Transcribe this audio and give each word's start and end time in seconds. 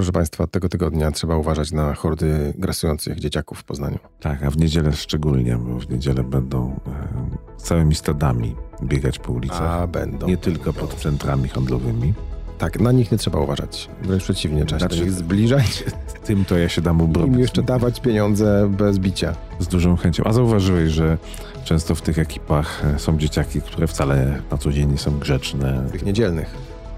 Proszę 0.00 0.12
Państwa, 0.12 0.46
tego 0.46 0.68
tygodnia 0.68 1.10
trzeba 1.10 1.36
uważać 1.36 1.72
na 1.72 1.94
hordy 1.94 2.54
grasujących 2.58 3.20
dzieciaków 3.20 3.58
w 3.58 3.64
Poznaniu. 3.64 3.98
Tak, 4.20 4.42
a 4.42 4.50
w 4.50 4.56
niedzielę 4.56 4.92
szczególnie, 4.92 5.56
bo 5.56 5.78
w 5.78 5.90
niedzielę 5.90 6.24
będą 6.24 6.80
e, 6.86 7.62
całymi 7.62 7.94
stadami 7.94 8.56
biegać 8.82 9.18
po 9.18 9.32
ulicach. 9.32 9.62
A 9.62 9.86
będą. 9.86 10.26
Nie 10.26 10.36
tylko 10.36 10.72
pod 10.72 10.94
centrami 10.94 11.48
handlowymi. 11.48 12.14
Tak, 12.58 12.80
na 12.80 12.92
nich 12.92 13.12
nie 13.12 13.18
trzeba 13.18 13.38
uważać. 13.38 13.90
Wręcz 14.02 14.22
przeciwnie, 14.22 14.64
trzeba 14.64 14.78
Znaczy- 14.78 14.94
się 14.94 15.00
do 15.00 15.06
nich 15.06 15.18
zbliżać 15.18 15.84
Tym 16.26 16.44
to 16.44 16.58
ja 16.58 16.68
się 16.68 16.82
dam 16.82 16.96
i 16.96 17.00
im 17.00 17.04
obrobić. 17.10 17.38
jeszcze 17.38 17.62
dawać 17.62 18.00
pieniądze 18.00 18.70
bez 18.78 18.98
bicia. 18.98 19.34
Z 19.58 19.68
dużą 19.68 19.96
chęcią. 19.96 20.24
A 20.24 20.32
zauważyłeś, 20.32 20.90
że 20.92 21.18
często 21.64 21.94
w 21.94 22.02
tych 22.02 22.18
ekipach 22.18 22.82
e, 22.84 22.98
są 22.98 23.18
dzieciaki, 23.18 23.60
które 23.60 23.86
wcale 23.86 24.42
na 24.50 24.58
co 24.58 24.72
dzień 24.72 24.90
nie 24.90 24.98
są 24.98 25.18
grzeczne. 25.18 25.86
Tych 25.92 26.04
niedzielnych. 26.04 26.54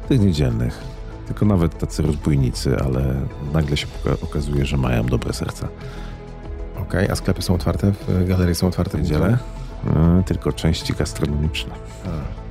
Tych 0.09 0.21
niedzielnych. 0.21 1.02
Tylko 1.27 1.47
nawet 1.47 1.79
tacy 1.79 2.03
rozbójnicy, 2.03 2.77
ale 2.79 3.15
nagle 3.53 3.77
się 3.77 3.87
okazuje, 4.23 4.67
że 4.67 4.77
mają 4.77 5.07
dobre 5.07 5.33
serca. 5.33 5.69
Okej, 6.81 7.11
a 7.11 7.17
sklepy 7.17 7.43
są 7.43 7.55
otwarte? 7.55 7.93
Galerie 8.27 8.55
są 8.55 8.67
otwarte 8.67 8.99
W 8.99 9.01
niedzielę 9.01 9.39
e, 9.87 10.23
tylko 10.27 10.53
części 10.53 10.93
gastronomiczne. 10.93 11.75
A. 12.07 12.43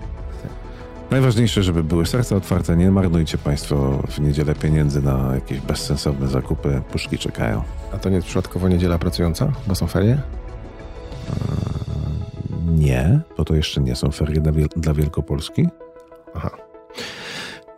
Najważniejsze, 1.12 1.64
żeby 1.64 1.84
były 1.84 2.06
serca 2.06 2.36
otwarte. 2.36 2.78
Nie 2.78 2.92
marnujcie 2.92 3.38
Państwo 3.38 4.04
w 4.08 4.20
niedzielę 4.20 4.56
pieniędzy 4.56 5.02
na 5.02 5.36
jakieś 5.36 5.60
bezsensowne 5.60 6.28
zakupy. 6.28 6.82
Puszki 6.92 7.18
czekają. 7.18 7.64
A 7.94 7.98
to 7.98 8.10
nie 8.10 8.16
jest 8.16 8.28
przypadkowo 8.28 8.68
niedziela 8.68 8.98
pracująca, 9.00 9.52
bo 9.68 9.76
są 9.76 9.88
ferie? 9.88 10.22
Nie, 12.68 13.20
bo 13.38 13.46
to 13.46 13.56
jeszcze 13.56 13.82
nie 13.82 13.96
są 13.96 14.12
ferie 14.12 14.42
dla, 14.42 14.52
Wiel- 14.52 14.70
dla 14.76 14.94
Wielkopolski. 14.94 15.68
Aha. 16.36 16.50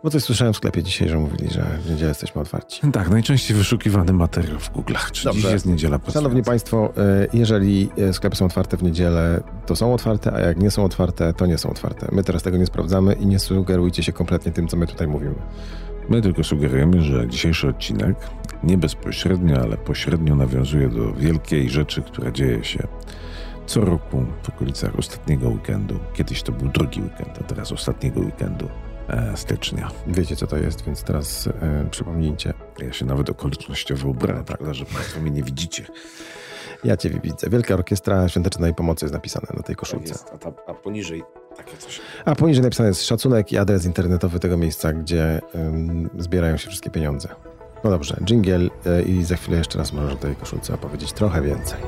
Bo 0.04 0.10
coś 0.10 0.22
słyszałem 0.22 0.54
w 0.54 0.56
sklepie 0.56 0.82
dzisiaj, 0.82 1.08
że 1.08 1.18
mówili, 1.18 1.50
że 1.50 1.78
w 1.84 1.90
niedzielę 1.90 2.08
jesteśmy 2.08 2.40
otwarci. 2.40 2.80
Tak, 2.92 3.10
najczęściej 3.10 3.56
wyszukiwany 3.56 4.12
materiał 4.12 4.58
w 4.58 4.72
Google'ach. 4.72 5.10
Czy 5.10 5.24
Dobrze. 5.24 5.42
dziś 5.42 5.52
jest 5.52 5.66
niedziela 5.66 5.98
pracująca? 5.98 6.20
Szanowni 6.20 6.42
Państwo, 6.42 6.92
e, 6.96 7.26
jeżeli 7.32 7.90
e, 7.98 8.12
sklepy 8.12 8.36
są 8.36 8.44
otwarte 8.44 8.76
w 8.76 8.82
niedzielę, 8.82 9.42
to 9.66 9.76
są 9.76 9.94
otwarte, 9.94 10.32
a 10.32 10.40
jak 10.40 10.58
nie 10.58 10.70
są 10.70 10.84
otwarte, 10.84 11.32
to 11.32 11.46
nie 11.46 11.58
są 11.58 11.70
otwarte. 11.70 12.08
My 12.12 12.24
teraz 12.24 12.42
tego 12.42 12.56
nie 12.56 12.66
sprawdzamy 12.66 13.12
i 13.12 13.26
nie 13.26 13.38
sugerujcie 13.38 14.02
się 14.02 14.12
kompletnie 14.12 14.52
tym, 14.52 14.68
co 14.68 14.76
my 14.76 14.86
tutaj 14.86 15.08
mówimy. 15.08 15.34
My 16.08 16.22
tylko 16.22 16.44
sugerujemy, 16.44 17.02
że 17.02 17.28
dzisiejszy 17.28 17.68
odcinek 17.68 18.16
nie 18.62 18.78
bezpośrednio, 18.78 19.62
ale 19.62 19.76
pośrednio 19.76 20.36
nawiązuje 20.36 20.88
do 20.88 21.12
wielkiej 21.12 21.70
rzeczy, 21.70 22.02
która 22.02 22.30
dzieje 22.30 22.64
się 22.64 22.88
co 23.66 23.80
roku 23.80 24.24
w 24.42 24.48
okolicach 24.48 24.98
ostatniego 24.98 25.48
weekendu. 25.48 25.98
Kiedyś 26.14 26.42
to 26.42 26.52
był 26.52 26.68
drugi 26.68 27.02
weekend, 27.02 27.38
a 27.40 27.44
teraz 27.44 27.72
ostatniego 27.72 28.20
weekendu 28.20 28.68
stycznia. 29.34 29.90
Wiecie, 30.06 30.36
co 30.36 30.46
to 30.46 30.56
jest, 30.56 30.84
więc 30.84 31.02
teraz 31.02 31.46
e, 31.46 31.86
przypomnijcie. 31.90 32.54
Ja 32.78 32.92
się 32.92 33.04
nawet 33.04 33.30
okolicznościowo 33.30 34.08
ubrałem, 34.08 34.44
prawda, 34.44 34.74
że 34.74 34.84
Państwo 34.84 35.20
mnie 35.20 35.30
nie 35.30 35.42
widzicie. 35.42 35.86
Ja 36.84 36.96
Cię 36.96 37.10
widzę. 37.10 37.50
Wielka 37.50 37.74
Orkiestra 37.74 38.28
Świątecznej 38.28 38.74
Pomocy 38.74 39.04
jest 39.04 39.14
napisane 39.14 39.46
na 39.56 39.62
tej 39.62 39.76
koszulce. 39.76 40.14
a, 40.34 40.38
ta, 40.38 40.52
a 40.66 40.74
poniżej 40.74 41.22
takie 41.56 41.76
coś. 41.76 42.00
A 42.24 42.34
poniżej 42.34 42.62
napisane 42.62 42.88
jest 42.88 43.06
szacunek 43.06 43.52
i 43.52 43.58
adres 43.58 43.84
internetowy 43.84 44.40
tego 44.40 44.56
miejsca, 44.56 44.92
gdzie 44.92 45.40
ym, 45.54 46.10
zbierają 46.18 46.56
się 46.56 46.68
wszystkie 46.68 46.90
pieniądze. 46.90 47.28
No 47.84 47.90
dobrze, 47.90 48.16
dżingiel 48.24 48.70
y, 48.86 49.02
i 49.02 49.24
za 49.24 49.36
chwilę 49.36 49.58
jeszcze 49.58 49.78
raz 49.78 49.92
możesz 49.92 50.12
o 50.12 50.16
tej 50.16 50.36
koszulce 50.36 50.74
opowiedzieć 50.74 51.12
trochę 51.12 51.42
więcej. 51.42 51.78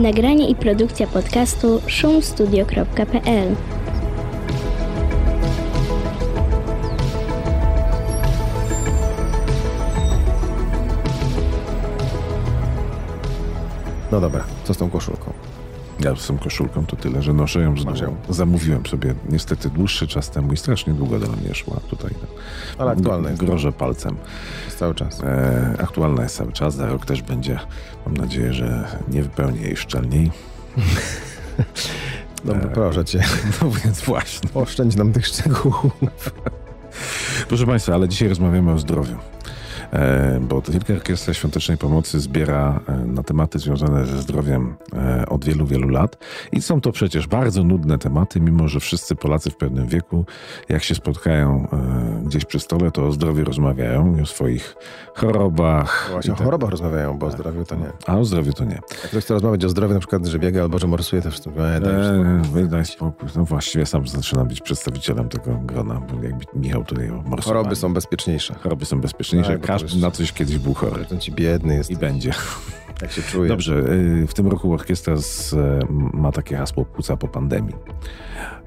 Nagranie 0.00 0.48
i 0.48 0.54
produkcja 0.54 1.06
podcastu 1.06 1.82
szumstudio.pl 1.86 3.56
No 14.12 14.20
dobra, 14.20 14.44
co 14.64 14.74
z 14.74 14.76
tą 14.76 14.90
koszulką? 14.90 15.49
Ja 16.04 16.16
z 16.16 16.26
tą 16.26 16.38
koszulką 16.38 16.86
to 16.86 16.96
tyle, 16.96 17.22
że 17.22 17.32
noszę 17.32 17.60
ją 17.60 17.78
znowu. 17.78 18.02
ją. 18.04 18.16
Zamówiłem 18.28 18.86
sobie 18.86 19.14
niestety 19.28 19.70
dłuższy 19.70 20.06
czas 20.08 20.30
temu 20.30 20.52
i 20.52 20.56
strasznie 20.56 20.94
długo 20.94 21.18
do 21.18 21.26
mnie 21.26 21.54
szła 21.54 21.80
tutaj. 21.90 22.10
Ale 22.78 22.90
aktualna 22.90 23.30
jest. 23.30 23.44
Grożę 23.44 23.72
palcem. 23.72 24.16
Jest 24.64 24.78
cały 24.78 24.94
czas. 24.94 25.20
E, 25.22 25.74
aktualna 25.82 26.22
jest 26.22 26.36
cały 26.36 26.52
czas, 26.52 26.74
za 26.74 26.86
rok 26.86 27.06
też 27.06 27.22
będzie. 27.22 27.58
Mam 28.06 28.16
nadzieję, 28.16 28.52
że 28.52 28.84
nie 29.08 29.22
wypełnię 29.22 29.60
jej 29.60 29.76
szczelniej. 29.76 30.30
No 32.44 32.54
proszę 32.74 33.04
Cię, 33.04 33.22
No 33.62 33.70
więc 33.84 34.00
właśnie. 34.00 34.48
oszczędź 34.54 34.96
nam 34.96 35.12
tych 35.12 35.26
szczegółów. 35.26 35.92
Proszę 37.48 37.66
Państwa, 37.66 37.94
ale 37.94 38.08
dzisiaj 38.08 38.28
rozmawiamy 38.28 38.72
o 38.72 38.78
zdrowiu. 38.78 39.16
E, 39.92 40.40
bo 40.40 40.62
Wielka 40.68 40.92
Orkiestra 40.92 41.34
Świątecznej 41.34 41.78
Pomocy 41.78 42.20
zbiera 42.20 42.80
e, 42.88 42.96
na 42.96 43.22
tematy 43.22 43.58
związane 43.58 44.06
ze 44.06 44.22
zdrowiem 44.22 44.76
e, 44.92 45.26
od 45.26 45.44
wielu, 45.44 45.66
wielu 45.66 45.88
lat. 45.88 46.18
I 46.52 46.62
są 46.62 46.80
to 46.80 46.92
przecież 46.92 47.26
bardzo 47.26 47.64
nudne 47.64 47.98
tematy, 47.98 48.40
mimo 48.40 48.68
że 48.68 48.80
wszyscy 48.80 49.16
Polacy 49.16 49.50
w 49.50 49.56
pewnym 49.56 49.88
wieku, 49.88 50.24
jak 50.68 50.82
się 50.82 50.94
spotkają 50.94 51.68
gdzieś 52.30 52.44
przy 52.44 52.60
stole, 52.60 52.90
to 52.90 53.06
o 53.06 53.12
zdrowiu 53.12 53.44
rozmawiają 53.44 54.16
i 54.16 54.20
o 54.20 54.26
swoich 54.26 54.76
chorobach. 55.14 56.08
Właśnie 56.10 56.30
i 56.30 56.32
o 56.32 56.36
tak- 56.36 56.44
chorobach 56.44 56.70
rozmawiają, 56.70 57.18
bo 57.18 57.26
o 57.26 57.30
zdrowiu 57.30 57.64
to 57.64 57.74
nie. 57.76 57.92
A 58.06 58.16
o 58.18 58.24
zdrowiu 58.24 58.52
to 58.52 58.64
nie. 58.64 58.74
Jak 58.74 59.00
ktoś 59.10 59.24
chce 59.24 59.34
rozmawiać 59.34 59.64
o 59.64 59.68
zdrowiu, 59.68 59.94
na 59.94 60.00
przykład, 60.00 60.26
że 60.26 60.38
biega 60.38 60.62
albo 60.62 60.78
że 60.78 60.86
morsuje, 60.86 61.22
to 61.22 61.30
wszystko. 61.30 61.68
E, 61.68 62.42
wydaj 62.52 62.84
spokój. 62.84 63.28
No 63.36 63.44
właściwie 63.44 63.86
sam 63.86 64.08
zaczynam 64.08 64.48
być 64.48 64.60
przedstawicielem 64.60 65.28
tego 65.28 65.60
grona, 65.64 66.00
bo 66.00 66.22
jakby 66.22 66.44
Michał 66.54 66.84
tutaj 66.84 67.10
o 67.10 67.14
morsowaniu. 67.14 67.42
Choroby 67.42 67.76
są 67.76 67.94
bezpieczniejsze. 67.94 68.54
Choroby 68.54 68.84
są 68.84 69.00
bezpieczniejsze. 69.00 69.52
Tak, 69.52 69.66
Każdy 69.66 70.00
na 70.00 70.10
coś 70.10 70.32
kiedyś 70.32 70.58
był 70.58 70.74
chory. 70.74 71.04
To 71.04 71.16
ci 71.16 71.32
biedny 71.32 71.74
jest. 71.74 71.90
I 71.90 71.96
będzie. 71.96 72.32
Jak 73.02 73.12
się 73.12 73.22
czuje. 73.22 73.48
Dobrze, 73.48 73.74
y, 73.74 74.26
w 74.26 74.34
tym 74.34 74.48
roku 74.48 74.72
orkiestra 74.72 75.16
z, 75.16 75.52
e, 75.52 75.78
ma 76.12 76.32
takie 76.32 76.56
hasło 76.56 76.84
płuca 76.84 77.16
po 77.16 77.28
pandemii. 77.28 77.74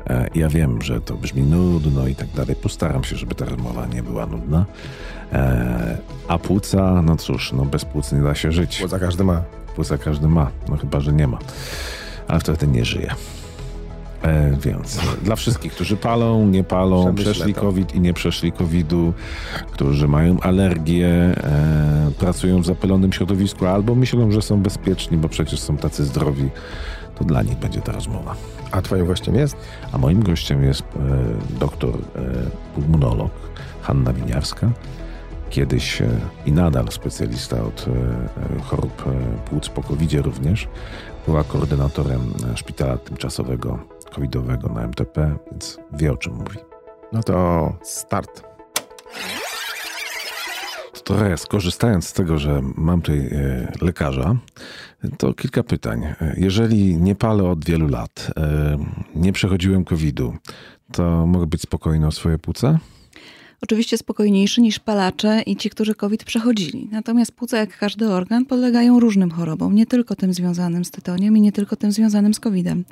E, 0.09 0.27
Ja 0.35 0.49
wiem, 0.49 0.81
że 0.81 1.01
to 1.01 1.15
brzmi 1.15 1.41
nudno 1.43 2.07
i 2.07 2.15
tak 2.15 2.27
dalej. 2.35 2.55
Postaram 2.55 3.03
się, 3.03 3.15
żeby 3.15 3.35
ta 3.35 3.45
rozmowa 3.45 3.85
nie 3.85 4.03
była 4.03 4.25
nudna. 4.25 4.65
E, 5.33 5.97
A 6.27 6.37
płuca, 6.37 7.01
no 7.01 7.15
cóż, 7.17 7.51
no 7.53 7.65
bez 7.65 7.85
płuc 7.85 8.11
nie 8.11 8.21
da 8.21 8.35
się 8.35 8.51
żyć. 8.51 8.83
Za 8.87 8.99
każdy 8.99 9.23
ma. 9.23 9.41
Płuca 9.75 9.97
każdy 9.97 10.27
ma, 10.27 10.51
no 10.69 10.77
chyba, 10.77 10.99
że 10.99 11.13
nie 11.13 11.27
ma. 11.27 11.37
Ale 12.27 12.39
wtedy 12.39 12.67
nie 12.67 12.85
żyje. 12.85 13.15
E, 14.23 14.57
więc 14.61 14.99
dla 15.23 15.35
wszystkich, 15.35 15.73
którzy 15.73 15.97
palą, 15.97 16.47
nie 16.47 16.63
palą, 16.63 17.15
przeszli. 17.15 17.53
COVID 17.53 17.95
i 17.95 17.99
nie 17.99 18.13
przeszli 18.13 18.51
COVID-u, 18.51 19.13
którzy 19.71 20.07
mają 20.07 20.39
alergię, 20.39 21.07
e, 21.07 22.11
pracują 22.19 22.61
w 22.61 22.65
zapylonym 22.65 23.13
środowisku 23.13 23.65
albo 23.65 23.95
myślą, 23.95 24.31
że 24.31 24.41
są 24.41 24.61
bezpieczni, 24.61 25.17
bo 25.17 25.29
przecież 25.29 25.59
są 25.59 25.77
tacy 25.77 26.05
zdrowi, 26.05 26.49
to 27.15 27.23
dla 27.23 27.41
nich 27.41 27.57
będzie 27.57 27.81
ta 27.81 27.91
rozmowa. 27.91 28.35
A 28.71 28.81
twoim 28.81 29.05
gościem 29.05 29.35
jest? 29.35 29.57
A 29.91 29.97
moim 29.97 30.23
gościem 30.23 30.63
jest 30.63 30.81
e, 30.81 31.57
doktor 31.59 31.95
e, 31.95 31.99
pulmonolog 32.75 33.31
Hanna 33.81 34.13
Winiarska. 34.13 34.69
Kiedyś 35.49 36.01
e, 36.01 36.07
i 36.45 36.51
nadal 36.51 36.91
specjalista 36.91 37.63
od 37.63 37.85
e, 37.87 38.61
chorób 38.61 39.03
e, 39.07 39.49
płuc 39.49 39.69
po 39.69 39.83
covid 39.83 40.13
również. 40.13 40.67
Była 41.25 41.43
koordynatorem 41.43 42.33
e, 42.53 42.57
szpitala 42.57 42.97
tymczasowego 42.97 43.79
covidowego 44.15 44.69
na 44.69 44.81
MTP, 44.81 45.35
więc 45.51 45.79
wie 45.93 46.11
o 46.11 46.17
czym 46.17 46.33
mówi. 46.33 46.57
No 47.11 47.23
to 47.23 47.73
start. 47.83 48.43
To 50.93 51.01
trochę 51.13 51.37
skorzystając 51.37 52.07
z 52.07 52.13
tego, 52.13 52.37
że 52.37 52.61
mam 52.75 53.01
tutaj 53.01 53.29
lekarza, 53.81 54.35
to 55.17 55.33
kilka 55.33 55.63
pytań. 55.63 56.01
Jeżeli 56.37 56.97
nie 56.97 57.15
palę 57.15 57.43
od 57.43 57.65
wielu 57.65 57.87
lat, 57.87 58.31
e, 58.37 58.77
nie 59.15 59.33
przechodziłem 59.33 59.85
COVID-u, 59.85 60.33
to 60.91 61.27
mogę 61.27 61.47
być 61.47 61.61
spokojny 61.61 62.07
o 62.07 62.11
swoje 62.11 62.37
płuca? 62.37 62.79
Oczywiście 63.63 63.97
spokojniejszy 63.97 64.61
niż 64.61 64.79
palacze 64.79 65.41
i 65.41 65.55
ci, 65.55 65.69
którzy 65.69 65.95
COVID 65.95 66.23
przechodzili. 66.23 66.89
Natomiast 66.91 67.31
płuca, 67.31 67.57
jak 67.57 67.77
każdy 67.77 68.09
organ, 68.09 68.45
podlegają 68.45 68.99
różnym 68.99 69.31
chorobom, 69.31 69.75
nie 69.75 69.85
tylko 69.85 70.15
tym 70.15 70.33
związanym 70.33 70.85
z 70.85 70.91
tytoniem 70.91 71.37
i 71.37 71.41
nie 71.41 71.51
tylko 71.51 71.75
tym 71.75 71.91
związanym 71.91 72.33
z 72.33 72.39
COVID-em. 72.39 72.83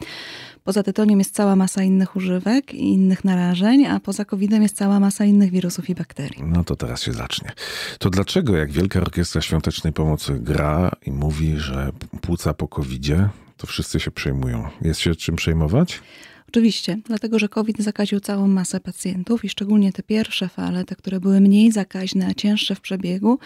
Poza 0.64 0.84
tytoniem 0.84 1.20
jest 1.20 1.36
cała 1.36 1.56
masa 1.56 1.84
innych 1.84 2.16
używek 2.16 2.74
i 2.74 2.94
innych 2.94 3.24
narażeń, 3.24 3.86
a 3.86 4.00
poza 4.00 4.26
COVID-em 4.26 4.64
jest 4.64 4.76
cała 4.76 5.00
masa 5.00 5.26
innych 5.26 5.52
wirusów 5.52 5.90
i 5.90 5.96
bakterii. 5.96 6.44
No 6.44 6.64
to 6.64 6.76
teraz 6.76 7.02
się 7.02 7.14
zacznie. 7.14 7.52
To 8.00 8.10
dlaczego 8.10 8.58
jak 8.58 8.72
Wielka 8.72 9.02
Orkiestra 9.02 9.42
Świątecznej 9.42 9.94
Pomocy 9.94 10.40
gra 10.40 10.92
i 11.06 11.12
mówi, 11.12 11.58
że 11.58 11.92
płuca 12.22 12.54
po 12.54 12.68
covidzie, 12.68 13.30
to 13.58 13.68
wszyscy 13.68 14.00
się 14.00 14.12
przejmują? 14.12 14.70
Jest 14.82 15.00
się 15.00 15.16
czym 15.16 15.36
przejmować? 15.36 16.02
Oczywiście, 16.48 16.98
dlatego 17.06 17.40
że 17.40 17.50
COVID 17.50 17.80
zakaził 17.80 18.20
całą 18.20 18.48
masę 18.48 18.80
pacjentów 18.80 19.46
i 19.46 19.50
szczególnie 19.50 19.94
te 19.94 20.04
pierwsze 20.04 20.50
fale, 20.50 20.86
te, 20.86 20.96
które 20.96 21.20
były 21.20 21.42
mniej 21.42 21.72
zakaźne, 21.72 22.28
a 22.28 22.34
cięższe 22.34 22.76
w 22.76 22.82
przebiegu, 22.82 23.40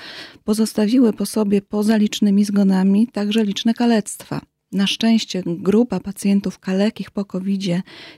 pozostawiły 0.44 1.13
po 1.13 1.25
sobie 1.25 1.61
poza 1.61 1.97
licznymi 1.97 2.45
zgonami 2.45 3.07
także 3.07 3.44
liczne 3.44 3.73
kalectwa. 3.73 4.41
Na 4.75 4.88
szczęście 4.88 5.44
grupa 5.45 6.00
pacjentów 6.00 6.60
kalekich 6.60 7.12
po 7.12 7.25
covid 7.25 7.45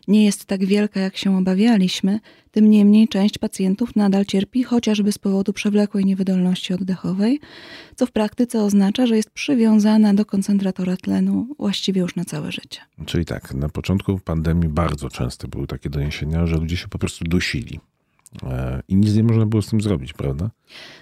nie 0.08 0.26
jest 0.26 0.46
tak 0.46 0.66
wielka, 0.66 1.00
jak 1.00 1.18
się 1.18 1.38
obawialiśmy, 1.38 2.20
tym 2.52 2.70
niemniej 2.70 3.08
część 3.08 3.38
pacjentów 3.38 3.96
nadal 3.96 4.26
cierpi 4.26 4.64
chociażby 4.64 5.12
z 5.12 5.18
powodu 5.18 5.54
przewlekłej 5.54 6.06
niewydolności 6.06 6.74
oddechowej, 6.74 7.40
co 7.96 8.06
w 8.06 8.12
praktyce 8.12 8.64
oznacza, 8.64 9.08
że 9.08 9.18
jest 9.18 9.30
przywiązana 9.30 10.14
do 10.14 10.26
koncentratora 10.26 10.98
tlenu 10.98 11.48
właściwie 11.60 12.02
już 12.02 12.16
na 12.16 12.26
całe 12.26 12.52
życie. 12.52 12.82
Czyli 13.06 13.26
tak, 13.26 13.54
na 13.54 13.70
początku 13.70 14.20
pandemii 14.20 14.70
bardzo 14.70 15.10
często 15.10 15.48
były 15.48 15.68
takie 15.68 15.90
doniesienia, 15.90 16.46
że 16.46 16.56
ludzie 16.56 16.78
się 16.78 16.88
po 16.88 17.00
prostu 17.00 17.26
dusili. 17.26 17.80
E, 18.44 18.82
I 18.88 18.96
nic 18.96 19.16
nie 19.16 19.24
można 19.24 19.46
było 19.46 19.62
z 19.62 19.70
tym 19.70 19.82
zrobić, 19.82 20.14
prawda? 20.14 20.50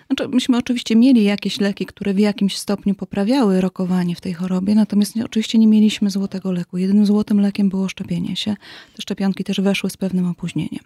Znaczy, 0.08 0.28
myśmy 0.28 0.58
oczywiście 0.58 0.96
mieli 0.96 1.24
jakieś 1.24 1.60
leki, 1.60 1.86
które 1.86 2.14
w 2.14 2.20
jakimś 2.20 2.58
stopniu 2.58 2.96
poprawiały 2.96 3.62
rokowanie 3.62 4.16
w 4.16 4.22
tej 4.22 4.34
chorobie, 4.34 4.76
natomiast 4.76 5.16
nie, 5.16 5.26
oczywiście 5.26 5.58
nie 5.58 5.68
mieliśmy 5.68 6.10
złotego 6.10 6.52
leku. 6.52 6.78
Jedynym 6.78 7.06
złotym 7.06 7.42
lekiem 7.42 7.70
było 7.70 7.90
szczepienie 7.90 8.36
się. 8.36 8.56
Te 8.96 9.02
szczepionki 9.02 9.44
też 9.44 9.62
weszły 9.62 9.90
z 9.90 9.98
pewnym 9.98 10.28
opóźnieniem. 10.28 10.84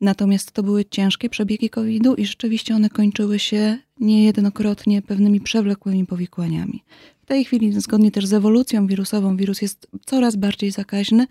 Natomiast 0.00 0.52
to 0.52 0.62
były 0.62 0.84
ciężkie 0.84 1.30
przebiegi 1.30 1.70
COVID-u 1.70 2.14
i 2.14 2.26
rzeczywiście 2.26 2.74
one 2.74 2.90
kończyły 2.90 3.38
się 3.38 3.78
niejednokrotnie 4.00 5.02
pewnymi 5.02 5.40
przewlekłymi 5.40 6.06
powikłaniami 6.06 6.82
tej 7.30 7.44
chwili, 7.44 7.80
zgodnie 7.80 8.10
też 8.10 8.26
z 8.26 8.32
ewolucją 8.32 8.86
wirusową, 8.86 9.36
wirus 9.36 9.62
jest 9.62 9.86
coraz 10.06 10.36
bardziej 10.36 10.70
zakaźny, 10.70 11.26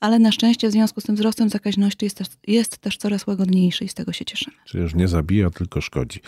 ale 0.00 0.18
na 0.18 0.32
szczęście 0.32 0.68
w 0.68 0.72
związku 0.72 1.00
z 1.00 1.04
tym 1.04 1.14
wzrostem 1.14 1.48
zakaźności 1.48 2.06
jest 2.06 2.16
też, 2.16 2.28
jest 2.46 2.78
też 2.78 2.96
coraz 2.96 3.26
łagodniejszy 3.26 3.84
i 3.84 3.88
z 3.88 3.94
tego 3.94 4.12
się 4.12 4.24
cieszymy. 4.24 4.56
Czyli 4.64 4.82
już 4.82 4.94
nie 4.94 5.08
zabija, 5.08 5.50
tylko 5.50 5.80
szkodzi. 5.80 6.20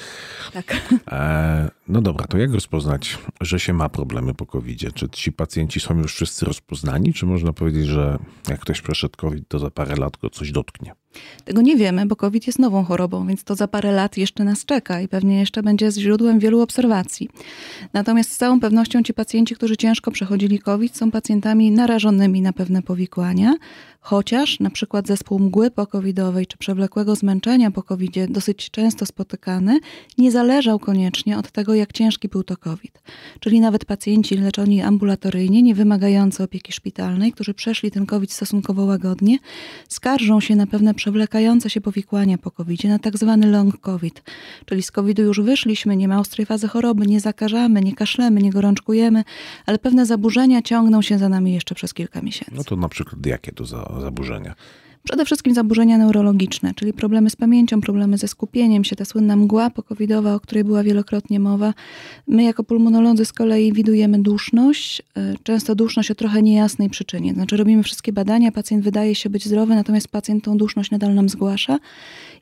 Tak. 0.53 0.83
E, 1.13 1.71
no 1.89 2.01
dobra, 2.01 2.27
to 2.27 2.39
jak 2.39 2.53
rozpoznać, 2.53 3.19
że 3.41 3.61
się 3.61 3.73
ma 3.73 3.89
problemy 3.89 4.35
po 4.35 4.47
covid 4.47 4.79
-zie? 4.79 4.93
Czy 4.95 5.09
ci 5.09 5.33
pacjenci 5.33 5.81
są 5.81 5.99
już 5.99 6.15
wszyscy 6.15 6.47
rozpoznani, 6.47 7.13
czy 7.13 7.27
można 7.27 7.53
powiedzieć, 7.53 7.87
że 7.87 8.19
jak 8.49 8.61
ktoś 8.61 8.81
przeszedł 8.81 9.17
COVID, 9.17 9.49
to 9.49 9.59
za 9.59 9.71
parę 9.71 9.97
lat 9.97 10.17
go 10.17 10.31
coś 10.31 10.53
dotknie? 10.53 10.95
Tego 11.45 11.63
nie 11.63 11.77
wiemy, 11.77 12.07
bo 12.07 12.17
COVID 12.17 12.47
jest 12.47 12.59
nową 12.59 12.85
chorobą, 12.85 13.27
więc 13.27 13.45
to 13.45 13.55
za 13.55 13.69
parę 13.69 13.93
lat 13.93 14.17
jeszcze 14.17 14.45
nas 14.45 14.65
czeka 14.65 15.01
i 15.01 15.09
pewnie 15.09 15.41
jeszcze 15.41 15.63
będzie 15.63 15.82
źródłem 15.91 16.39
wielu 16.39 16.61
obserwacji. 16.61 17.29
Natomiast 17.93 18.33
z 18.33 18.37
całą 18.37 18.61
pewnością 18.61 19.03
ci 19.03 19.15
pacjenci, 19.15 19.55
którzy 19.55 19.77
ciężko 19.77 20.11
przechodzili 20.11 20.59
COVID, 20.59 20.97
są 20.97 21.11
pacjentami 21.11 21.71
narażonymi 21.71 22.43
na 22.43 22.53
pewne 22.53 22.83
powikłania, 22.83 23.55
chociaż 24.01 24.61
na 24.61 24.71
przykład 24.71 25.07
zespół 25.07 25.39
mgły 25.39 25.71
pokowidowej 25.71 26.47
czy 26.47 26.57
przewlekłego 26.57 27.15
zmęczenia 27.15 27.71
po 27.71 27.83
covid 27.83 28.13
dosyć 28.29 28.71
często 28.71 29.07
spotykany, 29.07 29.81
nie 30.19 30.33
zależał 30.33 30.79
koniecznie 30.79 31.39
od 31.39 31.51
tego, 31.51 31.75
jak 31.75 31.93
ciężki 31.93 32.29
był 32.29 32.43
to 32.43 32.57
COVID. 32.57 33.03
Czyli 33.41 33.61
nawet 33.61 33.85
pacjenci 33.85 34.37
leczeni 34.37 34.83
ambulatoryjnie, 34.83 35.63
nie 35.63 35.75
wymagający 35.75 36.43
opieki 36.43 36.73
szpitalnej, 36.73 37.33
którzy 37.33 37.55
przeszli 37.55 37.91
ten 37.91 38.07
COVID 38.07 38.33
stosunkowo 38.33 38.85
łagodnie, 38.85 39.39
skarżą 39.89 40.41
się 40.41 40.57
na 40.57 40.67
pewne 40.67 40.95
przewlekające 40.95 41.71
się 41.71 41.81
powikłania 41.81 42.39
po 42.39 42.51
covid 42.51 42.85
na 42.85 42.99
tak 42.99 43.19
zwany 43.19 43.47
long 43.51 43.81
COVID. 43.81 44.23
Czyli 44.65 44.83
z 44.83 44.91
COVID-u 44.91 45.23
już 45.23 45.39
nie 45.87 46.09
ma 46.09 46.21
ostrej 46.21 46.47
fazy 46.47 46.69
choroby, 46.69 47.07
nie 47.07 47.21
zakażamy, 47.21 47.81
nie 47.81 47.95
kaszlemy, 47.95 48.43
nie 48.43 48.51
gorączkujemy, 48.51 49.25
ale 49.67 49.79
pewne 49.79 50.07
zaburzenia 50.07 50.63
ciągną 50.63 51.03
się 51.03 51.19
za 51.19 51.29
nami 51.29 51.53
jeszcze 51.53 51.75
przez 51.75 51.95
kilka 51.95 52.23
miesięcy. 52.23 52.55
No 52.55 52.65
to 52.65 52.77
na 52.77 52.89
przykład 52.89 53.27
jakie 53.27 53.53
to 53.53 53.65
za 53.65 53.93
zaburzenia? 54.01 54.55
Przede 55.05 55.25
wszystkim 55.25 55.55
zaburzenia 55.55 55.99
neurologiczne, 55.99 56.75
czyli 56.75 56.93
problemy 56.93 57.31
z 57.31 57.37
pamięcią, 57.37 57.81
problemy 57.81 58.19
ze 58.19 58.29
skupieniem 58.29 58.85
się, 58.85 58.97
ta 58.97 59.05
słynna 59.05 59.37
mgła 59.37 59.71
pokowidowa, 59.71 60.35
o 60.35 60.41
której 60.41 60.65
była 60.65 60.83
wielokrotnie 60.83 61.41
mowa. 61.41 61.75
My 62.27 62.43
jako 62.43 62.65
pulmonolodzy 62.65 63.25
z 63.25 63.33
kolei 63.33 63.73
widujemy 63.73 64.19
duszność, 64.19 65.01
y, 65.01 65.37
często 65.43 65.75
duszność 65.75 66.11
o 66.11 66.15
trochę 66.15 66.43
niejasnej 66.43 66.91
przyczynie. 66.91 67.35
Znaczy 67.35 67.57
robimy 67.57 67.83
wszystkie 67.83 68.13
badania, 68.13 68.53
pacjent 68.53 68.85
wydaje 68.85 69.15
się 69.15 69.31
być 69.31 69.47
zdrowy, 69.47 69.75
natomiast 69.75 70.09
pacjent 70.09 70.45
tą 70.45 70.57
duszność 70.57 70.91
nadal 70.91 71.15
nam 71.15 71.29
zgłasza 71.29 71.79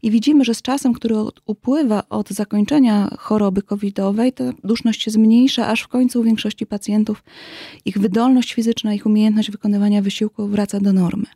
i 0.03 0.11
widzimy, 0.11 0.45
że 0.45 0.55
z 0.55 0.63
czasem, 0.63 0.93
który 0.93 1.15
upływa 1.47 2.03
od 2.09 2.31
zakończenia 2.31 3.11
choroby 3.19 3.63
covidowej, 3.63 4.33
ta 4.33 4.45
duszność 4.65 5.03
się 5.03 5.11
zmniejsza, 5.11 5.67
aż 5.67 5.83
w 5.83 5.89
końcu 5.89 6.21
u 6.21 6.23
większości 6.23 6.67
pacjentów 6.67 7.25
ich 7.85 7.99
wydolność 7.99 8.55
fizyczna, 8.55 8.95
ich 8.95 9.07
umiejętność 9.07 9.51
wykonywania 9.51 10.03
wysiłku 10.03 10.49
wraca 10.49 10.81
do 10.81 10.93
normy. 10.93 11.27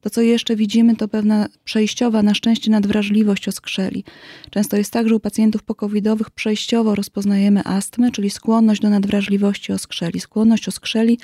To, 0.00 0.10
co 0.10 0.20
jeszcze 0.20 0.56
widzimy, 0.56 0.96
to 0.96 1.08
pewna 1.08 1.48
przejściowa, 1.64 2.22
na 2.22 2.34
szczęście, 2.34 2.70
nadwrażliwość 2.70 3.48
oskrzeli. 3.48 4.04
Często 4.50 4.76
jest 4.76 4.92
tak, 4.92 5.08
że 5.08 5.14
u 5.14 5.20
pacjentów 5.20 5.62
pokowidowych 5.62 6.30
przejściowo 6.30 6.94
rozpoznajemy 6.94 7.64
astmę, 7.64 8.10
czyli 8.10 8.30
skłonność 8.30 8.80
do 8.80 8.90
nadwrażliwości 8.90 9.72
oskrzeli. 9.72 10.20
Skłonność 10.20 10.68
oskrzeli 10.68 11.18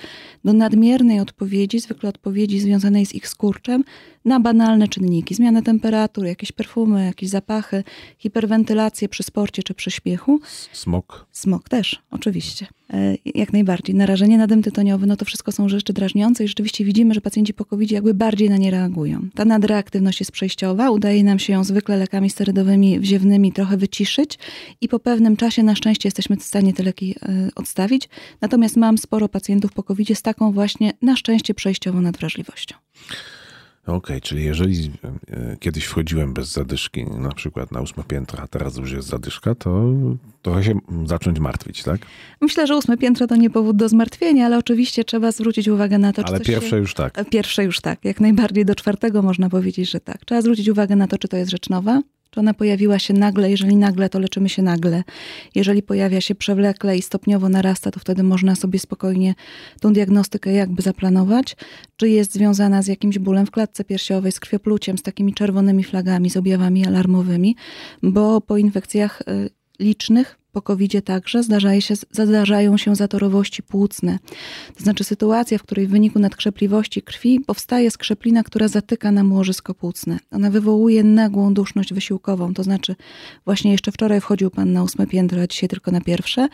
do 0.44 0.52
nadmiernej 0.52 1.20
odpowiedzi, 1.20 1.80
zwykle 1.80 2.08
odpowiedzi 2.08 2.60
związanej 2.60 3.06
z 3.06 3.14
ich 3.14 3.28
skurczem, 3.28 3.84
na 4.26 4.40
banalne 4.40 4.88
czynniki. 4.88 5.34
Zmianę 5.34 5.62
temperatury, 5.62 6.28
jakieś 6.28 6.52
perfumy, 6.52 7.04
jakieś 7.04 7.28
zapachy, 7.28 7.84
hiperwentylację 8.18 9.08
przy 9.08 9.22
sporcie 9.22 9.62
czy 9.62 9.74
przy 9.74 9.90
śmiechu. 9.90 10.40
Smok? 10.72 11.26
Smok 11.32 11.68
też, 11.68 12.02
oczywiście. 12.10 12.66
E, 12.92 13.16
jak 13.24 13.52
najbardziej. 13.52 13.94
Narażenie 13.94 14.38
na 14.38 14.46
dym 14.46 14.62
tytoniowy, 14.62 15.06
no 15.06 15.16
to 15.16 15.24
wszystko 15.24 15.52
są 15.52 15.68
rzeczy 15.68 15.92
drażniące 15.92 16.44
i 16.44 16.48
rzeczywiście 16.48 16.84
widzimy, 16.84 17.14
że 17.14 17.20
pacjenci 17.20 17.54
po 17.54 17.64
covid 17.64 17.90
jakby 17.90 18.14
bardziej 18.14 18.50
na 18.50 18.56
nie 18.56 18.70
reagują. 18.70 19.28
Ta 19.34 19.44
nadreaktywność 19.44 20.20
jest 20.20 20.32
przejściowa, 20.32 20.90
udaje 20.90 21.24
nam 21.24 21.38
się 21.38 21.52
ją 21.52 21.64
zwykle 21.64 21.96
lekami 21.96 22.30
sterydowymi, 22.30 23.00
wziewnymi 23.00 23.52
trochę 23.52 23.76
wyciszyć 23.76 24.38
i 24.80 24.88
po 24.88 24.98
pewnym 24.98 25.36
czasie 25.36 25.62
na 25.62 25.74
szczęście 25.74 26.06
jesteśmy 26.06 26.36
w 26.36 26.42
stanie 26.42 26.74
te 26.74 26.82
leki 26.82 27.14
e, 27.22 27.48
odstawić. 27.54 28.08
Natomiast 28.40 28.76
mam 28.76 28.98
sporo 28.98 29.28
pacjentów 29.28 29.72
po 29.72 29.82
covid 29.82 30.18
z 30.18 30.22
taką 30.22 30.52
właśnie 30.52 30.92
na 31.02 31.16
szczęście 31.16 31.54
przejściową 31.54 32.00
nadwrażliwością. 32.00 32.76
Okej, 33.86 33.96
okay, 33.96 34.20
czyli 34.20 34.44
jeżeli 34.44 34.90
e, 35.30 35.56
kiedyś 35.60 35.84
wchodziłem 35.84 36.34
bez 36.34 36.52
zadyszki, 36.52 37.04
na 37.04 37.32
przykład 37.32 37.72
na 37.72 37.80
ósme 37.80 38.04
piętro, 38.04 38.42
a 38.42 38.46
teraz 38.46 38.76
już 38.76 38.92
jest 38.92 39.08
zadyszka, 39.08 39.54
to 39.54 39.92
trochę 40.42 40.64
się 40.64 40.78
zacząć 41.04 41.38
martwić, 41.38 41.82
tak? 41.82 42.00
Myślę, 42.40 42.66
że 42.66 42.76
ósme 42.76 42.96
piętro 42.96 43.26
to 43.26 43.36
nie 43.36 43.50
powód 43.50 43.76
do 43.76 43.88
zmartwienia, 43.88 44.46
ale 44.46 44.58
oczywiście 44.58 45.04
trzeba 45.04 45.32
zwrócić 45.32 45.68
uwagę 45.68 45.98
na 45.98 46.12
to, 46.12 46.24
czy 46.24 46.28
Ale 46.28 46.40
pierwsze 46.40 46.70
się... 46.70 46.76
już 46.76 46.94
tak. 46.94 47.30
Pierwsze 47.30 47.64
już 47.64 47.80
tak, 47.80 48.04
jak 48.04 48.20
najbardziej 48.20 48.64
do 48.64 48.74
czwartego 48.74 49.22
można 49.22 49.48
powiedzieć, 49.48 49.90
że 49.90 50.00
tak. 50.00 50.24
Trzeba 50.24 50.42
zwrócić 50.42 50.68
uwagę 50.68 50.96
na 50.96 51.06
to, 51.06 51.18
czy 51.18 51.28
to 51.28 51.36
jest 51.36 51.50
rzecz 51.50 51.68
nowa, 51.70 52.02
czy 52.30 52.40
ona 52.40 52.54
pojawiła 52.54 52.98
się 52.98 53.14
nagle? 53.14 53.50
Jeżeli 53.50 53.76
nagle, 53.76 54.08
to 54.08 54.18
leczymy 54.18 54.48
się 54.48 54.62
nagle. 54.62 55.04
Jeżeli 55.54 55.82
pojawia 55.82 56.20
się 56.20 56.34
przewlekle 56.34 56.96
i 56.96 57.02
stopniowo 57.02 57.48
narasta, 57.48 57.90
to 57.90 58.00
wtedy 58.00 58.22
można 58.22 58.54
sobie 58.54 58.78
spokojnie 58.78 59.34
tą 59.80 59.92
diagnostykę 59.92 60.52
jakby 60.52 60.82
zaplanować. 60.82 61.56
Czy 61.96 62.08
jest 62.08 62.32
związana 62.32 62.82
z 62.82 62.86
jakimś 62.86 63.18
bólem 63.18 63.46
w 63.46 63.50
klatce 63.50 63.84
piersiowej, 63.84 64.32
z 64.32 64.40
krwiopluciem, 64.40 64.98
z 64.98 65.02
takimi 65.02 65.34
czerwonymi 65.34 65.84
flagami, 65.84 66.30
z 66.30 66.36
objawami 66.36 66.86
alarmowymi, 66.86 67.56
bo 68.02 68.40
po 68.40 68.56
infekcjach 68.56 69.20
y, 69.20 69.50
licznych 69.80 70.38
po 70.56 70.62
covid 70.62 71.04
także 71.04 71.42
zdarzają 71.42 71.80
się, 71.80 71.94
zdarzają 72.10 72.76
się 72.76 72.96
zatorowości 72.96 73.62
płucne. 73.62 74.18
To 74.76 74.82
znaczy 74.82 75.04
sytuacja, 75.04 75.58
w 75.58 75.62
której 75.62 75.86
w 75.86 75.90
wyniku 75.90 76.18
nadkrzepliwości 76.18 77.02
krwi 77.02 77.40
powstaje 77.40 77.90
skrzeplina, 77.90 78.42
która 78.42 78.68
zatyka 78.68 79.12
nam 79.12 79.32
łożysko 79.32 79.74
płucne. 79.74 80.18
Ona 80.30 80.50
wywołuje 80.50 81.04
nagłą 81.04 81.54
duszność 81.54 81.94
wysiłkową, 81.94 82.54
to 82.54 82.62
znaczy 82.62 82.96
właśnie 83.44 83.72
jeszcze 83.72 83.92
wczoraj 83.92 84.20
wchodził 84.20 84.50
pan 84.50 84.72
na 84.72 84.82
ósme 84.82 85.06
piętro, 85.06 85.42
a 85.42 85.46
dzisiaj 85.46 85.68
tylko 85.68 85.90
na 85.90 86.00
pierwsze. 86.00 86.48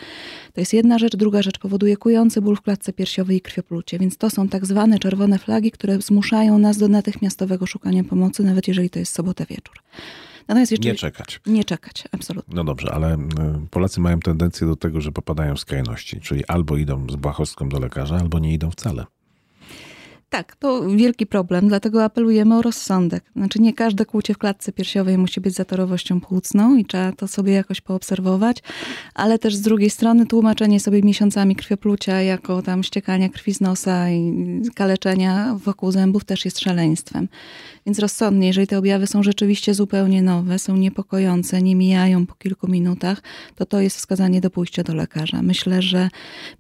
To 0.53 0.61
jest 0.61 0.73
jedna 0.73 0.99
rzecz. 0.99 1.17
Druga 1.17 1.43
rzecz 1.43 1.59
powoduje 1.59 1.97
kujący 1.97 2.41
ból 2.41 2.57
w 2.57 2.63
klatce 2.63 2.93
piersiowej 2.93 3.37
i 3.37 3.41
krwioplucie, 3.41 3.99
więc 3.99 4.17
to 4.17 4.31
są 4.31 4.49
tak 4.49 4.67
zwane 4.67 4.99
czerwone 4.99 5.39
flagi, 5.39 5.71
które 5.71 6.01
zmuszają 6.01 6.59
nas 6.59 6.79
do 6.79 6.89
natychmiastowego 6.89 7.67
szukania 7.67 8.05
pomocy, 8.05 8.43
nawet 8.43 8.69
jeżeli 8.69 8.91
to 8.91 8.99
jest 8.99 9.15
sobota 9.15 9.45
wieczór. 9.45 9.83
Natomiast 10.49 10.73
jeszcze 10.73 10.89
nie 10.89 10.95
czekać. 10.95 11.41
Nie 11.47 11.65
czekać, 11.65 12.05
absolutnie. 12.13 12.55
No 12.55 12.65
dobrze, 12.65 12.93
ale 12.93 13.19
Polacy 13.71 14.01
mają 14.01 14.21
tendencję 14.21 14.67
do 14.67 14.77
tego, 14.77 15.01
że 15.01 15.13
popadają 15.13 15.55
w 15.55 15.61
skrajności, 15.61 16.21
czyli 16.21 16.47
albo 16.47 16.77
idą 16.77 17.07
z 17.11 17.17
błahostką 17.17 17.69
do 17.69 17.79
lekarza, 17.81 18.17
albo 18.17 18.39
nie 18.39 18.55
idą 18.55 18.71
wcale. 18.71 19.05
Tak, 20.33 20.57
to 20.57 20.89
wielki 20.89 21.27
problem, 21.27 21.69
dlatego 21.69 22.05
apelujemy 22.05 22.57
o 22.57 22.63
rozsądek. 22.63 23.25
Znaczy 23.37 23.59
nie 23.59 23.73
każde 23.73 24.07
kłucie 24.07 24.35
w 24.35 24.39
klatce 24.39 24.73
piersiowej 24.73 25.19
musi 25.19 25.41
być 25.41 25.55
zatorowością 25.55 26.21
płucną 26.21 26.77
i 26.77 26.85
trzeba 26.85 27.13
to 27.13 27.29
sobie 27.29 27.53
jakoś 27.53 27.81
poobserwować, 27.81 28.63
ale 29.15 29.39
też 29.39 29.57
z 29.57 29.61
drugiej 29.61 29.91
strony 29.91 30.27
tłumaczenie 30.27 30.81
sobie 30.81 31.03
miesiącami 31.03 31.57
krwioplucia 31.57 32.23
jako 32.23 32.63
tam 32.63 32.83
ściekania 32.83 33.29
krwi 33.29 33.55
z 33.55 33.61
nosa 33.61 34.11
i 34.11 34.33
kaleczenia 34.75 35.55
wokół 35.65 35.93
zębów 35.93 36.25
też 36.25 36.45
jest 36.45 36.61
szaleństwem. 36.61 37.29
Więc 37.87 37.99
rozsądnie, 37.99 38.47
jeżeli 38.47 38.67
te 38.67 38.79
objawy 38.79 39.07
są 39.07 39.23
rzeczywiście 39.23 39.75
zupełnie 39.75 40.23
nowe, 40.23 40.59
są 40.59 40.77
niepokojące, 40.77 41.63
nie 41.63 41.77
mijają 41.77 42.27
po 42.27 42.35
kilku 42.35 42.69
minutach, 42.69 43.23
to 43.55 43.67
to 43.67 43.81
jest 43.81 43.97
wskazanie 43.97 44.41
do 44.41 44.51
pójścia 44.51 44.83
do 44.83 44.95
lekarza. 44.95 45.43
Myślę, 45.43 45.83
że 45.83 46.09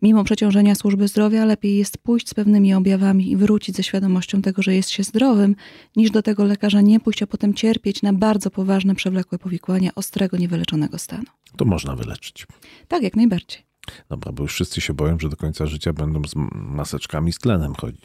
mimo 0.02 0.24
przeciążenia 0.24 0.74
służby 0.74 1.08
zdrowia 1.08 1.44
lepiej 1.44 1.76
jest 1.76 1.98
pójść 1.98 2.28
z 2.28 2.34
pewnymi 2.34 2.74
objawami 2.74 3.30
i 3.30 3.36
wrócić 3.36 3.61
ze 3.70 3.82
świadomością 3.82 4.42
tego, 4.42 4.62
że 4.62 4.74
jest 4.74 4.90
się 4.90 5.02
zdrowym, 5.02 5.56
niż 5.96 6.10
do 6.10 6.22
tego 6.22 6.44
lekarza 6.44 6.80
nie 6.80 7.00
pójść, 7.00 7.22
a 7.22 7.26
potem 7.26 7.54
cierpieć 7.54 8.02
na 8.02 8.12
bardzo 8.12 8.50
poważne, 8.50 8.94
przewlekłe 8.94 9.38
powikłania 9.38 9.90
ostrego, 9.94 10.36
niewyleczonego 10.36 10.98
stanu. 10.98 11.24
To 11.56 11.64
można 11.64 11.96
wyleczyć. 11.96 12.46
Tak, 12.88 13.02
jak 13.02 13.16
najbardziej. 13.16 13.62
Dobra, 14.08 14.32
bo 14.32 14.42
już 14.42 14.52
wszyscy 14.52 14.80
się 14.80 14.94
boją, 14.94 15.18
że 15.18 15.28
do 15.28 15.36
końca 15.36 15.66
życia 15.66 15.92
będą 15.92 16.22
z 16.24 16.32
maseczkami 16.52 17.32
z 17.32 17.38
tlenem 17.38 17.74
chodzić. 17.74 18.00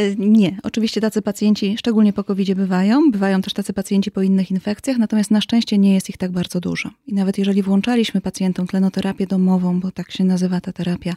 Y, 0.00 0.16
nie, 0.18 0.58
oczywiście 0.62 1.00
tacy 1.00 1.22
pacjenci, 1.22 1.78
szczególnie 1.78 2.12
po 2.12 2.24
covid 2.24 2.54
bywają. 2.54 3.10
Bywają 3.10 3.42
też 3.42 3.52
tacy 3.52 3.72
pacjenci 3.72 4.10
po 4.10 4.22
innych 4.22 4.50
infekcjach, 4.50 4.98
natomiast 4.98 5.30
na 5.30 5.40
szczęście 5.40 5.78
nie 5.78 5.94
jest 5.94 6.10
ich 6.10 6.16
tak 6.16 6.32
bardzo 6.32 6.60
dużo. 6.60 6.90
I 7.06 7.14
nawet 7.14 7.38
jeżeli 7.38 7.62
włączaliśmy 7.62 8.20
pacjentom 8.20 8.66
tlenoterapię 8.66 9.26
domową, 9.26 9.80
bo 9.80 9.90
tak 9.90 10.12
się 10.12 10.24
nazywa 10.24 10.60
ta 10.60 10.72
terapia, 10.72 11.14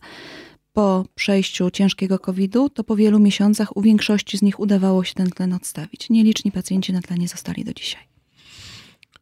po 0.77 1.05
przejściu 1.15 1.71
ciężkiego 1.71 2.19
COVID-u, 2.19 2.69
to 2.69 2.83
po 2.83 2.95
wielu 2.95 3.19
miesiącach 3.19 3.77
u 3.77 3.81
większości 3.81 4.37
z 4.37 4.41
nich 4.41 4.59
udawało 4.59 5.03
się 5.03 5.13
ten 5.13 5.29
tlen 5.29 5.53
odstawić. 5.53 6.09
Nieliczni 6.09 6.51
pacjenci 6.51 6.93
na 6.93 7.01
tlenie 7.01 7.27
zostali 7.27 7.63
do 7.63 7.73
dzisiaj. 7.73 8.01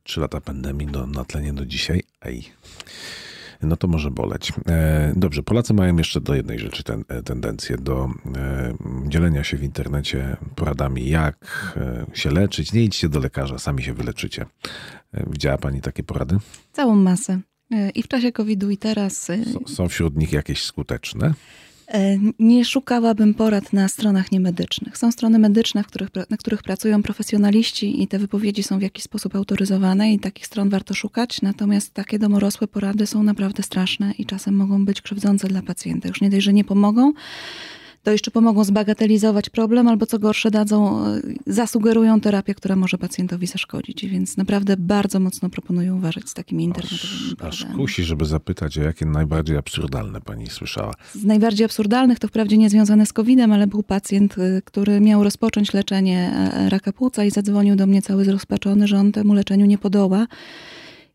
Trzy 0.04 0.20
lata 0.20 0.42
pandemii 0.42 0.88
do, 0.88 1.08
na 1.08 1.26
tlenie 1.26 1.54
do 1.54 1.66
dzisiaj. 1.66 2.04
Ej 2.22 2.44
no 3.62 3.78
to 3.78 3.88
może 3.88 4.12
boleć. 4.12 4.54
E, 4.68 5.14
dobrze, 5.16 5.44
Polacy 5.44 5.74
mają 5.74 5.98
jeszcze 5.98 6.22
do 6.22 6.36
jednej 6.36 6.60
rzeczy 6.60 6.84
ten, 6.84 7.04
e, 7.08 7.24
tendencję 7.24 7.78
do 7.78 8.10
e, 8.36 8.74
dzielenia 9.08 9.44
się 9.44 9.58
w 9.58 9.64
internecie 9.64 10.38
poradami, 10.56 11.10
jak 11.10 11.76
się 12.14 12.32
leczyć. 12.32 12.74
Nie 12.74 12.84
idźcie 12.84 13.10
do 13.10 13.20
lekarza, 13.20 13.60
sami 13.60 13.84
się 13.84 13.94
wyleczycie. 13.94 14.46
Widziała 15.14 15.58
Pani 15.58 15.82
takie 15.82 16.04
porady? 16.04 16.38
Całą 16.72 16.96
masę. 16.96 17.40
I 17.96 18.04
w 18.04 18.08
czasie 18.08 18.32
COVID-u, 18.32 18.70
i 18.70 18.78
teraz. 18.78 19.32
Są 19.66 19.88
wśród 19.88 20.18
nich 20.18 20.32
jakieś 20.34 20.64
skuteczne? 20.64 21.34
E, 21.88 22.18
nie 22.40 22.66
szukałabym 22.66 23.34
porad 23.34 23.74
na 23.74 23.88
stronach 23.88 24.32
niemedycznych. 24.32 24.98
Są 24.98 25.12
strony 25.12 25.40
medyczne, 25.40 25.84
których, 25.84 26.10
na 26.30 26.38
których 26.38 26.64
pracują 26.64 27.04
profesjonaliści 27.04 28.04
i 28.04 28.08
te 28.08 28.20
wypowiedzi 28.20 28.64
są 28.64 28.80
w 28.80 28.82
jakiś 28.82 29.04
sposób 29.04 29.36
autoryzowane 29.36 30.14
i 30.14 30.20
takich 30.20 30.46
stron 30.46 30.70
warto 30.70 30.94
szukać. 30.94 31.42
Natomiast 31.42 31.94
takie 31.94 32.20
domorosłe 32.20 32.68
porady 32.68 33.08
są 33.08 33.24
naprawdę 33.24 33.64
straszne 33.64 34.14
i 34.18 34.26
czasem 34.26 34.56
mogą 34.56 34.86
być 34.86 35.02
krzywdzące 35.02 35.48
dla 35.48 35.62
pacjenta. 35.62 36.08
Już 36.08 36.22
nie 36.22 36.30
dość, 36.30 36.44
że 36.44 36.54
nie 36.54 36.64
pomogą, 36.64 37.14
to 38.06 38.12
jeszcze 38.12 38.32
pomogą 38.32 38.64
zbagatelizować 38.64 39.50
problem, 39.50 39.88
albo 39.88 40.06
co 40.06 40.20
gorsze 40.20 40.52
dadzą, 40.52 41.06
e, 41.06 41.22
zasugerują 41.48 42.22
terapię, 42.22 42.56
która 42.56 42.76
może 42.76 42.98
pacjentowi 42.98 43.48
zaszkodzić. 43.48 44.06
Więc 44.06 44.38
naprawdę 44.38 44.78
bardzo 44.78 45.20
mocno 45.20 45.50
proponuję 45.50 45.94
uważać 45.94 46.30
z 46.30 46.34
takimi 46.34 46.64
internetowymi 46.64 47.36
aż, 47.40 47.66
aż 47.66 47.76
kusi, 47.76 48.04
żeby 48.04 48.26
zapytać, 48.26 48.78
o 48.78 48.82
jakie 48.82 49.06
najbardziej 49.06 49.58
absurdalne 49.58 50.22
pani 50.22 50.48
słyszała. 50.48 50.94
Z 51.14 51.24
najbardziej 51.24 51.66
absurdalnych 51.66 52.20
to 52.20 52.28
wprawdzie 52.28 52.58
nie 52.58 52.70
związane 52.70 53.06
z 53.06 53.14
COVID-em, 53.14 53.52
ale 53.52 53.68
był 53.68 53.84
pacjent, 53.84 54.38
e, 54.38 54.62
który 54.62 55.02
miał 55.02 55.24
rozpocząć 55.24 55.74
leczenie 55.74 56.32
e, 56.54 56.70
raka 56.70 56.94
płuca 56.94 57.24
i 57.24 57.32
zadzwonił 57.32 57.76
do 57.76 57.88
mnie 57.88 58.02
cały 58.02 58.26
zrozpaczony, 58.26 58.88
że 58.88 58.98
on 58.98 59.12
temu 59.12 59.34
leczeniu 59.34 59.66
nie 59.66 59.78
podoła 59.78 60.28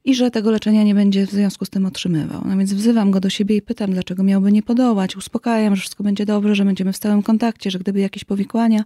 i 0.05 0.15
że 0.15 0.31
tego 0.31 0.51
leczenia 0.51 0.83
nie 0.83 0.95
będzie 0.95 1.27
w 1.27 1.31
związku 1.31 1.65
z 1.65 1.71
tym 1.71 1.87
otrzymywał. 1.87 2.43
No 2.45 2.57
więc 2.57 2.73
wzywam 2.73 3.11
go 3.11 3.21
do 3.21 3.31
siebie 3.31 3.57
i 3.57 3.63
pytam, 3.63 3.91
dlaczego 3.93 4.23
miałby 4.23 4.53
nie 4.53 4.63
podołać. 4.63 5.17
Uspokajam, 5.17 5.77
że 5.77 5.81
wszystko 5.81 6.05
będzie 6.05 6.27
dobrze, 6.27 6.55
że 6.55 6.65
będziemy 6.65 6.93
w 6.93 6.97
stałym 6.97 7.23
kontakcie, 7.23 7.71
że 7.71 7.79
gdyby 7.79 8.01
jakieś 8.01 8.25
powikłania. 8.25 8.85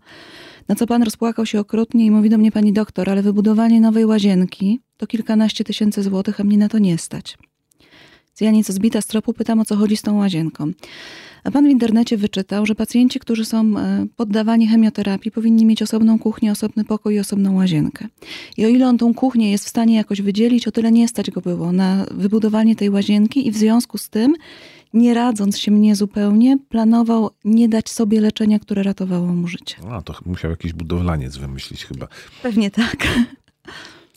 Na 0.69 0.75
co 0.75 0.87
pan 0.87 1.03
rozpłakał 1.03 1.47
się 1.47 1.61
okrutnie 1.61 2.07
i 2.07 2.11
mówi 2.11 2.31
do 2.31 2.39
mnie, 2.39 2.53
pani 2.53 2.73
doktor, 2.73 3.11
ale 3.11 3.23
wybudowanie 3.23 3.81
nowej 3.81 4.05
łazienki 4.05 4.81
to 4.97 5.07
kilkanaście 5.07 5.65
tysięcy 5.65 6.03
złotych, 6.03 6.41
a 6.41 6.45
mnie 6.45 6.59
na 6.59 6.69
to 6.69 6.79
nie 6.79 6.99
stać. 6.99 7.39
Więc 8.29 8.41
ja 8.41 8.51
nieco 8.51 8.73
zbita 8.73 9.01
z 9.01 9.07
tropu 9.07 9.33
pytam, 9.33 9.61
o 9.61 9.65
co 9.65 9.77
chodzi 9.77 9.97
z 9.97 10.03
tą 10.03 10.17
łazienką. 10.17 10.73
A 11.45 11.51
pan 11.51 11.67
w 11.67 11.71
internecie 11.71 12.17
wyczytał, 12.17 12.67
że 12.67 12.75
pacjenci, 12.75 13.21
którzy 13.21 13.45
są 13.45 13.79
e, 13.79 14.07
poddawani 14.17 14.69
chemioterapii, 14.69 15.31
powinni 15.31 15.67
mieć 15.67 15.83
osobną 15.83 16.19
kuchnię, 16.19 16.53
osobny 16.53 16.85
pokój 16.85 17.15
i 17.15 17.19
osobną 17.19 17.57
łazienkę. 17.57 18.07
I 18.57 18.65
o 18.65 18.69
ile 18.69 18.89
on 18.89 18.99
tą 18.99 19.15
kuchnię 19.15 19.51
jest 19.51 19.65
w 19.65 19.69
stanie 19.69 19.97
jakoś 19.97 20.23
wydzielić, 20.23 20.69
o 20.69 20.73
tyle 20.73 20.93
nie 20.93 21.09
stać 21.09 21.31
go 21.31 21.41
było 21.41 21.73
na 21.73 22.07
wybudowanie 22.11 22.77
tej 22.77 22.91
łazienki 22.91 23.47
i 23.47 23.51
w 23.51 23.57
związku 23.57 23.99
z 23.99 24.09
tym, 24.11 24.35
nie 24.95 25.15
radząc 25.15 25.59
się 25.59 25.71
mnie 25.71 25.97
zupełnie, 25.97 26.59
planował 26.69 27.31
nie 27.45 27.69
dać 27.69 27.91
sobie 27.91 28.21
leczenia, 28.21 28.59
które 28.59 28.83
ratowało 28.83 29.27
mu 29.27 29.49
życie. 29.49 29.77
A, 29.91 30.03
to 30.03 30.15
musiał 30.27 30.51
jakiś 30.51 30.73
budowlaniec 30.73 31.37
wymyślić 31.37 31.85
chyba. 31.85 32.09
Pewnie 32.43 32.71
tak. 32.71 32.97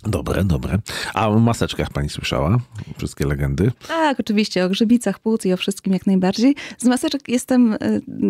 Dobre, 0.03 0.43
dobre. 0.43 0.79
A 1.13 1.29
o 1.29 1.39
maseczkach 1.39 1.89
pani 1.89 2.09
słyszała? 2.09 2.59
Wszystkie 2.97 3.25
legendy? 3.25 3.71
Tak, 3.87 4.19
oczywiście, 4.19 4.65
o 4.65 4.69
grzybicach 4.69 5.19
płuc 5.19 5.45
i 5.45 5.53
o 5.53 5.57
wszystkim 5.57 5.93
jak 5.93 6.07
najbardziej. 6.07 6.55
Z 6.77 6.85
maseczek 6.85 7.29
jestem, 7.29 7.73
e, 7.73 7.77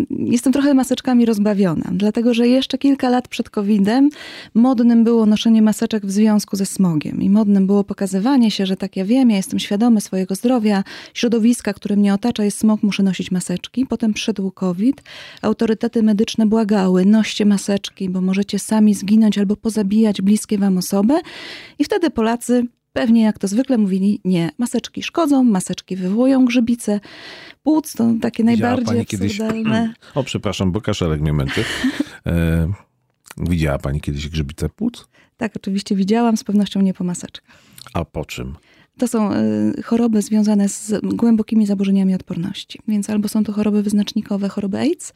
jestem 0.09 0.53
trochę 0.53 0.73
maseczkami 0.73 1.25
rozbawiona, 1.25 1.89
dlatego 1.91 2.33
że 2.33 2.47
jeszcze 2.47 2.77
kilka 2.77 3.09
lat 3.09 3.27
przed 3.27 3.49
COVID-em 3.49 4.09
modnym 4.53 5.03
było 5.03 5.25
noszenie 5.25 5.61
maseczek 5.61 6.05
w 6.05 6.11
związku 6.11 6.55
ze 6.55 6.65
smogiem 6.65 7.21
i 7.21 7.29
modnym 7.29 7.67
było 7.67 7.83
pokazywanie 7.83 8.51
się, 8.51 8.65
że 8.65 8.77
tak 8.77 8.95
ja 8.95 9.05
wiem, 9.05 9.29
ja 9.29 9.37
jestem 9.37 9.59
świadomy 9.59 10.01
swojego 10.01 10.35
zdrowia, 10.35 10.83
środowiska, 11.13 11.73
które 11.73 11.95
mnie 11.95 12.13
otacza 12.13 12.43
jest 12.43 12.57
smog, 12.57 12.83
muszę 12.83 13.03
nosić 13.03 13.31
maseczki. 13.31 13.85
Potem 13.85 14.13
przyszedł 14.13 14.51
COVID, 14.51 15.03
autorytety 15.41 16.03
medyczne 16.03 16.45
błagały, 16.45 17.05
noście 17.05 17.45
maseczki, 17.45 18.09
bo 18.09 18.21
możecie 18.21 18.59
sami 18.59 18.93
zginąć 18.93 19.37
albo 19.37 19.55
pozabijać 19.55 20.21
bliskie 20.21 20.57
wam 20.57 20.77
osoby. 20.77 21.13
I 21.79 21.83
wtedy 21.83 22.09
Polacy 22.09 22.67
pewnie 22.93 23.21
jak 23.21 23.39
to 23.39 23.47
zwykle 23.47 23.77
mówili, 23.77 24.21
nie, 24.25 24.49
maseczki 24.57 25.03
szkodzą, 25.03 25.43
maseczki 25.43 25.95
wywołują 25.95 26.45
grzybice. 26.45 26.99
Płuc 27.63 27.93
to 27.93 28.13
takie 28.21 28.43
Widziała 28.43 28.75
najbardziej 28.75 29.01
absurdalne. 29.01 29.93
Kiedyś... 29.93 30.15
O, 30.15 30.23
przepraszam, 30.23 30.71
bo 30.71 30.81
kaszelek 30.81 31.21
mnie 31.21 31.33
męczy. 31.33 31.63
E, 32.25 32.71
widziała 33.37 33.77
pani 33.77 34.01
kiedyś 34.01 34.29
grzybice 34.29 34.69
płuc? 34.69 35.07
Tak, 35.37 35.55
oczywiście 35.55 35.95
widziałam, 35.95 36.37
z 36.37 36.43
pewnością 36.43 36.81
nie 36.81 36.93
po 36.93 37.03
maseczkach. 37.03 37.57
A 37.93 38.05
po 38.05 38.25
czym? 38.25 38.55
To 38.97 39.07
są 39.07 39.33
y, 39.33 39.83
choroby 39.83 40.21
związane 40.21 40.69
z 40.69 40.93
głębokimi 41.03 41.65
zaburzeniami 41.65 42.15
odporności. 42.15 42.79
Więc 42.87 43.09
albo 43.09 43.27
są 43.27 43.43
to 43.43 43.53
choroby 43.53 43.83
wyznacznikowe 43.83 44.49
choroby 44.49 44.77
AIDS, 44.77 45.13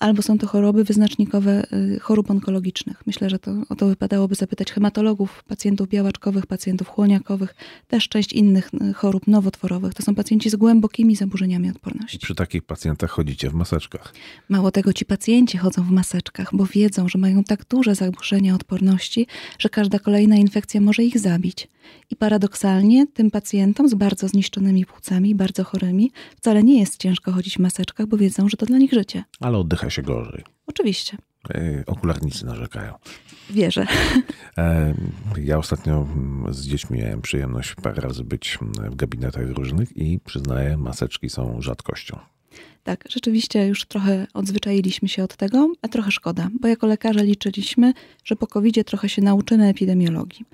albo 0.00 0.22
są 0.22 0.38
to 0.38 0.46
choroby 0.46 0.84
wyznacznikowe 0.84 1.66
y, 1.72 2.00
chorób 2.00 2.30
onkologicznych. 2.30 3.02
Myślę, 3.06 3.30
że 3.30 3.38
to 3.38 3.52
o 3.68 3.74
to 3.74 3.86
wypadałoby 3.86 4.34
zapytać 4.34 4.72
hematologów, 4.72 5.44
pacjentów 5.44 5.88
białaczkowych, 5.88 6.46
pacjentów 6.46 6.88
chłoniakowych, 6.88 7.54
też 7.88 8.08
część 8.08 8.32
innych 8.32 8.70
y, 8.90 8.92
chorób 8.94 9.26
nowotworowych. 9.26 9.94
To 9.94 10.02
są 10.02 10.14
pacjenci 10.14 10.50
z 10.50 10.56
głębokimi 10.56 11.16
zaburzeniami 11.16 11.70
odporności. 11.70 12.16
I 12.16 12.20
przy 12.20 12.34
takich 12.34 12.62
pacjentach 12.62 13.10
chodzicie 13.10 13.50
w 13.50 13.54
maseczkach. 13.54 14.14
Mało 14.48 14.70
tego, 14.70 14.92
ci 14.92 15.04
pacjenci 15.04 15.58
chodzą 15.58 15.82
w 15.82 15.90
maseczkach, 15.90 16.48
bo 16.52 16.66
wiedzą, 16.66 17.08
że 17.08 17.18
mają 17.18 17.44
tak 17.44 17.64
duże 17.64 17.94
zaburzenia 17.94 18.54
odporności, 18.54 19.26
że 19.58 19.68
każda 19.68 19.98
kolejna 19.98 20.36
infekcja 20.36 20.80
może 20.80 21.04
ich 21.04 21.18
zabić. 21.18 21.68
I 22.10 22.16
paradoksalnie 22.16 23.06
tym 23.16 23.30
pacjentom 23.30 23.88
z 23.88 23.94
bardzo 23.94 24.28
zniszczonymi 24.28 24.86
płucami, 24.86 25.34
bardzo 25.34 25.64
chorymi, 25.64 26.12
wcale 26.36 26.62
nie 26.62 26.80
jest 26.80 26.96
ciężko 26.96 27.32
chodzić 27.32 27.56
w 27.56 27.58
maseczkach, 27.58 28.06
bo 28.06 28.16
wiedzą, 28.16 28.48
że 28.48 28.56
to 28.56 28.66
dla 28.66 28.78
nich 28.78 28.92
życie. 28.92 29.24
Ale 29.40 29.58
oddycha 29.58 29.90
się 29.90 30.02
gorzej. 30.02 30.44
Oczywiście. 30.66 31.16
Okularnicy 31.86 32.46
narzekają. 32.46 32.94
Wierzę. 33.50 33.86
E, 34.58 34.94
ja 35.38 35.58
ostatnio 35.58 36.06
z 36.50 36.66
dziećmi 36.66 36.98
miałem 36.98 37.22
przyjemność 37.22 37.74
parę 37.74 38.02
razy 38.02 38.24
być 38.24 38.58
w 38.90 38.94
gabinetach 38.94 39.50
różnych 39.50 39.96
i 39.96 40.20
przyznaję, 40.20 40.76
maseczki 40.76 41.30
są 41.30 41.60
rzadkością. 41.60 42.18
Tak, 42.86 43.04
rzeczywiście 43.08 43.66
już 43.66 43.84
trochę 43.84 44.26
odzwyczailiśmy 44.34 45.08
się 45.08 45.24
od 45.24 45.36
tego, 45.36 45.72
a 45.82 45.88
trochę 45.88 46.10
szkoda, 46.10 46.48
bo 46.60 46.68
jako 46.68 46.86
lekarze 46.86 47.24
liczyliśmy, 47.24 47.92
że 48.24 48.36
po 48.36 48.46
covid 48.46 48.86
trochę 48.86 49.08
się 49.08 49.22
nauczymy 49.22 49.68
epidemiologii. 49.68 50.44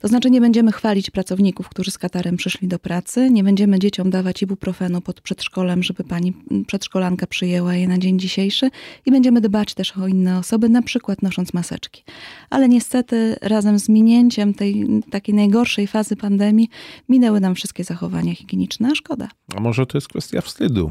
To 0.00 0.08
znaczy 0.08 0.30
nie 0.30 0.40
będziemy 0.40 0.72
chwalić 0.72 1.10
pracowników, 1.10 1.68
którzy 1.68 1.90
z 1.90 1.98
katarem 1.98 2.36
przyszli 2.36 2.68
do 2.68 2.78
pracy, 2.78 3.30
nie 3.30 3.44
będziemy 3.44 3.78
dzieciom 3.78 4.10
dawać 4.10 4.42
ibuprofenu 4.42 5.00
pod 5.00 5.20
przedszkolem, 5.20 5.82
żeby 5.82 6.04
pani 6.04 6.32
przedszkolanka 6.66 7.26
przyjęła 7.26 7.74
je 7.74 7.88
na 7.88 7.98
dzień 7.98 8.18
dzisiejszy 8.18 8.70
i 9.06 9.10
będziemy 9.10 9.40
dbać 9.40 9.74
też 9.74 9.96
o 9.96 10.08
inne 10.08 10.38
osoby, 10.38 10.68
na 10.68 10.82
przykład 10.82 11.22
nosząc 11.22 11.54
maseczki. 11.54 12.04
Ale 12.50 12.68
niestety 12.68 13.36
razem 13.42 13.78
z 13.78 13.88
minięciem 13.88 14.54
tej 14.54 14.86
takiej 15.10 15.34
najgorszej 15.34 15.86
fazy 15.86 16.16
pandemii 16.16 16.68
minęły 17.08 17.40
nam 17.40 17.54
wszystkie 17.54 17.84
zachowania 17.84 18.34
higieniczne, 18.34 18.94
szkoda. 18.96 19.28
A 19.56 19.60
może 19.60 19.86
to 19.86 19.98
jest 19.98 20.08
kwestia 20.08 20.40
wstydu? 20.40 20.90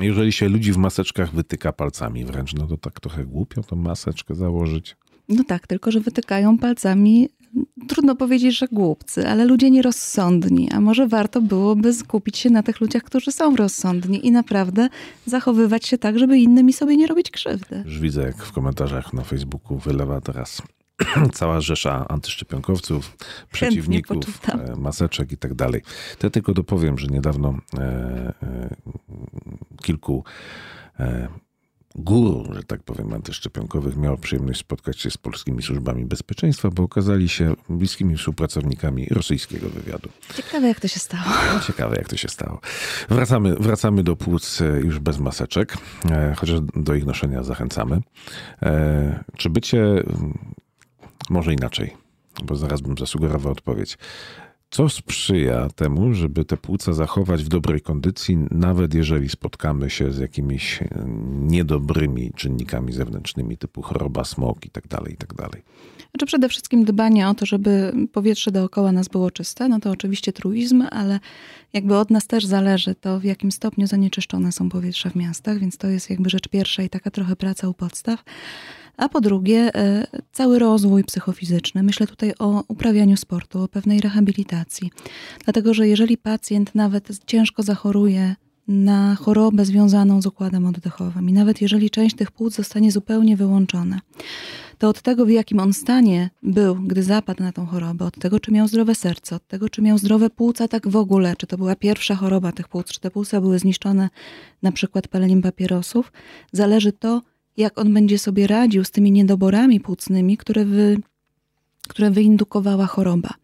Jeżeli 0.00 0.32
się 0.32 0.48
ludzi 0.48 0.72
w 0.72 0.76
maseczkach 0.76 1.34
wytyka 1.34 1.72
palcami 1.72 2.24
wręcz, 2.24 2.54
no 2.54 2.66
to 2.66 2.76
tak 2.76 3.00
trochę 3.00 3.24
głupio 3.24 3.62
tą 3.62 3.76
maseczkę 3.76 4.34
założyć. 4.34 4.96
No 5.28 5.44
tak, 5.44 5.66
tylko 5.66 5.90
że 5.90 6.00
wytykają 6.00 6.58
palcami, 6.58 7.28
trudno 7.88 8.16
powiedzieć, 8.16 8.58
że 8.58 8.66
głupcy, 8.72 9.28
ale 9.28 9.44
ludzie 9.44 9.70
nierozsądni. 9.70 10.68
A 10.72 10.80
może 10.80 11.08
warto 11.08 11.42
byłoby 11.42 11.94
skupić 11.94 12.38
się 12.38 12.50
na 12.50 12.62
tych 12.62 12.80
ludziach, 12.80 13.02
którzy 13.02 13.32
są 13.32 13.56
rozsądni 13.56 14.26
i 14.26 14.30
naprawdę 14.30 14.88
zachowywać 15.26 15.86
się 15.86 15.98
tak, 15.98 16.18
żeby 16.18 16.38
innymi 16.38 16.72
sobie 16.72 16.96
nie 16.96 17.06
robić 17.06 17.30
krzywdy. 17.30 17.82
Już 17.84 17.98
widzę, 17.98 18.22
jak 18.22 18.44
w 18.44 18.52
komentarzach 18.52 19.12
na 19.12 19.22
Facebooku 19.22 19.78
wylewa 19.78 20.20
teraz 20.20 20.62
cała 21.32 21.60
rzesza 21.60 22.08
antyszczepionkowców, 22.08 23.16
przeciwników, 23.52 24.48
e, 24.48 24.76
maseczek 24.76 25.32
i 25.32 25.36
tak 25.36 25.54
dalej. 25.54 25.82
To 26.18 26.26
ja 26.26 26.30
tylko 26.30 26.52
dopowiem, 26.54 26.98
że 26.98 27.06
niedawno 27.06 27.54
e, 27.78 27.80
e, 28.42 28.74
kilku 29.82 30.24
e, 31.00 31.28
guru, 31.94 32.54
że 32.54 32.62
tak 32.62 32.82
powiem, 32.82 33.12
antyszczepionkowych 33.12 33.96
miał 33.96 34.18
przyjemność 34.18 34.60
spotkać 34.60 35.00
się 35.00 35.10
z 35.10 35.16
polskimi 35.16 35.62
służbami 35.62 36.04
bezpieczeństwa, 36.04 36.70
bo 36.70 36.82
okazali 36.82 37.28
się 37.28 37.54
bliskimi 37.68 38.16
współpracownikami 38.16 39.06
rosyjskiego 39.10 39.68
wywiadu. 39.68 40.08
Ciekawe, 40.34 40.68
jak 40.68 40.80
to 40.80 40.88
się 40.88 40.98
stało. 40.98 41.24
Ciekawe, 41.66 41.96
jak 41.96 42.08
to 42.08 42.16
się 42.16 42.28
stało. 42.28 42.60
Wracamy, 43.08 43.54
wracamy 43.54 44.02
do 44.02 44.16
płuc 44.16 44.60
e, 44.60 44.64
już 44.64 44.98
bez 44.98 45.18
maseczek, 45.18 45.76
e, 46.10 46.34
chociaż 46.38 46.60
do 46.60 46.94
ich 46.94 47.06
noszenia 47.06 47.42
zachęcamy. 47.42 48.00
Czy 49.36 49.50
bycie, 49.50 50.02
może 51.30 51.54
inaczej, 51.54 51.96
bo 52.44 52.56
zaraz 52.56 52.80
bym 52.80 52.98
zasugerował 52.98 53.52
odpowiedź. 53.52 53.98
Co 54.70 54.88
sprzyja 54.88 55.68
temu, 55.68 56.14
żeby 56.14 56.44
te 56.44 56.56
płuca 56.56 56.92
zachować 56.92 57.44
w 57.44 57.48
dobrej 57.48 57.80
kondycji, 57.80 58.38
nawet 58.50 58.94
jeżeli 58.94 59.28
spotkamy 59.28 59.90
się 59.90 60.12
z 60.12 60.18
jakimiś 60.18 60.80
niedobrymi 61.30 62.32
czynnikami 62.36 62.92
zewnętrznymi, 62.92 63.58
typu 63.58 63.82
choroba, 63.82 64.24
smog 64.24 64.66
i 64.66 64.70
tak 64.70 64.88
dalej, 64.88 65.12
i 65.12 65.16
tak 65.16 65.34
dalej? 65.34 65.62
Znaczy 66.10 66.26
przede 66.26 66.48
wszystkim 66.48 66.84
dbanie 66.84 67.28
o 67.28 67.34
to, 67.34 67.46
żeby 67.46 67.92
powietrze 68.12 68.50
dookoła 68.50 68.92
nas 68.92 69.08
było 69.08 69.30
czyste, 69.30 69.68
no 69.68 69.80
to 69.80 69.90
oczywiście 69.90 70.32
truizm, 70.32 70.84
ale 70.90 71.20
jakby 71.72 71.96
od 71.96 72.10
nas 72.10 72.26
też 72.26 72.46
zależy 72.46 72.94
to, 72.94 73.20
w 73.20 73.24
jakim 73.24 73.52
stopniu 73.52 73.86
zanieczyszczone 73.86 74.52
są 74.52 74.68
powietrza 74.68 75.10
w 75.10 75.14
miastach, 75.16 75.58
więc 75.58 75.76
to 75.76 75.88
jest 75.88 76.10
jakby 76.10 76.30
rzecz 76.30 76.48
pierwsza 76.48 76.82
i 76.82 76.88
taka 76.88 77.10
trochę 77.10 77.36
praca 77.36 77.68
u 77.68 77.74
podstaw. 77.74 78.24
A 79.00 79.08
po 79.08 79.20
drugie, 79.20 79.74
e, 79.74 80.06
cały 80.32 80.58
rozwój 80.58 81.04
psychofizyczny. 81.04 81.82
Myślę 81.82 82.06
tutaj 82.06 82.32
o 82.38 82.64
uprawianiu 82.68 83.16
sportu, 83.16 83.62
o 83.62 83.68
pewnej 83.68 84.00
rehabilitacji. 84.00 84.90
Dlatego, 85.44 85.74
że 85.74 85.88
jeżeli 85.88 86.18
pacjent 86.18 86.74
nawet 86.74 87.08
ciężko 87.26 87.62
zachoruje 87.62 88.36
na 88.68 89.14
chorobę 89.14 89.64
związaną 89.64 90.22
z 90.22 90.26
układem 90.26 90.66
oddechowym 90.66 91.28
i 91.28 91.32
nawet 91.32 91.60
jeżeli 91.60 91.90
część 91.90 92.16
tych 92.16 92.30
płuc 92.30 92.54
zostanie 92.54 92.92
zupełnie 92.92 93.36
wyłączona, 93.36 94.00
to 94.78 94.88
od 94.88 95.02
tego, 95.02 95.26
w 95.26 95.30
jakim 95.30 95.60
on 95.60 95.72
stanie 95.72 96.30
był, 96.42 96.74
gdy 96.74 97.02
zapadł 97.02 97.42
na 97.42 97.52
tą 97.52 97.66
chorobę, 97.66 98.04
od 98.04 98.18
tego, 98.18 98.40
czy 98.40 98.52
miał 98.52 98.68
zdrowe 98.68 98.94
serce, 98.94 99.36
od 99.36 99.46
tego, 99.46 99.68
czy 99.68 99.82
miał 99.82 99.98
zdrowe 99.98 100.30
płuca, 100.30 100.68
tak 100.68 100.88
w 100.88 100.96
ogóle, 100.96 101.36
czy 101.36 101.46
to 101.46 101.58
była 101.58 101.76
pierwsza 101.76 102.14
choroba 102.14 102.52
tych 102.52 102.68
płuc, 102.68 102.86
czy 102.86 103.00
te 103.00 103.10
płuca 103.10 103.40
były 103.40 103.58
zniszczone 103.58 104.08
na 104.62 104.72
przykład 104.72 105.08
paleniem 105.08 105.42
papierosów, 105.42 106.12
zależy 106.52 106.92
to, 106.92 107.22
jak 107.56 107.78
on 107.78 107.94
będzie 107.94 108.18
sobie 108.18 108.46
radził 108.46 108.84
z 108.84 108.90
tymi 108.90 109.12
niedoborami 109.12 109.80
płucnymi, 109.80 110.36
które, 110.36 110.64
wy, 110.64 110.96
które 111.88 112.10
wyindukowała 112.10 112.86
choroba. 112.86 113.34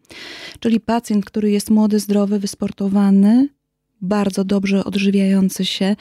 Czyli 0.59 0.79
pacjent, 0.79 1.25
który 1.25 1.51
jest 1.51 1.69
młody, 1.69 1.99
zdrowy, 1.99 2.39
wysportowany, 2.39 3.49
bardzo 4.01 4.43
dobrze 4.43 4.83
odżywiający 4.83 5.65
się 5.65 5.95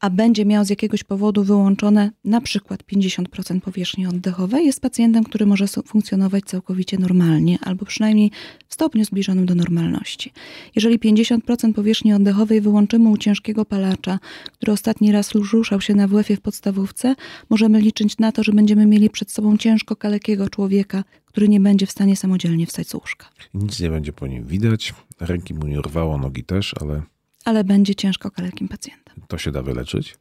a 0.00 0.10
będzie 0.10 0.44
miał 0.44 0.64
z 0.64 0.70
jakiegoś 0.70 1.04
powodu 1.04 1.44
wyłączone 1.44 2.10
na 2.24 2.40
przykład 2.40 2.82
50% 2.92 3.60
powierzchni 3.60 4.06
oddechowej, 4.06 4.66
jest 4.66 4.80
pacjentem, 4.80 5.24
który 5.24 5.46
może 5.46 5.66
funkcjonować 5.86 6.44
całkowicie 6.44 6.98
normalnie, 6.98 7.58
albo 7.62 7.84
przynajmniej 7.84 8.30
w 8.68 8.74
stopniu 8.74 9.04
zbliżonym 9.04 9.46
do 9.46 9.54
normalności. 9.54 10.32
Jeżeli 10.76 10.98
50% 10.98 11.72
powierzchni 11.72 12.14
oddechowej 12.14 12.60
wyłączymy 12.60 13.08
u 13.08 13.16
ciężkiego 13.16 13.64
palacza, 13.64 14.18
który 14.52 14.72
ostatni 14.72 15.12
raz 15.12 15.32
ruszał 15.34 15.80
się 15.80 15.94
na 15.94 16.08
WF-ie 16.08 16.36
w 16.36 16.40
podstawówce, 16.40 17.14
możemy 17.50 17.80
liczyć 17.80 18.18
na 18.18 18.32
to, 18.32 18.42
że 18.42 18.52
będziemy 18.52 18.86
mieli 18.86 19.10
przed 19.10 19.30
sobą 19.30 19.56
ciężko 19.56 19.96
kalekiego 19.96 20.48
człowieka, 20.48 21.04
który 21.24 21.48
nie 21.48 21.60
będzie 21.60 21.86
w 21.86 21.90
stanie 21.90 22.16
samodzielnie 22.16 22.66
wstać 22.66 22.88
z 22.88 22.94
łóżka. 22.94 23.26
Nic 23.54 23.80
nie 23.80 23.90
będzie 23.90 24.12
po 24.12 24.26
nim 24.26 24.46
widać, 24.46 24.94
ręki 25.20 25.54
mu 25.54 25.66
nie 25.66 25.78
urwało, 25.78 26.18
nogi 26.18 26.44
też, 26.44 26.74
ale 26.80 27.02
ale 27.44 27.64
będzie 27.64 27.94
ciężko 27.94 28.30
kalekim 28.30 28.68
pacjentem. 28.68 29.07
To 29.28 29.38
się 29.38 29.52
da 29.52 29.62
wyleczyć? 29.62 30.16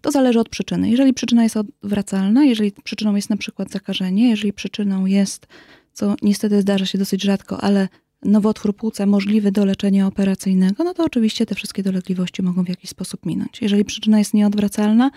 To 0.00 0.10
zależy 0.10 0.40
od 0.40 0.48
przyczyny. 0.48 0.90
Jeżeli 0.90 1.14
przyczyna 1.14 1.42
jest 1.42 1.56
odwracalna, 1.56 2.44
jeżeli 2.44 2.72
przyczyną 2.84 3.14
jest 3.14 3.30
na 3.30 3.36
przykład 3.36 3.70
zakażenie, 3.70 4.30
jeżeli 4.30 4.52
przyczyną 4.52 5.06
jest, 5.06 5.46
co 5.92 6.14
niestety 6.22 6.60
zdarza 6.60 6.86
się 6.86 6.98
dosyć 6.98 7.22
rzadko, 7.22 7.60
ale 7.60 7.88
nowotwór 8.22 8.76
płuca 8.76 9.06
możliwy 9.06 9.52
do 9.52 9.64
leczenia 9.64 10.06
operacyjnego, 10.06 10.84
no 10.84 10.94
to 10.94 11.04
oczywiście 11.04 11.46
te 11.46 11.54
wszystkie 11.54 11.82
dolegliwości 11.82 12.42
mogą 12.42 12.64
w 12.64 12.68
jakiś 12.68 12.90
sposób 12.90 13.26
minąć. 13.26 13.62
Jeżeli 13.62 13.84
przyczyna 13.84 14.18
jest 14.18 14.34
nieodwracalna, 14.34 15.10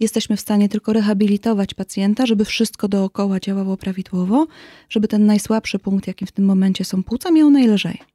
jesteśmy 0.00 0.36
w 0.36 0.40
stanie 0.40 0.68
tylko 0.68 0.92
rehabilitować 0.92 1.74
pacjenta, 1.74 2.26
żeby 2.26 2.44
wszystko 2.44 2.88
dookoła 2.88 3.40
działało 3.40 3.76
prawidłowo, 3.76 4.46
żeby 4.88 5.08
ten 5.08 5.26
najsłabszy 5.26 5.78
punkt, 5.78 6.06
jakim 6.06 6.26
w 6.26 6.32
tym 6.32 6.44
momencie 6.44 6.84
są 6.84 7.02
płuca, 7.02 7.30
miał 7.30 7.50
najlżej. 7.50 8.11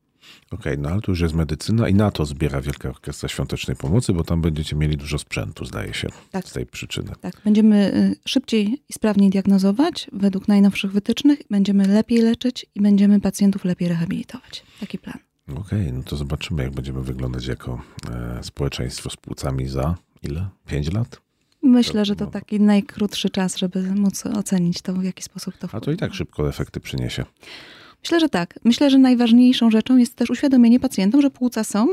Okej, 0.51 0.73
okay, 0.73 0.77
no 0.77 0.89
ale 0.89 1.01
tu 1.01 1.11
już 1.11 1.21
jest 1.21 1.35
medycyna 1.35 1.89
i 1.89 1.93
na 1.93 2.11
to 2.11 2.25
zbiera 2.25 2.61
Wielka 2.61 2.89
Orkiestra 2.89 3.29
Świątecznej 3.29 3.77
Pomocy, 3.77 4.13
bo 4.13 4.23
tam 4.23 4.41
będziecie 4.41 4.75
mieli 4.75 4.97
dużo 4.97 5.17
sprzętu, 5.17 5.65
zdaje 5.65 5.93
się, 5.93 6.07
tak. 6.31 6.45
z 6.45 6.53
tej 6.53 6.65
przyczyny. 6.65 7.11
Tak, 7.21 7.41
będziemy 7.45 7.93
y, 7.95 8.15
szybciej 8.25 8.83
i 8.89 8.93
sprawniej 8.93 9.29
diagnozować 9.29 10.07
według 10.13 10.47
najnowszych 10.47 10.91
wytycznych, 10.91 11.39
będziemy 11.49 11.87
lepiej 11.87 12.17
leczyć 12.17 12.65
i 12.75 12.81
będziemy 12.81 13.19
pacjentów 13.19 13.65
lepiej 13.65 13.87
rehabilitować. 13.87 14.63
Taki 14.79 14.97
plan. 14.97 15.19
Okej, 15.47 15.61
okay, 15.61 15.91
no 15.93 16.03
to 16.03 16.15
zobaczymy, 16.15 16.63
jak 16.63 16.73
będziemy 16.73 17.01
wyglądać 17.01 17.47
jako 17.47 17.81
e, 18.11 18.43
społeczeństwo 18.43 19.09
z 19.09 19.17
płucami 19.17 19.67
za 19.67 19.95
ile? 20.23 20.47
Pięć 20.65 20.93
lat? 20.93 21.21
Myślę, 21.63 22.05
że 22.05 22.15
to 22.15 22.25
no. 22.25 22.31
taki 22.31 22.59
najkrótszy 22.59 23.29
czas, 23.29 23.57
żeby 23.57 23.81
móc 23.81 24.25
ocenić 24.25 24.81
to, 24.81 24.93
w 24.93 25.03
jaki 25.03 25.23
sposób 25.23 25.57
to 25.57 25.67
wpływa. 25.67 25.77
A 25.77 25.85
to 25.85 25.91
i 25.91 25.97
tak 25.97 26.13
szybko 26.13 26.49
efekty 26.49 26.79
przyniesie. 26.79 27.25
Myślę, 28.03 28.19
że 28.19 28.29
tak. 28.29 28.59
Myślę, 28.63 28.89
że 28.89 28.97
najważniejszą 28.97 29.71
rzeczą 29.71 29.97
jest 29.97 30.15
też 30.15 30.29
uświadomienie 30.29 30.79
pacjentom, 30.79 31.21
że 31.21 31.29
płuca 31.29 31.63
są 31.63 31.87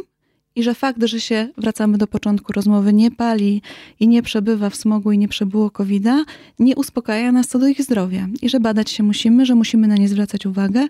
i 0.56 0.62
że 0.62 0.74
fakt, 0.74 1.04
że 1.04 1.20
się, 1.20 1.48
wracamy 1.58 1.98
do 1.98 2.06
początku 2.06 2.52
rozmowy, 2.52 2.92
nie 2.92 3.10
pali 3.10 3.62
i 4.00 4.08
nie 4.08 4.22
przebywa 4.22 4.70
w 4.70 4.76
smogu 4.76 5.12
i 5.12 5.18
nie 5.18 5.28
przebyło 5.28 5.70
covid 5.70 6.04
nie 6.58 6.76
uspokaja 6.76 7.32
nas 7.32 7.48
co 7.48 7.58
do 7.58 7.68
ich 7.68 7.82
zdrowia. 7.82 8.28
I 8.42 8.48
że 8.48 8.60
badać 8.60 8.90
się 8.90 9.02
musimy, 9.02 9.46
że 9.46 9.54
musimy 9.54 9.86
na 9.86 9.94
nie 9.94 10.08
zwracać 10.08 10.46
uwagę 10.46 10.86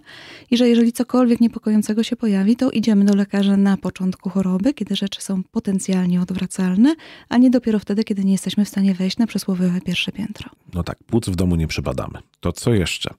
i 0.50 0.56
że 0.56 0.68
jeżeli 0.68 0.92
cokolwiek 0.92 1.40
niepokojącego 1.40 2.02
się 2.02 2.16
pojawi, 2.16 2.56
to 2.56 2.70
idziemy 2.70 3.04
do 3.04 3.14
lekarza 3.14 3.56
na 3.56 3.76
początku 3.76 4.30
choroby, 4.30 4.74
kiedy 4.74 4.96
rzeczy 4.96 5.20
są 5.20 5.42
potencjalnie 5.42 6.22
odwracalne, 6.22 6.94
a 7.28 7.38
nie 7.38 7.50
dopiero 7.50 7.78
wtedy, 7.78 8.04
kiedy 8.04 8.24
nie 8.24 8.32
jesteśmy 8.32 8.64
w 8.64 8.68
stanie 8.68 8.94
wejść 8.94 9.18
na 9.18 9.26
przysłowiowe 9.26 9.80
pierwsze 9.80 10.12
piętro. 10.12 10.50
No 10.74 10.82
tak, 10.82 11.04
płuc 11.04 11.28
w 11.28 11.36
domu 11.36 11.56
nie 11.56 11.66
przebadamy. 11.66 12.18
To 12.40 12.52
co 12.52 12.74
jeszcze? 12.74 13.14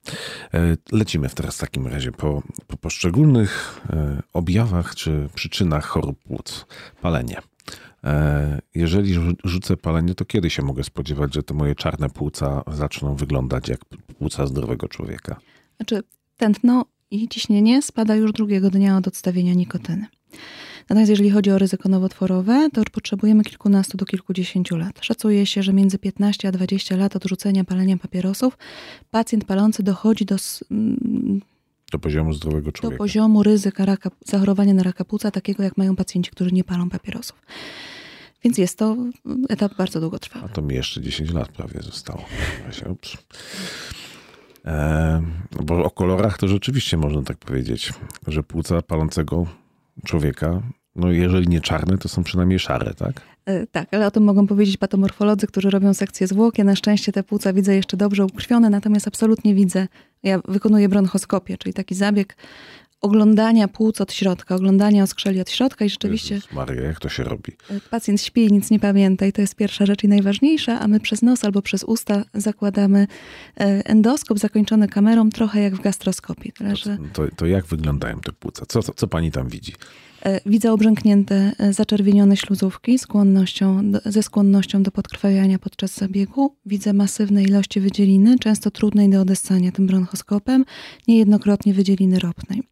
E, 0.53 0.77
lecimy 0.91 1.29
teraz 1.29 1.57
w 1.57 1.59
takim 1.59 1.87
razie 1.87 2.11
po, 2.11 2.43
po 2.67 2.77
poszczególnych 2.77 3.81
e, 3.89 4.21
objawach 4.33 4.95
czy 4.95 5.29
przyczynach 5.35 5.85
chorób 5.85 6.19
płuc. 6.35 6.65
Palenie. 7.01 7.41
E, 8.03 8.61
jeżeli 8.75 9.13
rzucę 9.43 9.77
palenie, 9.77 10.15
to 10.15 10.25
kiedy 10.25 10.49
się 10.49 10.63
mogę 10.63 10.83
spodziewać, 10.83 11.33
że 11.33 11.43
te 11.43 11.53
moje 11.53 11.75
czarne 11.75 12.09
płuca 12.09 12.63
zaczną 12.73 13.15
wyglądać 13.15 13.67
jak 13.67 13.85
płuca 14.19 14.47
zdrowego 14.47 14.87
człowieka? 14.87 15.39
Znaczy, 15.77 16.03
tętno 16.37 16.85
i 17.11 17.27
ciśnienie 17.27 17.81
spada 17.81 18.15
już 18.15 18.31
drugiego 18.31 18.69
dnia 18.69 18.97
od 18.97 19.07
odstawienia 19.07 19.53
nikotyny. 19.53 20.05
Natomiast 20.89 21.09
jeżeli 21.09 21.29
chodzi 21.29 21.51
o 21.51 21.57
ryzyko 21.57 21.89
nowotworowe, 21.89 22.69
to 22.73 22.83
potrzebujemy 22.91 23.43
kilkunastu 23.43 23.97
do 23.97 24.05
kilkudziesięciu 24.05 24.77
lat. 24.77 24.99
Szacuje 25.01 25.45
się, 25.45 25.63
że 25.63 25.73
między 25.73 25.97
15 25.97 26.47
a 26.47 26.51
20 26.51 26.95
lat 26.95 27.15
od 27.15 27.23
rzucenia 27.25 27.63
palenia 27.63 27.97
papierosów 27.97 28.57
pacjent 29.11 29.45
palący 29.45 29.83
dochodzi 29.83 30.25
do 30.25 30.35
do 31.95 31.99
poziomu 31.99 32.33
zdrowego 32.33 32.71
człowieka. 32.71 32.97
Do 32.97 33.03
poziomu 33.03 33.43
ryzyka 33.43 33.85
raka, 33.85 34.09
zachorowania 34.25 34.73
na 34.73 34.83
raka 34.83 35.05
płuca, 35.05 35.31
takiego 35.31 35.63
jak 35.63 35.77
mają 35.77 35.95
pacjenci, 35.95 36.31
którzy 36.31 36.51
nie 36.51 36.63
palą 36.63 36.89
papierosów. 36.89 37.41
Więc 38.43 38.57
jest 38.57 38.77
to 38.77 38.97
etap 39.49 39.75
bardzo 39.75 39.99
długotrwały. 39.99 40.45
A 40.45 40.47
to 40.47 40.61
mi 40.61 40.75
jeszcze 40.75 41.01
10 41.01 41.31
lat 41.31 41.49
prawie 41.49 41.81
zostało. 41.81 42.25
E, 44.65 45.21
bo 45.63 45.83
o 45.83 45.89
kolorach 45.89 46.37
to 46.37 46.47
rzeczywiście 46.47 46.97
można 46.97 47.21
tak 47.21 47.37
powiedzieć, 47.37 47.93
że 48.27 48.43
płuca 48.43 48.81
palącego 48.81 49.45
człowieka, 50.05 50.61
no 50.95 51.11
jeżeli 51.11 51.47
nie 51.47 51.61
czarne, 51.61 51.97
to 51.97 52.09
są 52.09 52.23
przynajmniej 52.23 52.59
szare, 52.59 52.93
tak? 52.93 53.21
E, 53.45 53.67
tak, 53.67 53.93
ale 53.93 54.07
o 54.07 54.11
tym 54.11 54.23
mogą 54.23 54.47
powiedzieć 54.47 54.77
patomorfolodzy, 54.77 55.47
którzy 55.47 55.69
robią 55.69 55.93
sekcję 55.93 56.27
zwłok. 56.27 56.57
Ja 56.57 56.63
na 56.63 56.75
szczęście 56.75 57.11
te 57.11 57.23
płuca 57.23 57.53
widzę 57.53 57.75
jeszcze 57.75 57.97
dobrze 57.97 58.25
ukrwione, 58.25 58.69
natomiast 58.69 59.07
absolutnie 59.07 59.55
widzę, 59.55 59.87
ja 60.23 60.39
wykonuję 60.47 60.89
bronchoskopię, 60.89 61.57
czyli 61.57 61.73
taki 61.73 61.95
zabieg 61.95 62.35
oglądania 63.01 63.67
płuc 63.67 64.01
od 64.01 64.13
środka, 64.13 64.55
oglądania 64.55 65.03
oskrzeli 65.03 65.41
od 65.41 65.49
środka 65.49 65.85
i 65.85 65.89
rzeczywiście... 65.89 66.35
Jezus 66.35 66.51
Maria, 66.51 66.81
jak 66.81 66.99
to 66.99 67.09
się 67.09 67.23
robi? 67.23 67.51
E, 67.69 67.79
pacjent 67.89 68.21
śpi 68.21 68.45
i 68.45 68.51
nic 68.51 68.71
nie 68.71 68.79
pamięta 68.79 69.25
i 69.25 69.33
to 69.33 69.41
jest 69.41 69.55
pierwsza 69.55 69.85
rzecz 69.85 70.03
i 70.03 70.07
najważniejsza, 70.07 70.79
a 70.79 70.87
my 70.87 70.99
przez 70.99 71.21
nos 71.21 71.43
albo 71.43 71.61
przez 71.61 71.83
usta 71.83 72.23
zakładamy 72.33 73.07
e, 73.57 73.63
endoskop 73.85 74.39
zakończony 74.39 74.87
kamerą, 74.87 75.29
trochę 75.29 75.61
jak 75.61 75.75
w 75.75 75.81
gastroskopii. 75.81 76.51
Tyle, 76.51 76.75
że... 76.75 76.97
to, 77.13 77.23
to, 77.35 77.45
jak 77.45 77.65
wyglądają 77.65 78.19
te 78.19 78.31
płuca? 78.31 78.65
Co, 78.65 78.83
co, 78.83 78.93
co 78.93 79.07
pani 79.07 79.31
tam 79.31 79.49
widzi? 79.49 79.73
E, 80.25 80.39
widzę 80.45 80.71
obrzęknięte, 80.71 81.51
e, 81.57 81.73
zaczerwienione 81.73 82.37
śluzówki 82.37 82.99
skłonnością, 82.99 83.91
ze 84.05 84.23
skłonnością 84.23 84.83
do 84.83 84.91
podkrwawiania 84.91 85.59
podczas 85.59 85.97
zabiegu. 85.97 86.55
Widzę 86.65 86.93
masywne 86.93 87.43
ilości 87.43 87.79
wydzieliny, 87.79 88.39
często 88.39 88.71
trudnej 88.71 89.09
do 89.09 89.21
odessania 89.21 89.71
tym 89.71 89.87
bronchoskopem, 89.87 90.65
niejednokrotnie 91.07 91.73
wydzieliny 91.73 92.19
ropnej. 92.19 92.63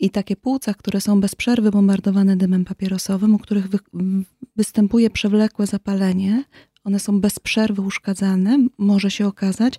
I 0.00 0.10
takie 0.10 0.36
płuca, 0.36 0.74
które 0.74 1.00
są 1.00 1.20
bez 1.20 1.34
przerwy 1.34 1.70
bombardowane 1.70 2.36
dymem 2.36 2.64
papierosowym, 2.64 3.34
u 3.34 3.38
których 3.38 3.68
wy, 3.68 3.78
występuje 4.56 5.10
przewlekłe 5.10 5.66
zapalenie, 5.66 6.44
one 6.84 7.00
są 7.00 7.20
bez 7.20 7.38
przerwy 7.38 7.82
uszkadzane, 7.82 8.58
może 8.78 9.10
się 9.10 9.26
okazać, 9.26 9.78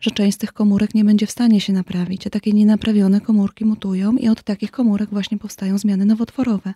że 0.00 0.10
część 0.10 0.34
z 0.34 0.38
tych 0.38 0.52
komórek 0.52 0.94
nie 0.94 1.04
będzie 1.04 1.26
w 1.26 1.30
stanie 1.30 1.60
się 1.60 1.72
naprawić, 1.72 2.26
a 2.26 2.30
takie 2.30 2.52
nienaprawione 2.52 3.20
komórki 3.20 3.64
mutują 3.64 4.16
i 4.16 4.28
od 4.28 4.42
takich 4.42 4.70
komórek 4.70 5.10
właśnie 5.10 5.38
powstają 5.38 5.78
zmiany 5.78 6.04
nowotworowe. 6.04 6.74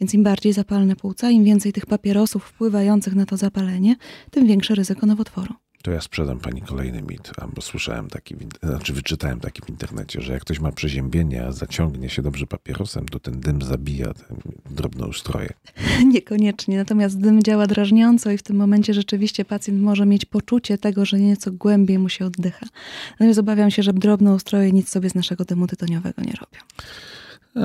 Więc 0.00 0.14
im 0.14 0.22
bardziej 0.22 0.52
zapalne 0.52 0.96
płuca, 0.96 1.30
im 1.30 1.44
więcej 1.44 1.72
tych 1.72 1.86
papierosów 1.86 2.44
wpływających 2.44 3.14
na 3.14 3.26
to 3.26 3.36
zapalenie, 3.36 3.96
tym 4.30 4.46
większe 4.46 4.74
ryzyko 4.74 5.06
nowotworu. 5.06 5.54
To 5.84 5.90
ja 5.90 6.00
sprzedam 6.00 6.40
pani 6.40 6.62
kolejny 6.62 7.02
mit, 7.02 7.30
bo 7.54 7.62
słyszałem 7.62 8.08
taki, 8.08 8.36
znaczy 8.62 8.92
wyczytałem 8.92 9.40
taki 9.40 9.62
w 9.62 9.68
internecie, 9.68 10.20
że 10.20 10.32
jak 10.32 10.42
ktoś 10.42 10.60
ma 10.60 10.72
przeziębienie, 10.72 11.46
a 11.46 11.52
zaciągnie 11.52 12.10
się 12.10 12.22
dobrze 12.22 12.46
papierosem, 12.46 13.08
to 13.08 13.20
ten 13.20 13.40
dym 13.40 13.62
zabija 13.62 14.14
te 14.14 14.24
drobne 14.70 15.06
ustroje. 15.06 15.48
Niekoniecznie, 16.14 16.76
natomiast 16.76 17.20
dym 17.20 17.42
działa 17.42 17.66
drażniąco 17.66 18.30
i 18.30 18.38
w 18.38 18.42
tym 18.42 18.56
momencie 18.56 18.94
rzeczywiście 18.94 19.44
pacjent 19.44 19.82
może 19.82 20.06
mieć 20.06 20.24
poczucie 20.24 20.78
tego, 20.78 21.04
że 21.04 21.20
nieco 21.20 21.52
głębiej 21.52 21.98
mu 21.98 22.08
się 22.08 22.26
oddycha. 22.26 22.66
Natomiast 23.10 23.38
obawiam 23.38 23.70
się, 23.70 23.82
że 23.82 23.92
drobne 23.92 24.34
ustroje 24.34 24.72
nic 24.72 24.88
sobie 24.88 25.10
z 25.10 25.14
naszego 25.14 25.44
dymu 25.44 25.66
tytoniowego 25.66 26.22
nie 26.22 26.32
robią. 26.32 26.60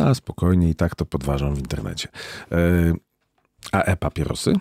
A 0.05 0.13
spokojnie 0.13 0.69
i 0.69 0.75
tak 0.75 0.95
to 0.95 1.05
podważam 1.05 1.55
w 1.55 1.59
internecie. 1.59 2.07
E, 2.51 2.93
a 3.71 3.83
e-papierosy? 3.83 4.53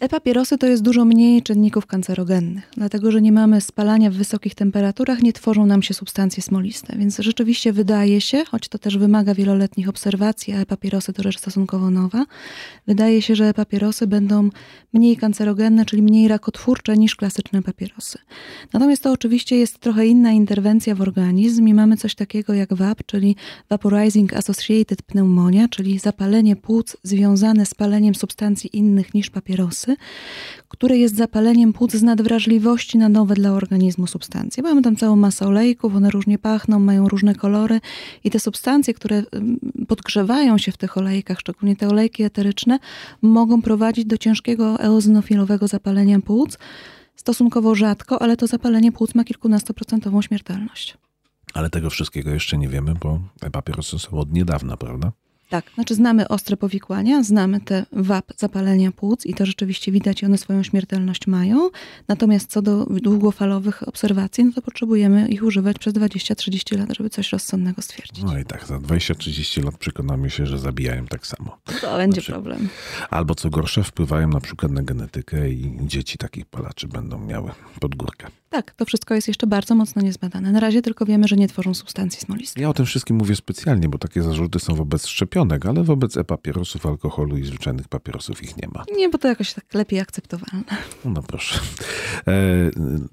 E-papierosy 0.00 0.58
to 0.58 0.66
jest 0.66 0.82
dużo 0.82 1.04
mniej 1.04 1.42
czynników 1.42 1.86
kancerogennych, 1.86 2.70
dlatego 2.76 3.10
że 3.10 3.22
nie 3.22 3.32
mamy 3.32 3.60
spalania 3.60 4.10
w 4.10 4.14
wysokich 4.14 4.54
temperaturach, 4.54 5.22
nie 5.22 5.32
tworzą 5.32 5.66
nam 5.66 5.82
się 5.82 5.94
substancje 5.94 6.42
smoliste. 6.42 6.96
Więc 6.98 7.18
rzeczywiście 7.18 7.72
wydaje 7.72 8.20
się, 8.20 8.44
choć 8.44 8.68
to 8.68 8.78
też 8.78 8.98
wymaga 8.98 9.34
wieloletnich 9.34 9.88
obserwacji, 9.88 10.54
a 10.54 10.56
e-papierosy 10.56 11.12
to 11.12 11.22
rzecz 11.22 11.38
stosunkowo 11.38 11.90
nowa, 11.90 12.24
wydaje 12.86 13.22
się, 13.22 13.34
że 13.34 13.48
e-papierosy 13.48 14.06
będą 14.06 14.50
mniej 14.92 15.16
kancerogenne, 15.16 15.84
czyli 15.84 16.02
mniej 16.02 16.28
rakotwórcze 16.28 16.96
niż 16.96 17.16
klasyczne 17.16 17.62
papierosy. 17.62 18.18
Natomiast 18.72 19.02
to 19.02 19.12
oczywiście 19.12 19.56
jest 19.56 19.78
trochę 19.78 20.06
inna 20.06 20.32
interwencja 20.32 20.94
w 20.94 21.00
organizm 21.00 21.68
i 21.68 21.74
mamy 21.74 21.96
coś 21.96 22.14
takiego 22.14 22.54
jak 22.54 22.74
VAP, 22.74 23.02
czyli 23.06 23.36
Vaporizing 23.68 24.32
Associated 24.32 25.02
Pneumonia, 25.02 25.68
czyli 25.68 25.98
zapalenie 25.98 26.56
płuc 26.56 26.96
związane 27.02 27.66
z 27.66 27.74
paleniem 27.74 28.14
substancji 28.14 28.76
innych 28.76 29.14
niż 29.14 29.30
papierosy 29.30 29.89
które 30.68 30.96
jest 30.98 31.16
zapaleniem 31.16 31.72
płuc 31.72 31.92
z 31.92 32.02
nadwrażliwości 32.02 32.98
na 32.98 33.08
nowe 33.08 33.34
dla 33.34 33.52
organizmu 33.52 34.06
substancje. 34.06 34.62
Mamy 34.62 34.82
tam 34.82 34.96
całą 34.96 35.16
masę 35.16 35.46
olejków, 35.46 35.96
one 35.96 36.10
różnie 36.10 36.38
pachną, 36.38 36.78
mają 36.78 37.08
różne 37.08 37.34
kolory 37.34 37.80
i 38.24 38.30
te 38.30 38.40
substancje, 38.40 38.94
które 38.94 39.22
podgrzewają 39.88 40.58
się 40.58 40.72
w 40.72 40.76
tych 40.76 40.98
olejkach, 40.98 41.40
szczególnie 41.40 41.76
te 41.76 41.88
olejki 41.88 42.22
eteryczne, 42.22 42.78
mogą 43.22 43.62
prowadzić 43.62 44.04
do 44.04 44.18
ciężkiego 44.18 44.80
eozinofilowego 44.80 45.68
zapalenia 45.68 46.20
płuc. 46.20 46.58
Stosunkowo 47.16 47.74
rzadko, 47.74 48.22
ale 48.22 48.36
to 48.36 48.46
zapalenie 48.46 48.92
płuc 48.92 49.14
ma 49.14 49.24
kilkunastoprocentową 49.24 50.22
śmiertelność. 50.22 50.98
Ale 51.54 51.70
tego 51.70 51.90
wszystkiego 51.90 52.30
jeszcze 52.30 52.58
nie 52.58 52.68
wiemy, 52.68 52.94
bo 52.94 53.20
papierosy 53.52 53.98
są 53.98 54.10
od 54.10 54.32
niedawna, 54.32 54.76
prawda? 54.76 55.12
Tak, 55.50 55.64
znaczy 55.74 55.94
znamy 55.94 56.28
ostre 56.28 56.56
powikłania, 56.56 57.22
znamy 57.22 57.60
te 57.60 57.86
wap 57.92 58.32
zapalenia 58.36 58.92
płuc 58.92 59.26
i 59.26 59.34
to 59.34 59.46
rzeczywiście 59.46 59.92
widać 59.92 60.22
i 60.22 60.26
one 60.26 60.38
swoją 60.38 60.62
śmiertelność 60.62 61.26
mają. 61.26 61.70
Natomiast 62.08 62.50
co 62.50 62.62
do 62.62 62.86
długofalowych 62.86 63.88
obserwacji, 63.88 64.44
no 64.44 64.52
to 64.52 64.62
potrzebujemy 64.62 65.28
ich 65.28 65.42
używać 65.42 65.78
przez 65.78 65.94
20-30 65.94 66.78
lat, 66.78 66.96
żeby 66.96 67.10
coś 67.10 67.32
rozsądnego 67.32 67.82
stwierdzić. 67.82 68.24
No 68.24 68.38
i 68.38 68.44
tak, 68.44 68.66
za 68.66 68.78
20-30 68.78 69.64
lat 69.64 69.78
przekonamy 69.78 70.30
się, 70.30 70.46
że 70.46 70.58
zabijają 70.58 71.06
tak 71.06 71.26
samo. 71.26 71.58
To 71.80 71.96
będzie 71.96 72.20
znaczy, 72.20 72.32
problem. 72.32 72.68
Albo 73.10 73.34
co 73.34 73.50
gorsze, 73.50 73.84
wpływają 73.84 74.28
na 74.28 74.40
przykład 74.40 74.72
na 74.72 74.82
genetykę 74.82 75.50
i 75.50 75.78
dzieci 75.80 76.18
takich 76.18 76.46
palaczy 76.46 76.88
będą 76.88 77.18
miały 77.18 77.50
podgórkę. 77.80 78.26
Tak, 78.50 78.74
to 78.74 78.84
wszystko 78.84 79.14
jest 79.14 79.28
jeszcze 79.28 79.46
bardzo 79.46 79.74
mocno 79.74 80.02
niezbadane. 80.02 80.52
Na 80.52 80.60
razie 80.60 80.82
tylko 80.82 81.06
wiemy, 81.06 81.28
że 81.28 81.36
nie 81.36 81.48
tworzą 81.48 81.74
substancji 81.74 82.20
smolistych. 82.20 82.62
Ja 82.62 82.68
o 82.68 82.74
tym 82.74 82.86
wszystkim 82.86 83.16
mówię 83.16 83.36
specjalnie, 83.36 83.88
bo 83.88 83.98
takie 83.98 84.22
zarzuty 84.22 84.58
są 84.58 84.74
wobec 84.74 85.06
szczepionek, 85.06 85.39
ale 85.68 85.84
wobec 85.84 86.16
e-papierosów, 86.16 86.86
alkoholu 86.86 87.36
i 87.36 87.44
zwyczajnych 87.44 87.88
papierosów 87.88 88.42
ich 88.42 88.56
nie 88.56 88.68
ma. 88.74 88.84
Nie, 88.96 89.08
bo 89.08 89.18
to 89.18 89.28
jakoś 89.28 89.54
tak 89.54 89.74
lepiej 89.74 90.00
akceptowalne. 90.00 90.64
No 91.04 91.22
proszę. 91.22 91.60
E, 92.28 92.32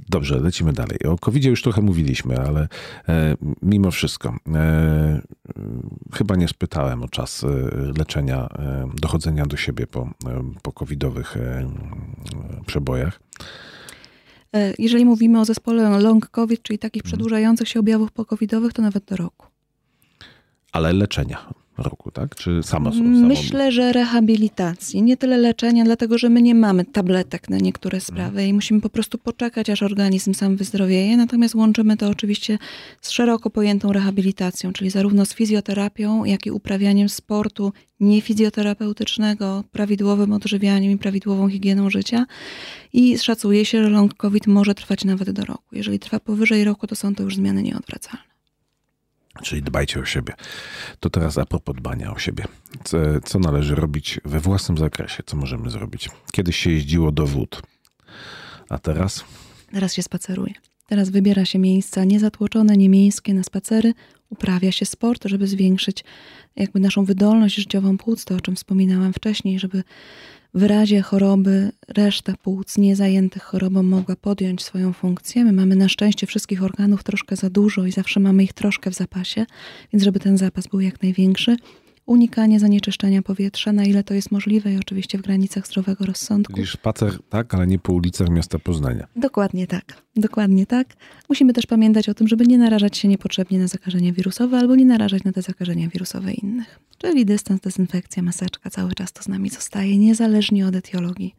dobrze, 0.10 0.40
lecimy 0.40 0.74
dalej. 0.74 1.00
O 1.04 1.18
covid 1.18 1.46
już 1.46 1.62
trochę 1.62 1.82
mówiliśmy, 1.82 2.40
ale 2.40 2.68
e, 3.10 3.36
mimo 3.62 3.92
wszystko 3.92 4.36
e, 4.56 5.22
chyba 6.14 6.36
nie 6.36 6.48
spytałem 6.48 7.04
o 7.04 7.08
czas 7.08 7.44
e, 7.44 7.48
leczenia, 7.98 8.48
e, 8.60 8.90
dochodzenia 9.02 9.46
do 9.46 9.58
siebie 9.58 9.88
po, 9.88 10.02
e, 10.02 10.54
po 10.62 10.72
covidowych 10.72 11.36
przebojach. 12.66 13.20
Jeżeli 14.80 15.06
mówimy 15.06 15.40
o 15.40 15.46
zespole 15.46 16.00
long 16.00 16.30
COVID, 16.30 16.62
czyli 16.62 16.80
takich 16.80 17.04
przedłużających 17.04 17.70
się 17.70 17.80
objawów 17.80 18.12
pokowidowych, 18.12 18.74
to 18.74 18.82
nawet 18.82 19.06
do 19.06 19.16
roku. 19.16 19.48
Ale 20.72 20.94
leczenia 20.94 21.54
roku, 21.78 22.12
tak? 22.12 22.36
Czy 22.36 22.64
samo, 22.64 22.92
samo 22.92 23.28
Myślę, 23.28 23.72
że 23.72 23.94
rehabilitacji. 23.94 25.02
Nie 25.04 25.18
tyle 25.18 25.38
leczenia, 25.38 25.84
dlatego 25.84 26.18
że 26.18 26.30
my 26.30 26.42
nie 26.42 26.56
mamy 26.56 26.86
tabletek 26.86 27.50
na 27.50 27.58
niektóre 27.58 28.00
sprawy 28.00 28.36
hmm. 28.36 28.50
i 28.50 28.54
musimy 28.54 28.82
po 28.82 28.90
prostu 28.90 29.18
poczekać, 29.18 29.70
aż 29.70 29.84
organizm 29.84 30.34
sam 30.34 30.56
wyzdrowieje. 30.56 31.18
Natomiast 31.18 31.56
łączymy 31.56 31.98
to 31.98 32.10
oczywiście 32.10 32.58
z 33.02 33.10
szeroko 33.10 33.50
pojętą 33.50 33.94
rehabilitacją, 33.94 34.74
czyli 34.74 34.90
zarówno 34.90 35.26
z 35.26 35.34
fizjoterapią, 35.34 36.26
jak 36.26 36.46
i 36.46 36.52
uprawianiem 36.52 37.10
sportu 37.10 37.74
niefizjoterapeutycznego, 38.00 39.64
prawidłowym 39.72 40.34
odżywianiem 40.34 40.92
i 40.92 40.98
prawidłową 40.98 41.50
higieną 41.50 41.90
życia. 41.90 42.26
I 42.94 43.18
szacuje 43.18 43.66
się, 43.66 43.84
że 43.84 43.90
long 43.90 44.14
COVID 44.14 44.48
może 44.48 44.76
trwać 44.76 45.06
nawet 45.06 45.32
do 45.32 45.46
roku. 45.46 45.76
Jeżeli 45.76 46.00
trwa 46.00 46.20
powyżej 46.20 46.64
roku, 46.64 46.88
to 46.88 46.96
są 46.96 47.16
to 47.16 47.24
już 47.24 47.36
zmiany 47.36 47.64
nieodwracalne. 47.64 48.37
Czyli 49.42 49.62
dbajcie 49.62 50.00
o 50.00 50.06
siebie. 50.06 50.34
To 51.00 51.10
teraz 51.10 51.38
a 51.38 51.46
propos 51.46 51.76
dbania 51.76 52.14
o 52.14 52.20
siebie. 52.20 52.44
Co, 52.84 52.98
co 53.26 53.40
należy 53.40 53.76
robić 53.76 54.20
we 54.26 54.40
własnym 54.40 54.78
zakresie? 54.78 55.24
Co 55.26 55.38
możemy 55.38 55.70
zrobić? 55.70 56.10
Kiedyś 56.32 56.58
się 56.58 56.72
jeździło 56.72 57.12
do 57.12 57.28
wód, 57.28 57.62
a 58.70 58.78
teraz? 58.78 59.26
Teraz 59.72 59.94
się 59.94 60.04
spaceruje. 60.04 60.54
Teraz 60.88 61.10
wybiera 61.10 61.46
się 61.46 61.60
miejsca 61.60 62.04
niezatłoczone, 62.04 62.78
niemiejskie 62.78 63.34
na 63.34 63.44
spacery, 63.44 63.94
uprawia 64.30 64.72
się 64.72 64.86
sport, 64.86 65.26
żeby 65.26 65.48
zwiększyć 65.48 66.04
jakby 66.56 66.80
naszą 66.80 67.06
wydolność 67.06 67.56
życiową 67.56 67.98
płuc, 67.98 68.26
to 68.26 68.36
o 68.36 68.42
czym 68.42 68.56
wspominałam 68.56 69.14
wcześniej, 69.14 69.60
żeby 69.60 69.84
w 70.54 70.64
razie 70.64 71.02
choroby 71.02 71.72
reszta 71.88 72.34
płuc 72.44 72.78
niezajętych 72.78 73.44
chorobą 73.44 73.84
mogła 73.84 74.16
podjąć 74.16 74.64
swoją 74.64 74.94
funkcję. 74.94 75.46
My 75.46 75.54
mamy 75.54 75.76
na 75.76 75.90
szczęście 75.90 76.28
wszystkich 76.28 76.64
organów 76.64 77.04
troszkę 77.04 77.36
za 77.36 77.50
dużo 77.50 77.86
i 77.86 77.92
zawsze 77.92 78.20
mamy 78.20 78.44
ich 78.44 78.54
troszkę 78.54 78.92
w 78.92 78.96
zapasie, 78.96 79.46
więc 79.94 80.04
żeby 80.04 80.20
ten 80.20 80.38
zapas 80.38 80.68
był 80.68 80.80
jak 80.80 81.02
największy, 81.02 81.58
unikanie 82.08 82.60
zanieczyszczenia 82.60 83.22
powietrza, 83.22 83.74
na 83.74 83.84
ile 83.84 84.04
to 84.04 84.14
jest 84.14 84.32
możliwe 84.32 84.74
i 84.74 84.78
oczywiście 84.78 85.18
w 85.18 85.22
granicach 85.22 85.68
zdrowego 85.68 86.06
rozsądku. 86.06 86.54
Czyli 86.54 86.68
spacer 86.68 87.20
tak, 87.30 87.54
ale 87.54 87.68
nie 87.68 87.80
po 87.80 87.94
ulicach 87.94 88.30
miasta 88.30 88.60
Poznania. 88.60 89.08
Dokładnie 89.16 89.68
tak. 89.68 90.04
Dokładnie 90.16 90.66
tak. 90.66 90.94
Musimy 91.30 91.54
też 91.54 91.66
pamiętać 91.66 92.10
o 92.10 92.14
tym, 92.14 92.28
żeby 92.28 92.48
nie 92.48 92.58
narażać 92.58 92.98
się 92.98 93.08
niepotrzebnie 93.08 93.60
na 93.60 93.68
zakażenia 93.68 94.14
wirusowe 94.14 94.58
albo 94.58 94.76
nie 94.76 94.86
narażać 94.86 95.24
na 95.24 95.32
te 95.32 95.42
zakażenia 95.42 95.88
wirusowe 95.90 96.34
innych. 96.34 96.80
Czyli 96.98 97.26
dystans, 97.26 97.62
dezynfekcja, 97.62 98.24
maseczka 98.24 98.70
cały 98.70 98.94
czas 98.94 99.14
to 99.14 99.24
z 99.24 99.28
nami 99.28 99.50
zostaje, 99.50 99.98
niezależnie 99.98 100.68
od 100.68 100.76
etiologii 100.76 101.36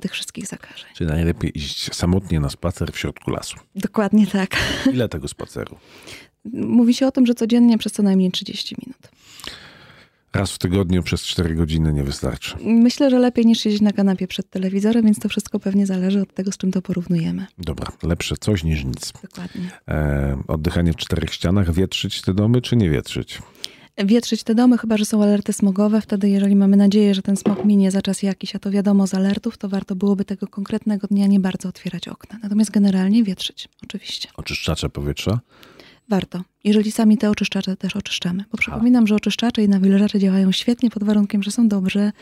tych 0.00 0.12
wszystkich 0.12 0.46
zakażeń. 0.46 0.88
Czyli 0.94 1.10
najlepiej 1.10 1.58
iść 1.58 1.94
samotnie 1.94 2.40
na 2.40 2.50
spacer 2.50 2.92
w 2.92 2.98
środku 2.98 3.30
lasu. 3.30 3.56
Dokładnie 3.74 4.26
tak. 4.26 4.56
Ile 4.92 5.08
tego 5.08 5.28
spaceru? 5.28 5.76
Mówi 6.54 6.94
się 6.94 7.06
o 7.06 7.10
tym, 7.10 7.26
że 7.26 7.34
codziennie 7.34 7.78
przez 7.78 7.92
co 7.92 8.02
najmniej 8.02 8.30
30 8.30 8.76
minut. 8.86 9.08
Raz 10.34 10.52
w 10.52 10.58
tygodniu 10.58 11.02
przez 11.02 11.22
4 11.22 11.54
godziny 11.54 11.92
nie 11.92 12.04
wystarczy. 12.04 12.56
Myślę, 12.64 13.10
że 13.10 13.18
lepiej 13.18 13.46
niż 13.46 13.60
siedzieć 13.60 13.80
na 13.80 13.92
kanapie 13.92 14.26
przed 14.26 14.50
telewizorem, 14.50 15.04
więc 15.04 15.18
to 15.18 15.28
wszystko 15.28 15.60
pewnie 15.60 15.86
zależy 15.86 16.20
od 16.20 16.34
tego, 16.34 16.52
z 16.52 16.56
czym 16.56 16.72
to 16.72 16.82
porównujemy. 16.82 17.46
Dobra, 17.58 17.88
lepsze 18.02 18.36
coś 18.40 18.64
niż 18.64 18.84
nic. 18.84 19.12
Dokładnie. 19.22 19.70
E, 19.88 20.42
oddychanie 20.48 20.92
w 20.92 20.96
czterech 20.96 21.34
ścianach, 21.34 21.72
wietrzyć 21.72 22.22
te 22.22 22.34
domy 22.34 22.62
czy 22.62 22.76
nie 22.76 22.90
wietrzyć? 22.90 23.42
Wietrzyć 24.04 24.42
te 24.42 24.54
domy, 24.54 24.78
chyba 24.78 24.96
że 24.96 25.04
są 25.04 25.22
alerty 25.22 25.52
smogowe. 25.52 26.00
Wtedy, 26.00 26.28
jeżeli 26.28 26.56
mamy 26.56 26.76
nadzieję, 26.76 27.14
że 27.14 27.22
ten 27.22 27.36
smog 27.36 27.64
minie 27.64 27.90
za 27.90 28.02
czas 28.02 28.22
jakiś, 28.22 28.56
a 28.56 28.58
to 28.58 28.70
wiadomo 28.70 29.06
z 29.06 29.14
alertów, 29.14 29.58
to 29.58 29.68
warto 29.68 29.96
byłoby 29.96 30.24
tego 30.24 30.46
konkretnego 30.46 31.06
dnia 31.06 31.26
nie 31.26 31.40
bardzo 31.40 31.68
otwierać 31.68 32.08
okna. 32.08 32.38
Natomiast 32.42 32.70
generalnie 32.70 33.24
wietrzyć, 33.24 33.68
oczywiście. 33.82 34.28
Oczyszczacze 34.36 34.88
powietrza? 34.88 35.40
Warto, 36.08 36.42
jeżeli 36.64 36.92
sami 36.92 37.18
te 37.18 37.30
oczyszczacze 37.30 37.76
też 37.76 37.96
oczyszczamy. 37.96 38.44
Bo 38.52 38.58
przypominam, 38.58 39.06
że 39.06 39.14
oczyszczacze 39.14 39.62
i 39.62 39.68
nawilżacze 39.68 40.18
działają 40.18 40.52
świetnie 40.52 40.90
pod 40.90 41.04
warunkiem, 41.04 41.42
że 41.42 41.50
są 41.50 41.68
dobrze 41.68 42.12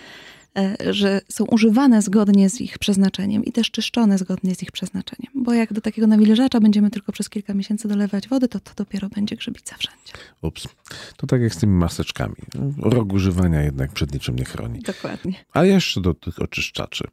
e, 0.58 0.76
że 0.94 1.20
są 1.28 1.44
używane 1.44 2.02
zgodnie 2.02 2.50
z 2.50 2.60
ich 2.60 2.78
przeznaczeniem 2.78 3.44
i 3.44 3.52
też 3.52 3.70
czyszczone 3.70 4.18
zgodnie 4.18 4.54
z 4.54 4.62
ich 4.62 4.72
przeznaczeniem. 4.72 5.32
Bo 5.34 5.52
jak 5.52 5.72
do 5.72 5.80
takiego 5.80 6.06
nawilżacza 6.06 6.60
będziemy 6.60 6.90
tylko 6.90 7.12
przez 7.12 7.28
kilka 7.28 7.54
miesięcy 7.54 7.88
dolewać 7.88 8.28
wody, 8.28 8.48
to 8.48 8.60
to 8.60 8.72
dopiero 8.76 9.08
będzie 9.08 9.36
grzybica 9.36 9.76
wszędzie. 9.78 10.12
Ups. 10.42 10.68
To 11.16 11.26
tak 11.26 11.42
jak 11.42 11.54
z 11.54 11.58
tymi 11.58 11.72
maseczkami. 11.72 12.36
Rok 12.78 13.12
używania 13.12 13.62
jednak 13.62 13.92
przed 13.92 14.12
niczym 14.14 14.36
nie 14.36 14.44
chroni. 14.44 14.80
Dokładnie. 14.80 15.32
A 15.52 15.64
jeszcze 15.64 16.00
do 16.00 16.14
tych 16.14 16.42
oczyszczaczy. 16.42 17.04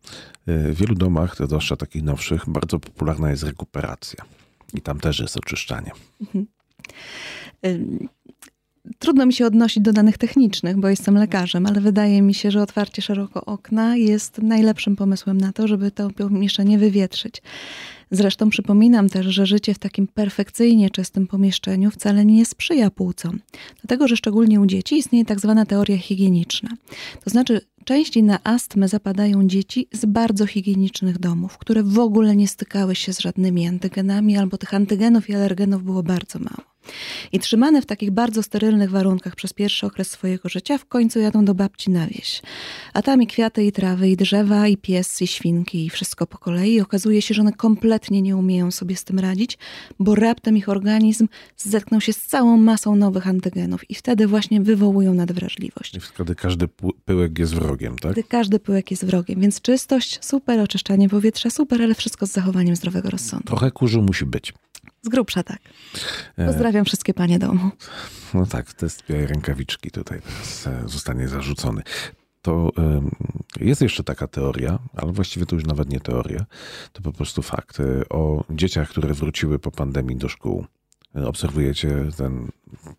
W 0.48 0.76
wielu 0.76 0.96
domach, 0.96 1.36
zwłaszcza 1.40 1.76
takich 1.76 2.04
nowszych, 2.04 2.50
bardzo 2.50 2.80
popularna 2.80 3.30
jest 3.30 3.44
rekuperacja. 3.44 4.26
I 4.74 4.82
tam 4.82 5.00
też 5.00 5.20
jest 5.20 5.38
oczyszczanie. 5.38 5.92
Mhm. 6.22 6.46
Trudno 9.00 9.26
mi 9.26 9.34
się 9.34 9.46
odnosić 9.46 9.84
do 9.84 9.94
danych 9.94 10.18
technicznych, 10.18 10.78
bo 10.78 10.88
jestem 10.88 11.16
lekarzem, 11.16 11.66
ale 11.66 11.82
wydaje 11.82 12.22
mi 12.22 12.34
się, 12.34 12.52
że 12.52 12.62
otwarcie 12.62 13.02
szeroko 13.02 13.46
okna 13.46 13.96
jest 13.96 14.38
najlepszym 14.38 14.96
pomysłem 14.96 15.38
na 15.38 15.52
to, 15.52 15.68
żeby 15.68 15.92
to 15.92 16.10
pomieszczenie 16.10 16.78
wywietrzyć. 16.78 17.42
Zresztą 18.12 18.50
przypominam 18.50 19.10
też, 19.10 19.26
że 19.26 19.46
życie 19.46 19.74
w 19.74 19.80
takim 19.80 20.08
perfekcyjnie 20.08 20.90
czystym 20.90 21.28
pomieszczeniu 21.28 21.92
wcale 21.92 22.26
nie 22.26 22.46
sprzyja 22.46 22.92
płucom. 22.92 23.40
Dlatego, 23.82 24.08
że 24.08 24.18
szczególnie 24.18 24.62
u 24.62 24.66
dzieci 24.66 24.98
istnieje 24.98 25.26
tak 25.26 25.40
zwana 25.40 25.66
teoria 25.66 25.98
higieniczna. 25.98 26.70
To 27.24 27.30
znaczy, 27.30 27.62
częściej 27.86 28.24
na 28.24 28.40
astmę 28.44 28.88
zapadają 28.88 29.48
dzieci 29.48 29.88
z 29.94 30.06
bardzo 30.06 30.46
higienicznych 30.46 31.20
domów, 31.20 31.58
które 31.58 31.84
w 31.84 32.00
ogóle 32.00 32.36
nie 32.36 32.48
stykały 32.48 32.96
się 32.96 33.14
z 33.14 33.20
żadnymi 33.20 33.68
antygenami, 33.68 34.38
albo 34.38 34.58
tych 34.58 34.74
antygenów 34.74 35.30
i 35.30 35.36
alergenów 35.36 35.84
było 35.84 36.04
bardzo 36.04 36.40
mało. 36.40 36.79
I 37.32 37.40
trzymane 37.40 37.82
w 37.82 37.86
takich 37.86 38.12
bardzo 38.12 38.44
sterylnych 38.44 38.92
warunkach 38.92 39.36
przez 39.36 39.54
pierwszy 39.54 39.86
okres 39.86 40.12
swojego 40.12 40.50
życia, 40.50 40.78
w 40.78 40.86
końcu 40.86 41.20
jadą 41.20 41.46
do 41.46 41.56
babci 41.56 41.92
na 41.92 42.08
wieś. 42.08 42.42
A 42.94 43.02
tam 43.02 43.22
i 43.22 43.28
kwiaty, 43.28 43.64
i 43.64 43.72
trawy, 43.72 44.10
i 44.10 44.18
drzewa, 44.18 44.68
i 44.68 44.78
pies, 44.78 45.22
i 45.22 45.28
świnki, 45.28 45.86
i 45.86 45.90
wszystko 45.90 46.28
po 46.28 46.38
kolei. 46.38 46.74
I 46.74 46.82
okazuje 46.82 47.22
się, 47.22 47.34
że 47.34 47.42
one 47.42 47.54
kompletnie 47.54 48.22
nie 48.22 48.38
umieją 48.38 48.72
sobie 48.72 48.96
z 48.96 49.04
tym 49.04 49.20
radzić, 49.20 49.58
bo 50.00 50.16
raptem 50.16 50.58
ich 50.58 50.70
organizm 50.70 51.28
zetknął 51.58 52.02
się 52.02 52.14
z 52.14 52.26
całą 52.26 52.58
masą 52.58 52.96
nowych 52.96 53.28
antygenów 53.28 53.90
i 53.90 53.96
wtedy 53.96 54.28
właśnie 54.28 54.62
wywołują 54.62 55.14
nadwrażliwość. 55.14 55.96
I 55.96 56.00
wtedy 56.00 56.36
każdy 56.36 56.68
pyłek 57.06 57.40
jest 57.40 57.56
wrogiem, 57.56 57.96
tak? 57.96 58.12
Wtedy 58.12 58.28
każdy 58.28 58.60
pyłek 58.60 58.92
jest 58.92 59.06
wrogiem, 59.06 59.42
więc 59.42 59.62
czystość 59.62 60.20
super, 60.22 60.60
oczyszczanie 60.60 61.10
powietrza 61.10 61.50
super, 61.50 61.82
ale 61.82 61.96
wszystko 61.96 62.26
z 62.26 62.32
zachowaniem 62.32 62.76
zdrowego 62.76 63.10
rozsądku. 63.10 63.48
Trochę 63.48 63.72
kurzu 63.72 64.02
musi 64.02 64.26
być. 64.26 64.54
Z 65.02 65.10
grubsza 65.10 65.44
tak. 65.44 65.60
E, 66.38 66.46
Pozdrawiam 66.46 66.86
wszystkie 66.86 67.14
panie 67.14 67.40
domu. 67.40 67.70
No 68.34 68.46
tak, 68.46 68.74
test 68.74 69.04
białej 69.10 69.28
rękawiczki 69.28 69.92
tutaj 69.92 70.22
teraz 70.22 70.68
e, 70.68 70.90
zostanie 70.90 71.28
zarzucony. 71.28 71.82
To 72.42 72.72
jest 73.60 73.82
jeszcze 73.82 74.04
taka 74.04 74.28
teoria, 74.28 74.80
ale 74.96 75.12
właściwie 75.12 75.46
to 75.46 75.56
już 75.56 75.66
nawet 75.66 75.90
nie 75.90 76.00
teoria, 76.00 76.46
to 76.94 77.02
po 77.02 77.12
prostu 77.12 77.42
fakt. 77.42 77.80
E, 77.80 78.10
o 78.10 78.44
dzieciach, 78.50 78.90
które 78.90 79.14
wróciły 79.14 79.60
po 79.60 79.72
pandemii 79.72 80.16
do 80.18 80.30
szkół. 80.30 80.66
Obserwujecie 81.26 81.90
ten 82.18 82.48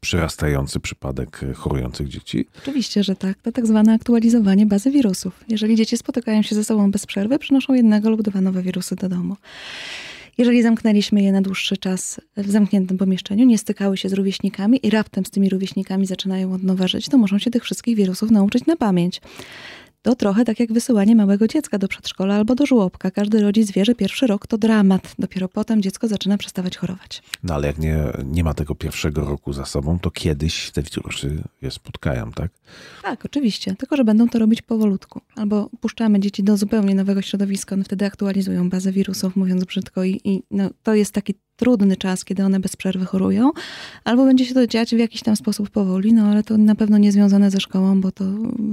przyrastający 0.01 0.81
przypadek 0.81 1.41
chorujących 1.55 2.09
dzieci? 2.09 2.47
Oczywiście, 2.63 3.05
że 3.05 3.17
tak. 3.17 3.43
To 3.43 3.53
tak 3.53 3.67
zwane 3.67 3.95
aktualizowanie 3.95 4.67
bazy 4.67 4.91
wirusów. 4.91 5.45
Jeżeli 5.49 5.77
dzieci 5.77 5.97
spotykają 5.97 6.43
się 6.43 6.55
ze 6.55 6.65
sobą 6.65 6.91
bez 6.91 7.07
przerwy, 7.07 7.39
przynoszą 7.39 7.75
jednego 7.75 8.11
lub 8.11 8.23
dwa 8.23 8.41
nowe 8.41 8.63
wirusy 8.63 8.97
do 8.97 9.09
domu. 9.09 9.37
Jeżeli 10.39 10.63
zamknęliśmy 10.63 11.23
je 11.23 11.33
na 11.33 11.43
dłuższy 11.43 11.77
czas 11.77 12.21
w 12.37 12.51
zamkniętym 12.51 12.99
pomieszczeniu, 12.99 13.47
nie 13.47 13.59
stykały 13.59 13.97
się 13.97 14.09
z 14.09 14.13
rówieśnikami 14.13 14.87
i 14.87 14.91
raptem 14.91 15.25
z 15.25 15.31
tymi 15.31 15.49
rówieśnikami 15.49 16.07
zaczynają 16.07 16.53
od 16.53 16.63
nowa 16.63 16.89
żyć, 16.89 17.09
to 17.09 17.19
muszą 17.19 17.39
się 17.39 17.51
tych 17.51 17.65
wszystkich 17.65 17.97
wirusów 17.97 18.31
nauczyć 18.31 18.67
na 18.67 18.77
pamięć. 18.77 19.21
To 20.03 20.15
trochę 20.15 20.45
tak 20.45 20.61
jak 20.61 20.73
wysyłanie 20.73 21.17
małego 21.17 21.49
dziecka 21.49 21.79
do 21.79 21.89
przedszkola 21.89 22.35
albo 22.35 22.55
do 22.55 22.67
żłobka. 22.67 23.11
Każdy 23.11 23.41
rodzic 23.41 23.73
wie, 23.73 23.85
że 23.85 23.95
pierwszy 23.95 24.27
rok 24.27 24.47
to 24.47 24.59
dramat. 24.59 25.15
Dopiero 25.19 25.49
potem 25.49 25.83
dziecko 25.83 26.09
zaczyna 26.09 26.39
przestawać 26.39 26.77
chorować. 26.77 27.23
No 27.43 27.55
ale 27.55 27.67
jak 27.67 27.79
nie, 27.79 27.97
nie 28.25 28.45
ma 28.45 28.55
tego 28.55 28.75
pierwszego 28.75 29.25
roku 29.25 29.53
za 29.53 29.65
sobą, 29.65 29.99
to 29.99 30.11
kiedyś 30.11 30.71
te 30.71 30.83
wirusy 30.83 31.43
je 31.63 31.71
spotkają, 31.71 32.33
tak? 32.33 32.51
Tak, 33.03 33.25
oczywiście. 33.25 33.77
Tylko, 33.77 33.97
że 33.97 34.05
będą 34.05 34.29
to 34.29 34.39
robić 34.39 34.63
powolutku. 34.63 35.21
Albo 35.37 35.71
puszczamy 35.81 36.21
dzieci 36.21 36.43
do 36.43 36.57
zupełnie 36.57 36.95
nowego 36.95 37.23
środowiska, 37.23 37.75
one 37.75 37.85
wtedy 37.85 38.07
aktualizują 38.07 38.71
bazę 38.71 38.93
wirusów, 38.93 39.37
mówiąc 39.37 39.65
brzydko. 39.65 40.05
I, 40.05 40.21
i 40.25 40.43
no, 40.51 40.71
to 40.83 40.95
jest 40.95 41.15
taki 41.15 41.35
trudny 41.61 41.97
czas, 41.97 42.25
kiedy 42.25 42.45
one 42.45 42.61
bez 42.61 42.77
przerwy 42.77 43.05
chorują, 43.05 43.51
albo 44.05 44.25
będzie 44.25 44.47
się 44.47 44.55
to 44.55 44.67
dziać 44.67 44.95
w 44.95 44.99
jakiś 44.99 45.23
tam 45.23 45.37
sposób 45.37 45.71
powoli, 45.71 46.13
no 46.13 46.27
ale 46.27 46.43
to 46.43 46.59
na 46.59 46.75
pewno 46.75 46.99
nie 46.99 47.13
związane 47.13 47.51
ze 47.51 47.61
szkołą, 47.61 48.01
bo 48.01 48.13
to 48.13 48.25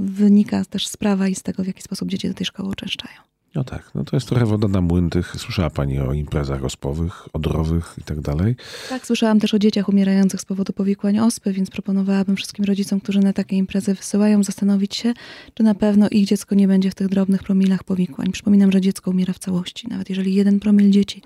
wynika 0.06 0.64
też 0.64 0.86
z 0.86 0.96
prawa 0.96 1.28
i 1.28 1.34
z 1.34 1.42
tego, 1.42 1.64
w 1.64 1.66
jaki 1.66 1.82
sposób 1.82 2.08
dzieci 2.08 2.28
do 2.28 2.34
tej 2.34 2.46
szkoły 2.46 2.68
uczęszczają. 2.68 3.28
No 3.54 3.64
tak, 3.64 3.90
no 3.94 4.04
to 4.04 4.16
jest 4.16 4.28
trochę 4.28 4.46
woda 4.46 4.68
na 4.68 4.80
młyn 4.80 5.10
tych. 5.10 5.36
Słyszała 5.38 5.70
Pani 5.70 5.98
o 5.98 6.12
imprezach 6.12 6.64
ospowych, 6.64 7.28
odrowych 7.32 7.94
i 7.98 8.02
tak 8.02 8.20
dalej? 8.20 8.56
Tak, 8.88 9.06
słyszałam 9.06 9.40
też 9.40 9.54
o 9.54 9.58
dzieciach 9.58 9.88
umierających 9.88 10.40
z 10.40 10.44
powodu 10.44 10.72
powikłań 10.72 11.18
ospy, 11.18 11.52
więc 11.52 11.70
proponowałabym 11.70 12.36
wszystkim 12.36 12.64
rodzicom, 12.64 13.00
którzy 13.00 13.20
na 13.20 13.32
takie 13.32 13.56
imprezy 13.56 13.94
wysyłają, 13.94 14.42
zastanowić 14.42 14.96
się, 14.96 15.14
czy 15.54 15.62
na 15.62 15.74
pewno 15.74 16.08
ich 16.10 16.26
dziecko 16.26 16.54
nie 16.54 16.68
będzie 16.68 16.90
w 16.90 16.94
tych 16.94 17.08
drobnych 17.08 17.42
promilach 17.42 17.84
powikłań. 17.84 18.32
Przypominam, 18.32 18.72
że 18.72 18.80
dziecko 18.80 19.10
umiera 19.10 19.32
w 19.32 19.38
całości. 19.38 19.88
Nawet 19.88 20.10
jeżeli 20.10 20.34
jeden 20.34 20.60
promil 20.60 20.90
dzieci 20.90 21.22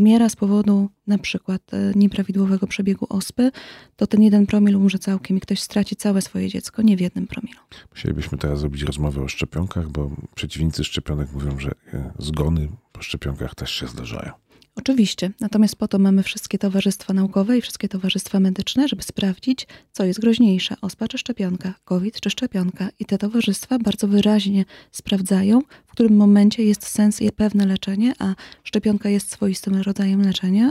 umiera 0.00 0.28
z 0.28 0.36
powodu 0.36 0.88
na 1.06 1.18
przykład 1.18 1.74
e, 1.74 1.92
nieprawidłowego 1.94 2.66
przebiegu 2.66 3.06
ospy, 3.08 3.50
to 3.96 4.06
ten 4.06 4.22
jeden 4.22 4.46
promil 4.46 4.76
umrze 4.76 4.98
całkiem 4.98 5.36
i 5.36 5.40
ktoś 5.40 5.60
straci 5.60 5.96
całe 5.96 6.22
swoje 6.22 6.48
dziecko, 6.48 6.82
nie 6.82 6.96
w 6.96 7.00
jednym 7.00 7.26
promilu. 7.26 7.60
Musielibyśmy 7.90 8.38
teraz 8.38 8.60
zrobić 8.60 8.82
rozmowę 8.82 9.22
o 9.22 9.28
szczepionkach, 9.28 9.88
bo 9.88 10.10
przeciwnicy 10.34 10.84
szczepionek 10.84 11.32
mówią, 11.32 11.58
że 11.58 11.70
e, 11.94 12.12
zgony 12.18 12.68
po 12.92 13.02
szczepionkach 13.02 13.54
też 13.54 13.70
się 13.70 13.86
zdarzają. 13.86 14.32
Oczywiście, 14.76 15.30
natomiast 15.40 15.76
po 15.76 15.88
to 15.88 15.98
mamy 15.98 16.22
wszystkie 16.22 16.58
towarzystwa 16.58 17.12
naukowe 17.12 17.58
i 17.58 17.60
wszystkie 17.60 17.88
towarzystwa 17.88 18.40
medyczne, 18.40 18.88
żeby 18.88 19.02
sprawdzić, 19.02 19.66
co 19.92 20.04
jest 20.04 20.20
groźniejsze, 20.20 20.74
ospa 20.80 21.08
czy 21.08 21.18
szczepionka, 21.18 21.74
COVID 21.84 22.20
czy 22.20 22.30
szczepionka. 22.30 22.88
I 22.98 23.04
te 23.04 23.18
towarzystwa 23.18 23.78
bardzo 23.78 24.08
wyraźnie 24.08 24.64
sprawdzają, 24.92 25.60
w 25.86 25.92
którym 25.92 26.16
momencie 26.16 26.64
jest 26.64 26.86
sens 26.86 27.22
i 27.22 27.32
pewne 27.32 27.66
leczenie, 27.66 28.12
a 28.18 28.34
szczepionka 28.64 29.08
jest 29.08 29.30
swoistym 29.30 29.76
rodzajem 29.76 30.22
leczenia, 30.22 30.70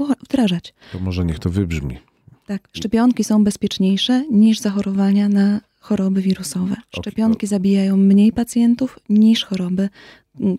e, 0.00 0.04
wdrażać. 0.24 0.74
To 0.92 0.98
może 0.98 1.24
niech 1.24 1.38
to 1.38 1.50
wybrzmi. 1.50 1.98
Tak, 2.46 2.68
szczepionki 2.72 3.24
są 3.24 3.44
bezpieczniejsze 3.44 4.24
niż 4.30 4.58
zachorowania 4.58 5.28
na 5.28 5.60
choroby 5.80 6.22
wirusowe. 6.22 6.76
Szczepionki 6.98 7.46
zabijają 7.46 7.96
mniej 7.96 8.32
pacjentów 8.32 8.98
niż 9.08 9.44
choroby, 9.44 9.88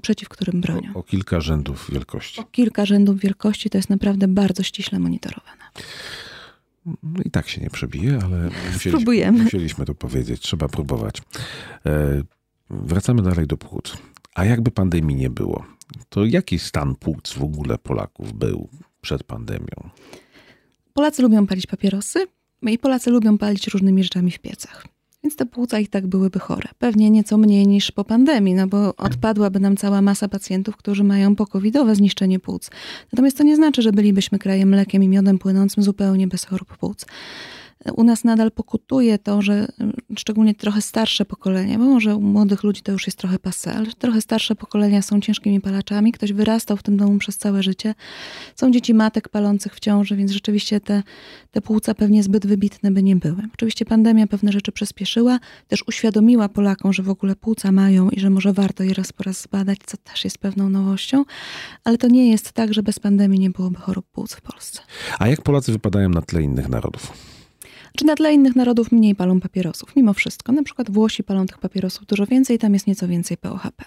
przeciw 0.02 0.30
którym 0.30 0.62
bronią. 0.62 0.92
O, 0.94 1.00
o, 1.00 1.04
kilka 1.04 1.40
rzędów 1.40 1.92
wielkości. 1.92 2.42
O 2.42 2.44
kilka 2.44 2.86
rzędów 2.86 3.20
wielkości 3.20 3.70
to 3.70 3.78
jest 3.78 3.90
naprawdę 3.90 4.28
bardzo 4.28 4.64
ściśle 4.64 5.00
monitorowane. 5.00 5.64
No 6.86 7.22
i 7.26 7.32
tak 7.32 7.50
się 7.50 7.62
nie 7.62 7.70
przebije, 7.70 8.20
ale 8.24 8.50
musieliśmy, 8.74 9.32
musieliśmy 9.32 9.86
to 9.86 9.96
powiedzieć. 9.96 10.42
Trzeba 10.42 10.68
próbować. 10.68 11.22
E, 11.86 12.22
wracamy 12.70 13.22
dalej 13.22 13.48
do 13.48 13.58
płuc. 13.58 13.98
A 14.36 14.46
jakby 14.46 14.72
pandemii 14.72 15.16
nie 15.16 15.30
było, 15.30 15.66
to 16.10 16.26
jaki 16.26 16.60
stan 16.60 16.96
płuc 16.96 17.34
w 17.34 17.44
ogóle 17.44 17.78
Polaków 17.78 18.34
był 18.34 18.70
przed 19.02 19.24
pandemią? 19.24 19.90
Polacy 20.94 21.22
lubią 21.22 21.48
palić 21.48 21.68
papierosy 21.68 22.28
i 22.62 22.78
Polacy 22.78 23.10
lubią 23.12 23.38
palić 23.38 23.68
różnymi 23.68 24.04
rzeczami 24.04 24.32
w 24.32 24.40
piecach. 24.40 24.86
Więc 25.24 25.36
te 25.36 25.46
płuca 25.46 25.80
ich 25.80 25.90
tak 25.90 26.08
byłyby 26.08 26.40
chore. 26.40 26.70
Pewnie 26.80 27.10
nieco 27.10 27.38
mniej 27.38 27.68
niż 27.68 27.92
po 27.92 28.04
pandemii, 28.04 28.54
no 28.54 28.68
bo 28.68 28.96
odpadłaby 28.96 29.60
nam 29.60 29.78
cała 29.78 30.02
masa 30.02 30.28
pacjentów, 30.28 30.78
którzy 30.78 31.04
mają 31.04 31.36
pokowidowe 31.36 31.96
zniszczenie 31.96 32.40
płuc. 32.40 32.72
Natomiast 33.14 33.38
to 33.38 33.44
nie 33.44 33.56
znaczy, 33.56 33.82
że 33.82 33.92
bylibyśmy 33.92 34.40
krajem 34.40 34.70
mlekiem 34.70 35.04
i 35.04 35.08
miodem 35.08 35.40
płynącym 35.40 35.84
zupełnie 35.84 36.28
bez 36.28 36.46
chorób 36.46 36.78
płuc 36.78 37.06
u 37.94 38.04
nas 38.04 38.24
nadal 38.24 38.52
pokutuje 38.52 39.20
to, 39.20 39.42
że 39.42 39.54
mm, 39.80 39.94
szczególnie 40.18 40.56
trochę 40.56 40.82
starsze 40.82 41.26
pokolenia, 41.26 41.78
bo 41.78 41.86
może 41.86 42.16
u 42.16 42.22
młodych 42.22 42.64
ludzi 42.64 42.82
to 42.82 42.92
już 42.92 43.08
jest 43.08 43.18
trochę 43.18 43.40
passe, 43.40 43.74
ale 43.74 43.86
trochę 43.86 44.22
starsze 44.22 44.56
pokolenia 44.56 45.02
są 45.02 45.22
ciężkimi 45.22 45.62
palaczami. 45.62 46.12
Ktoś 46.12 46.34
wyrastał 46.34 46.78
w 46.78 46.84
tym 46.84 46.98
domu 46.98 47.18
przez 47.18 47.38
całe 47.38 47.64
życie. 47.64 47.96
Są 48.56 48.72
dzieci 48.72 48.94
matek 48.94 49.30
palących 49.30 49.76
w 49.76 49.80
ciąży, 49.80 50.16
więc 50.16 50.32
rzeczywiście 50.32 50.82
te, 50.82 51.04
te 51.52 51.62
płuca 51.62 51.94
pewnie 51.94 52.24
zbyt 52.24 52.48
wybitne 52.48 52.92
by 52.92 53.04
nie 53.04 53.16
były. 53.16 53.44
Oczywiście 53.54 53.86
pandemia 53.86 54.28
pewne 54.28 54.52
rzeczy 54.52 54.72
przyspieszyła, 54.72 55.40
też 55.68 55.84
uświadomiła 55.88 56.50
Polakom, 56.50 56.94
że 56.94 57.04
w 57.04 57.10
ogóle 57.10 57.36
płuca 57.36 57.72
mają 57.72 58.10
i 58.10 58.20
że 58.20 58.30
może 58.30 58.54
warto 58.54 58.84
je 58.84 58.94
raz 58.94 59.14
po 59.14 59.24
raz 59.24 59.42
zbadać, 59.42 59.80
co 59.86 59.98
też 59.98 60.24
jest 60.24 60.38
pewną 60.38 60.70
nowością, 60.70 61.26
ale 61.84 61.98
to 61.98 62.08
nie 62.08 62.32
jest 62.32 62.52
tak, 62.52 62.74
że 62.74 62.84
bez 62.84 63.00
pandemii 63.00 63.40
nie 63.40 63.50
byłoby 63.50 63.78
chorób 63.80 64.06
płuc 64.12 64.36
w 64.36 64.42
Polsce. 64.42 64.82
A 65.20 65.28
jak 65.28 65.42
Polacy 65.42 65.72
wypadają 65.72 66.10
na 66.10 66.22
tle 66.22 66.42
innych 66.42 66.70
narodów? 66.70 67.39
Czy 67.98 68.06
na 68.06 68.16
tle 68.16 68.34
innych 68.34 68.56
narodów 68.56 68.92
mniej 68.92 69.16
palą 69.16 69.40
papierosów. 69.40 69.96
Mimo 69.96 70.14
wszystko, 70.14 70.52
na 70.52 70.64
przykład 70.64 70.92
Włosi 70.92 71.24
palą 71.24 71.46
tych 71.46 71.58
papierosów 71.58 72.06
dużo 72.06 72.26
więcej, 72.26 72.60
tam 72.60 72.74
jest 72.74 72.88
nieco 72.88 73.08
więcej 73.08 73.38
POHP. 73.38 73.86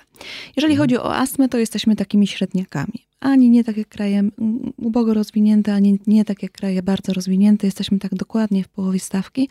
Jeżeli 0.57 0.77
chodzi 0.77 0.97
o 0.97 1.17
astmę, 1.17 1.49
to 1.49 1.59
jesteśmy 1.59 1.97
takimi 1.97 2.27
średniakami. 2.27 3.07
Ani 3.21 3.51
nie 3.51 3.65
tak 3.65 3.77
jak 3.77 3.89
kraje 3.89 4.19
mm, 4.19 4.33
ubogo 4.77 5.15
rozwinięte, 5.15 5.75
ani 5.75 5.99
nie 6.07 6.25
tak 6.25 6.43
jak 6.43 6.53
kraje 6.53 6.83
bardzo 6.83 7.13
rozwinięte. 7.13 7.67
Jesteśmy 7.67 7.99
tak 7.99 8.15
dokładnie 8.15 8.65
w 8.65 8.69
połowie 8.69 8.99
stawki. 8.99 9.49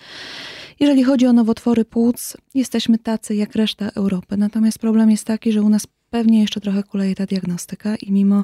Jeżeli 0.80 1.04
chodzi 1.04 1.28
o 1.28 1.34
nowotwory 1.34 1.86
płuc, 1.86 2.38
jesteśmy 2.54 2.98
tacy 2.98 3.36
jak 3.36 3.56
reszta 3.56 3.90
Europy. 3.90 4.38
Natomiast 4.38 4.80
problem 4.80 5.12
jest 5.12 5.26
taki, 5.26 5.52
że 5.52 5.62
u 5.62 5.70
nas 5.70 5.88
pewnie 6.12 6.42
jeszcze 6.42 6.62
trochę 6.62 6.84
kuleje 6.84 7.16
ta 7.16 7.26
diagnostyka 7.26 7.96
i 7.96 8.12
mimo 8.12 8.44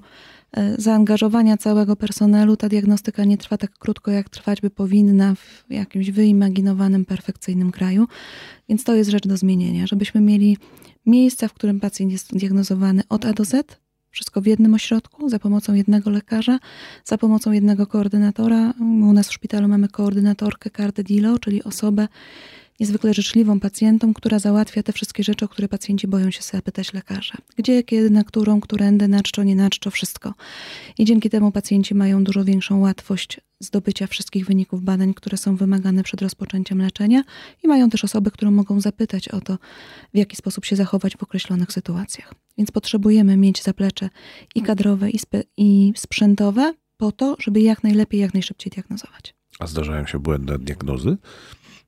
e, 0.52 0.76
zaangażowania 0.82 1.58
całego 1.58 1.96
personelu 1.96 2.58
ta 2.58 2.70
diagnostyka 2.70 3.24
nie 3.24 3.38
trwa 3.38 3.58
tak 3.58 3.72
krótko, 3.72 4.12
jak 4.12 4.30
trwać 4.30 4.62
by 4.62 4.70
powinna 4.70 5.36
w 5.36 5.66
jakimś 5.70 6.12
wyimaginowanym, 6.12 7.06
perfekcyjnym 7.06 7.72
kraju. 7.72 8.08
Więc 8.70 8.84
to 8.84 8.96
jest 8.96 9.10
rzecz 9.10 9.28
do 9.28 9.38
zmienienia, 9.38 9.88
żebyśmy 9.88 10.22
mieli 10.22 10.58
miejsca, 11.06 11.48
w 11.48 11.54
którym 11.54 11.80
pacjent 11.80 12.12
jest 12.12 12.38
diagnozowany 12.38 13.02
od 13.10 13.26
A 13.26 13.34
do 13.34 13.46
Z, 13.46 13.80
wszystko 14.10 14.42
w 14.42 14.46
jednym 14.46 14.74
ośrodku, 14.74 15.30
za 15.30 15.40
pomocą 15.40 15.74
jednego 15.74 16.10
lekarza, 16.10 16.60
za 17.06 17.18
pomocą 17.18 17.52
jednego 17.52 17.88
koordynatora. 17.88 18.74
U 18.80 19.14
nas 19.14 19.30
w 19.30 19.34
szpitalu 19.34 19.68
mamy 19.68 19.88
koordynatorkę 19.88 20.70
Carde 20.70 21.04
Dilo, 21.04 21.40
czyli 21.40 21.64
osobę 21.64 22.08
niezwykle 22.80 23.14
życzliwą 23.14 23.60
pacjentom, 23.60 24.14
która 24.14 24.40
załatwia 24.40 24.84
te 24.84 24.94
wszystkie 24.94 25.24
rzeczy, 25.24 25.46
o 25.46 25.48
które 25.48 25.68
pacjenci 25.68 26.08
boją 26.08 26.32
się 26.32 26.42
zapytać 26.42 26.94
lekarza. 26.94 27.34
Gdzie, 27.56 27.84
kiedy, 27.84 28.10
na 28.10 28.24
którą, 28.24 28.62
którędy, 28.62 29.08
na 29.08 29.24
czczo, 29.24 29.44
nie 29.44 29.56
na 29.56 29.70
czczo, 29.70 29.92
wszystko. 29.92 30.34
I 30.98 31.06
dzięki 31.06 31.30
temu 31.30 31.52
pacjenci 31.52 31.96
mają 31.96 32.24
dużo 32.24 32.44
większą 32.44 32.80
łatwość 32.80 33.42
zdobycia 33.60 34.08
wszystkich 34.08 34.46
wyników 34.46 34.84
badań, 34.84 35.14
które 35.14 35.38
są 35.38 35.56
wymagane 35.56 36.04
przed 36.04 36.22
rozpoczęciem 36.22 36.82
leczenia 36.82 37.24
i 37.64 37.68
mają 37.68 37.90
też 37.90 38.04
osoby, 38.04 38.32
które 38.32 38.52
mogą 38.52 38.82
zapytać 38.82 39.30
o 39.30 39.42
to, 39.42 39.58
w 40.14 40.18
jaki 40.18 40.36
sposób 40.36 40.66
się 40.66 40.76
zachować 40.76 41.18
w 41.18 41.24
określonych 41.24 41.72
sytuacjach. 41.72 42.34
Więc 42.58 42.72
potrzebujemy 42.72 43.38
mieć 43.38 43.64
zaplecze 43.64 44.10
i 44.56 44.62
kadrowe, 44.62 45.10
i, 45.10 45.20
i 45.58 45.94
sprzętowe 45.96 46.74
po 46.98 47.12
to, 47.12 47.36
żeby 47.40 47.62
jak 47.62 47.84
najlepiej, 47.84 48.20
jak 48.20 48.34
najszybciej 48.34 48.72
diagnozować. 48.72 49.36
A 49.60 49.68
zdarzają 49.68 50.06
się 50.06 50.20
błędne 50.20 50.60
diagnozy? 50.60 51.18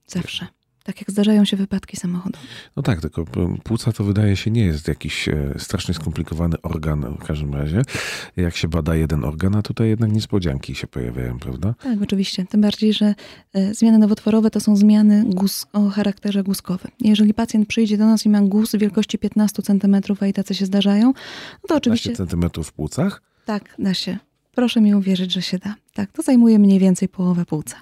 Zawsze. 0.08 0.48
Tak 0.90 1.02
jak 1.02 1.12
zdarzają 1.12 1.46
się 1.46 1.58
wypadki 1.58 1.98
samochodowe. 1.98 2.46
No 2.76 2.84
tak, 2.84 3.02
tylko 3.02 3.26
płuca 3.64 3.92
to 3.92 4.04
wydaje 4.04 4.36
się 4.36 4.52
nie 4.52 4.66
jest 4.66 4.88
jakiś 4.88 5.28
e, 5.28 5.54
strasznie 5.58 5.94
skomplikowany 5.94 6.62
organ 6.62 7.18
w 7.20 7.24
każdym 7.24 7.54
razie. 7.54 7.82
Jak 8.38 8.56
się 8.56 8.68
bada 8.68 8.96
jeden 8.96 9.24
organ, 9.24 9.56
a 9.56 9.62
tutaj 9.62 9.90
jednak 9.90 10.12
niespodzianki 10.12 10.76
się 10.76 10.88
pojawiają, 10.88 11.40
prawda? 11.40 11.74
Tak, 11.84 12.02
oczywiście. 12.02 12.46
Tym 12.46 12.62
bardziej, 12.62 12.94
że 12.94 13.16
e, 13.54 13.74
zmiany 13.74 13.98
nowotworowe 13.98 14.52
to 14.52 14.60
są 14.60 14.76
zmiany 14.76 15.24
guz 15.28 15.66
o 15.74 15.90
charakterze 15.90 16.44
guzkowym. 16.44 16.92
Jeżeli 17.00 17.34
pacjent 17.34 17.68
przyjdzie 17.68 17.98
do 17.98 18.06
nas 18.06 18.26
i 18.26 18.30
ma 18.30 18.42
guz 18.42 18.76
wielkości 18.76 19.18
15 19.18 19.62
cm, 19.62 19.96
a 20.20 20.28
i 20.28 20.34
tacy 20.34 20.56
się 20.56 20.66
zdarzają, 20.66 21.06
no 21.64 21.68
to 21.68 21.76
oczywiście... 21.76 22.10
15 22.10 22.38
cm 22.38 22.64
w 22.64 22.74
płucach? 22.74 23.22
Tak, 23.46 23.76
da 23.80 23.94
się. 23.94 24.18
Proszę 24.56 24.82
mi 24.82 24.96
uwierzyć, 24.96 25.34
że 25.34 25.42
się 25.42 25.58
da. 25.58 25.76
Tak, 25.94 26.12
to 26.12 26.22
zajmuje 26.22 26.60
mniej 26.60 26.80
więcej 26.80 27.10
połowę 27.10 27.46
płuca. 27.46 27.76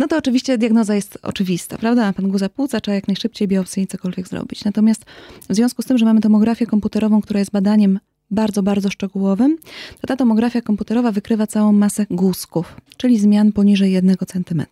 No 0.00 0.08
to 0.08 0.16
oczywiście 0.16 0.58
diagnoza 0.58 0.94
jest 0.94 1.18
oczywista, 1.22 1.78
prawda? 1.78 2.12
Pan 2.12 2.28
guza 2.28 2.48
płuca, 2.48 2.80
trzeba 2.80 2.94
jak 2.94 3.08
najszybciej 3.08 3.48
biopsję 3.48 3.82
i 3.82 3.86
cokolwiek 3.86 4.28
zrobić. 4.28 4.64
Natomiast 4.64 5.04
w 5.48 5.54
związku 5.54 5.82
z 5.82 5.86
tym, 5.86 5.98
że 5.98 6.04
mamy 6.04 6.20
tomografię 6.20 6.66
komputerową, 6.66 7.20
która 7.20 7.40
jest 7.40 7.50
badaniem 7.50 7.98
bardzo, 8.30 8.62
bardzo 8.62 8.90
szczegółowym, 8.90 9.58
to 10.00 10.06
ta 10.06 10.16
tomografia 10.16 10.60
komputerowa 10.60 11.12
wykrywa 11.12 11.46
całą 11.46 11.72
masę 11.72 12.06
guzków, 12.10 12.76
czyli 12.96 13.18
zmian 13.18 13.52
poniżej 13.52 13.92
1 13.92 14.16
cm. 14.26 14.64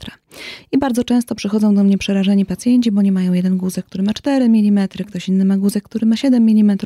I 0.72 0.78
bardzo 0.78 1.04
często 1.04 1.34
przychodzą 1.34 1.74
do 1.74 1.84
mnie 1.84 1.98
przerażeni 1.98 2.46
pacjenci, 2.46 2.92
bo 2.92 3.02
nie 3.02 3.12
mają 3.12 3.32
jeden 3.32 3.56
guzek, 3.56 3.86
który 3.86 4.04
ma 4.04 4.14
4 4.14 4.44
mm, 4.44 4.88
ktoś 4.88 5.28
inny 5.28 5.44
ma 5.44 5.56
guzek, 5.56 5.84
który 5.84 6.06
ma 6.06 6.16
7 6.16 6.48
mm. 6.48 6.76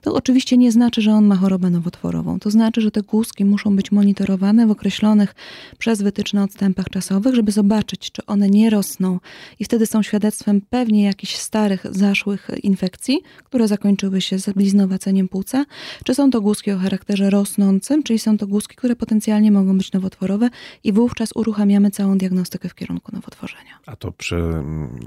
To 0.00 0.14
oczywiście 0.14 0.56
nie 0.56 0.72
znaczy, 0.72 1.02
że 1.02 1.12
on 1.12 1.24
ma 1.24 1.36
chorobę 1.36 1.70
nowotworową. 1.70 2.38
To 2.38 2.50
znaczy, 2.50 2.80
że 2.80 2.90
te 2.90 3.02
guzki 3.02 3.44
muszą 3.44 3.76
być 3.76 3.92
monitorowane 3.92 4.66
w 4.66 4.70
określonych 4.70 5.34
przez 5.78 6.02
wytyczne 6.02 6.42
odstępach 6.42 6.88
czasowych, 6.88 7.34
żeby 7.34 7.52
zobaczyć, 7.52 8.12
czy 8.12 8.26
one 8.26 8.50
nie 8.50 8.70
rosną 8.70 9.18
i 9.60 9.64
wtedy 9.64 9.86
są 9.86 10.02
świadectwem 10.02 10.60
pewnie 10.70 11.04
jakichś 11.04 11.36
starych, 11.36 11.86
zaszłych 11.90 12.48
infekcji, 12.62 13.20
które 13.44 13.68
zakończyły 13.68 14.20
się 14.20 14.38
zabliznowaceniem 14.38 15.28
płuca, 15.28 15.64
czy 16.10 16.14
są 16.14 16.30
to 16.30 16.40
guzki 16.40 16.70
o 16.72 16.78
charakterze 16.78 17.30
rosnącym, 17.30 18.02
czyli 18.02 18.18
są 18.18 18.38
to 18.38 18.46
guzki, 18.46 18.76
które 18.76 18.96
potencjalnie 18.96 19.52
mogą 19.52 19.78
być 19.78 19.92
nowotworowe 19.92 20.50
i 20.84 20.92
wówczas 20.92 21.30
uruchamiamy 21.34 21.90
całą 21.90 22.18
diagnostykę 22.18 22.68
w 22.68 22.74
kierunku 22.74 23.12
nowotworzenia. 23.14 23.78
A 23.86 23.96
to 23.96 24.12
przy, 24.12 24.36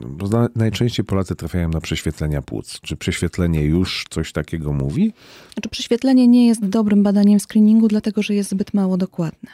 bo 0.08 0.50
najczęściej 0.56 1.06
Polacy 1.06 1.36
trafiają 1.36 1.70
na 1.70 1.82
prześwietlenia 1.82 2.42
płuc. 2.42 2.80
Czy 2.82 2.96
prześwietlenie 2.96 3.66
już 3.66 4.06
coś 4.10 4.32
takiego 4.32 4.74
mówi? 4.74 5.14
Znaczy, 5.54 5.70
prześwietlenie 5.70 6.28
nie 6.28 6.48
jest 6.48 6.66
dobrym 6.66 7.04
badaniem 7.04 7.40
screeningu, 7.40 7.88
dlatego 7.88 8.22
że 8.22 8.36
jest 8.36 8.50
zbyt 8.50 8.74
mało 8.74 8.98
dokładne. 8.98 9.50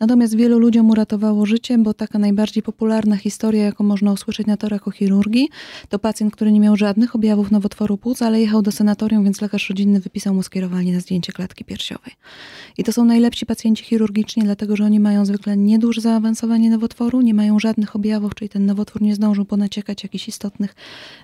Natomiast 0.00 0.36
wielu 0.36 0.58
ludziom 0.58 0.90
uratowało 0.90 1.46
życie, 1.46 1.78
bo 1.78 1.94
taka 1.94 2.18
najbardziej 2.18 2.62
popularna 2.62 3.16
historia, 3.16 3.64
jaką 3.64 3.84
można 3.84 4.12
usłyszeć 4.12 4.46
na 4.46 4.56
torakochirurgii, 4.56 5.48
to 5.88 5.98
pacjent, 5.98 6.32
który 6.32 6.52
nie 6.52 6.60
miał 6.60 6.76
żadnych 6.76 7.14
objawów 7.14 7.50
nowotworu 7.50 7.98
płuc, 7.98 8.22
ale 8.22 8.40
jechał 8.40 8.62
do 8.62 8.72
sanatorium, 8.72 9.24
więc 9.24 9.40
lekarz 9.40 9.68
rodzinny 9.68 10.00
wypisał 10.00 10.34
mu 10.34 10.42
skierowanie 10.42 10.92
na 10.92 11.00
zdjęcie 11.00 11.32
klatki 11.32 11.64
piersiowej. 11.64 12.12
I 12.78 12.84
to 12.84 12.92
są 12.92 13.04
najlepsi 13.04 13.46
pacjenci 13.46 13.84
chirurgiczni, 13.84 14.42
dlatego 14.42 14.76
że 14.76 14.84
oni 14.84 15.00
mają 15.00 15.24
zwykle 15.24 15.56
nieduże 15.56 16.00
zaawansowanie 16.00 16.70
nowotworu, 16.70 17.20
nie 17.20 17.34
mają 17.34 17.58
żadnych 17.58 17.96
objawów, 17.96 18.34
czyli 18.34 18.48
ten 18.48 18.66
nowotwór 18.66 19.02
nie 19.02 19.14
zdążył 19.14 19.44
ponaciekać 19.44 20.02
jakichś 20.02 20.28
istotnych 20.28 20.74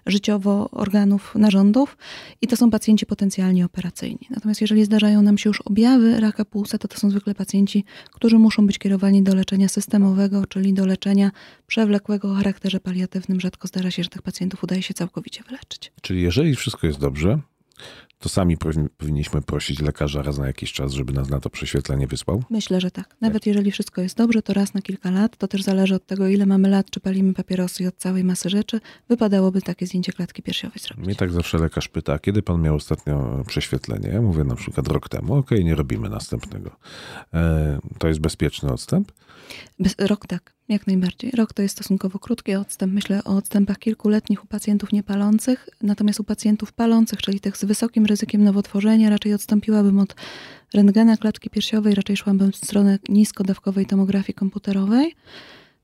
życiowo 0.07 0.69
organów, 0.71 1.35
narządów 1.35 1.97
i 2.41 2.47
to 2.47 2.57
są 2.57 2.71
pacjenci 2.71 3.07
potencjalnie 3.07 3.65
operacyjni. 3.65 4.27
Natomiast 4.31 4.61
jeżeli 4.61 4.85
zdarzają 4.85 5.23
nam 5.23 5.39
się 5.39 5.51
już 5.51 5.61
objawy 5.61 6.21
raka 6.21 6.45
płuca, 6.45 6.79
to 6.79 6.89
to 6.89 6.99
są 6.99 7.11
zwykle 7.11 7.35
pacjenci, 7.35 7.85
którzy 8.13 8.32
którzy 8.33 8.43
muszą 8.43 8.67
być 8.67 8.79
kierowani 8.79 9.23
do 9.23 9.35
leczenia 9.35 9.69
systemowego, 9.69 10.47
czyli 10.47 10.75
do 10.75 10.87
leczenia 10.87 11.31
przewlekłego 11.67 12.33
o 12.33 12.35
charakterze 12.35 12.81
paliatywnym. 12.81 13.41
Rzadko 13.41 13.69
zdarza 13.69 13.91
się, 13.91 14.03
że 14.03 14.09
tych 14.09 14.23
pacjentów 14.23 14.65
udaje 14.65 14.83
się 14.83 14.95
całkowicie 14.95 15.43
wyleczyć. 15.43 15.93
Czyli 16.03 16.23
jeżeli 16.23 16.57
wszystko 16.57 16.87
jest 16.87 16.99
dobrze, 16.99 17.39
to 18.23 18.29
sami 18.29 18.57
powinniśmy 18.99 19.43
prosić 19.43 19.81
lekarza 19.81 20.23
raz 20.23 20.39
na 20.39 20.47
jakiś 20.47 20.73
czas, 20.73 20.93
żeby 20.93 21.13
nas 21.13 21.29
na 21.29 21.41
to 21.41 21.51
prześwietlenie 21.51 22.07
wysłał? 22.07 22.43
Myślę, 22.51 22.81
że 22.81 22.91
tak. 22.91 23.17
Nawet 23.21 23.43
tak. 23.43 23.47
jeżeli 23.47 23.71
wszystko 23.71 24.03
jest 24.03 24.17
dobrze, 24.17 24.43
to 24.43 24.53
raz 24.53 24.75
na 24.75 24.83
kilka 24.83 25.11
lat, 25.11 25.37
to 25.37 25.49
też 25.49 25.63
zależy 25.63 25.95
od 25.95 26.07
tego, 26.07 26.29
ile 26.29 26.47
mamy 26.47 26.69
lat, 26.69 26.91
czy 26.91 27.01
palimy 27.01 27.35
papierosy 27.35 27.83
i 27.83 27.87
od 27.87 27.97
całej 27.97 28.25
masy 28.25 28.51
rzeczy, 28.51 28.81
wypadałoby 29.09 29.63
takie 29.63 29.87
zdjęcie 29.87 30.13
klatki 30.13 30.43
piersiowej 30.43 30.79
zrobić. 30.79 31.07
Mnie 31.07 31.15
tak 31.15 31.31
zawsze 31.33 31.59
lekarz 31.59 31.89
pyta, 31.89 32.19
kiedy 32.19 32.43
pan 32.43 32.63
miał 32.63 32.75
ostatnio 32.75 33.45
prześwietlenie? 33.47 34.09
Ja 34.09 34.23
mówię 34.23 34.45
na 34.45 34.55
przykład 34.55 34.89
rok 34.89 35.09
temu, 35.09 35.35
okej, 35.35 35.59
okay, 35.59 35.65
nie 35.65 35.75
robimy 35.75 36.09
następnego. 36.09 36.71
E, 37.35 37.79
to 37.99 38.09
jest 38.09 38.21
bezpieczny 38.21 38.73
odstęp? 38.73 39.13
Bez, 39.79 39.95
rok 39.99 40.27
tak, 40.27 40.55
jak 40.69 40.87
najbardziej. 40.87 41.31
Rok 41.31 41.53
to 41.53 41.63
jest 41.63 41.75
stosunkowo 41.75 42.19
krótki 42.19 42.55
odstęp. 42.55 42.93
Myślę 42.93 43.25
o 43.25 43.37
odstępach 43.37 43.79
kilkuletnich 43.79 44.45
u 44.45 44.47
pacjentów 44.47 44.93
niepalących, 44.93 45.69
natomiast 45.83 46.21
u 46.21 46.25
pacjentów 46.25 46.73
palących, 46.73 47.23
czyli 47.23 47.41
tych 47.41 47.57
z 47.57 47.65
wysokim 47.65 48.07
ryzykiem 48.07 48.12
nowotworzenia, 48.39 49.11
raczej 49.11 49.35
odstąpiłabym 49.35 49.99
od 49.99 50.15
rentgena 50.75 51.17
klatki 51.17 51.51
piersiowej, 51.51 51.95
raczej 51.95 52.17
szłabym 52.17 52.53
w 52.53 52.57
stronę 52.57 52.99
niskodawkowej 53.09 53.87
tomografii 53.87 54.35
komputerowej. 54.35 55.15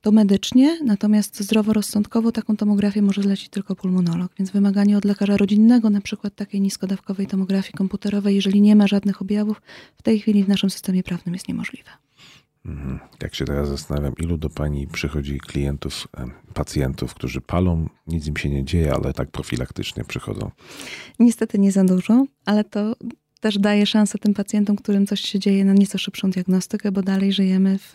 To 0.00 0.12
medycznie, 0.12 0.78
natomiast 0.84 1.40
zdroworozsądkowo 1.40 2.32
taką 2.32 2.56
tomografię 2.56 3.02
może 3.02 3.22
zlecić 3.22 3.48
tylko 3.48 3.76
pulmonolog, 3.76 4.32
więc 4.38 4.50
wymaganie 4.50 4.98
od 4.98 5.04
lekarza 5.04 5.36
rodzinnego, 5.36 5.90
na 5.90 6.00
przykład 6.00 6.34
takiej 6.34 6.60
niskodawkowej 6.60 7.26
tomografii 7.26 7.72
komputerowej, 7.72 8.34
jeżeli 8.34 8.60
nie 8.60 8.76
ma 8.76 8.86
żadnych 8.86 9.22
objawów, 9.22 9.62
w 9.96 10.02
tej 10.02 10.20
chwili 10.20 10.44
w 10.44 10.48
naszym 10.48 10.70
systemie 10.70 11.02
prawnym 11.02 11.34
jest 11.34 11.48
niemożliwe. 11.48 11.90
Mhm. 12.66 12.98
Jak 13.22 13.34
się 13.34 13.44
teraz 13.44 13.68
zastanawiam, 13.68 14.12
ilu 14.16 14.38
do 14.38 14.50
pani 14.50 14.86
przychodzi 14.86 15.38
klientów, 15.38 16.08
pacjentów, 16.54 17.14
którzy 17.14 17.40
palą, 17.40 17.88
nic 18.06 18.26
im 18.26 18.36
się 18.36 18.48
nie 18.50 18.64
dzieje, 18.64 18.94
ale 18.94 19.12
tak 19.12 19.30
profilaktycznie 19.30 20.04
przychodzą? 20.04 20.50
Niestety 21.18 21.58
nie 21.58 21.72
za 21.72 21.84
dużo, 21.84 22.24
ale 22.44 22.64
to 22.64 22.96
też 23.40 23.58
daje 23.58 23.86
szansę 23.86 24.18
tym 24.18 24.34
pacjentom, 24.34 24.76
którym 24.76 25.06
coś 25.06 25.20
się 25.20 25.38
dzieje, 25.38 25.64
na 25.64 25.72
nieco 25.72 25.98
szybszą 25.98 26.30
diagnostykę, 26.30 26.92
bo 26.92 27.02
dalej 27.02 27.32
żyjemy 27.32 27.78
w 27.78 27.92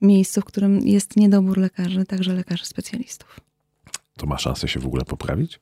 miejscu, 0.00 0.40
w 0.40 0.44
którym 0.44 0.78
jest 0.86 1.16
niedobór 1.16 1.58
lekarzy, 1.58 2.04
także 2.04 2.34
lekarzy 2.34 2.66
specjalistów. 2.66 3.40
To 4.16 4.26
ma 4.26 4.38
szansę 4.38 4.68
się 4.68 4.80
w 4.80 4.86
ogóle 4.86 5.04
poprawić? 5.04 5.60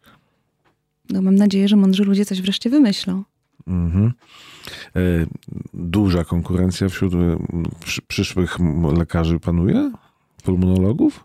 No, 1.11 1.23
mam 1.23 1.35
nadzieję, 1.35 1.69
że 1.69 1.77
mądrzy 1.77 2.05
ludzie 2.05 2.25
coś 2.25 2.43
wreszcie 2.43 2.71
wymyślą. 2.71 3.25
Mhm. 3.67 4.13
E, 4.97 5.01
duża 5.75 6.25
konkurencja 6.25 6.89
wśród 6.89 7.15
e, 7.15 7.37
przyszłych 8.09 8.59
lekarzy 8.99 9.41
panuje? 9.41 9.93
Pulmonologów? 10.43 11.25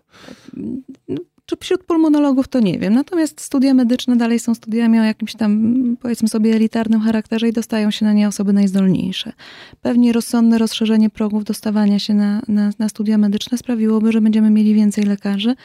Czy 1.46 1.58
wśród 1.60 1.84
pulmonologów 1.84 2.48
to 2.48 2.60
nie 2.60 2.80
wiem. 2.80 2.94
Natomiast 2.94 3.42
studia 3.42 3.74
medyczne 3.74 4.16
dalej 4.16 4.40
są 4.40 4.56
studiami 4.56 5.00
o 5.00 5.04
jakimś 5.04 5.36
tam, 5.36 5.74
powiedzmy 6.02 6.28
sobie, 6.28 6.56
elitarnym 6.56 7.02
charakterze 7.02 7.48
i 7.48 7.54
dostają 7.54 7.92
się 7.92 8.06
na 8.06 8.14
nie 8.14 8.28
osoby 8.28 8.54
najzdolniejsze. 8.54 9.34
Pewnie 9.82 10.14
rozsądne 10.14 10.58
rozszerzenie 10.58 11.10
progów 11.10 11.44
dostawania 11.44 12.00
się 12.00 12.14
na, 12.14 12.42
na, 12.48 12.72
na 12.80 12.90
studia 12.90 13.18
medyczne 13.18 13.58
sprawiłoby, 13.58 14.12
że 14.12 14.22
będziemy 14.22 14.50
mieli 14.50 14.74
więcej 14.74 15.04
lekarzy, 15.04 15.56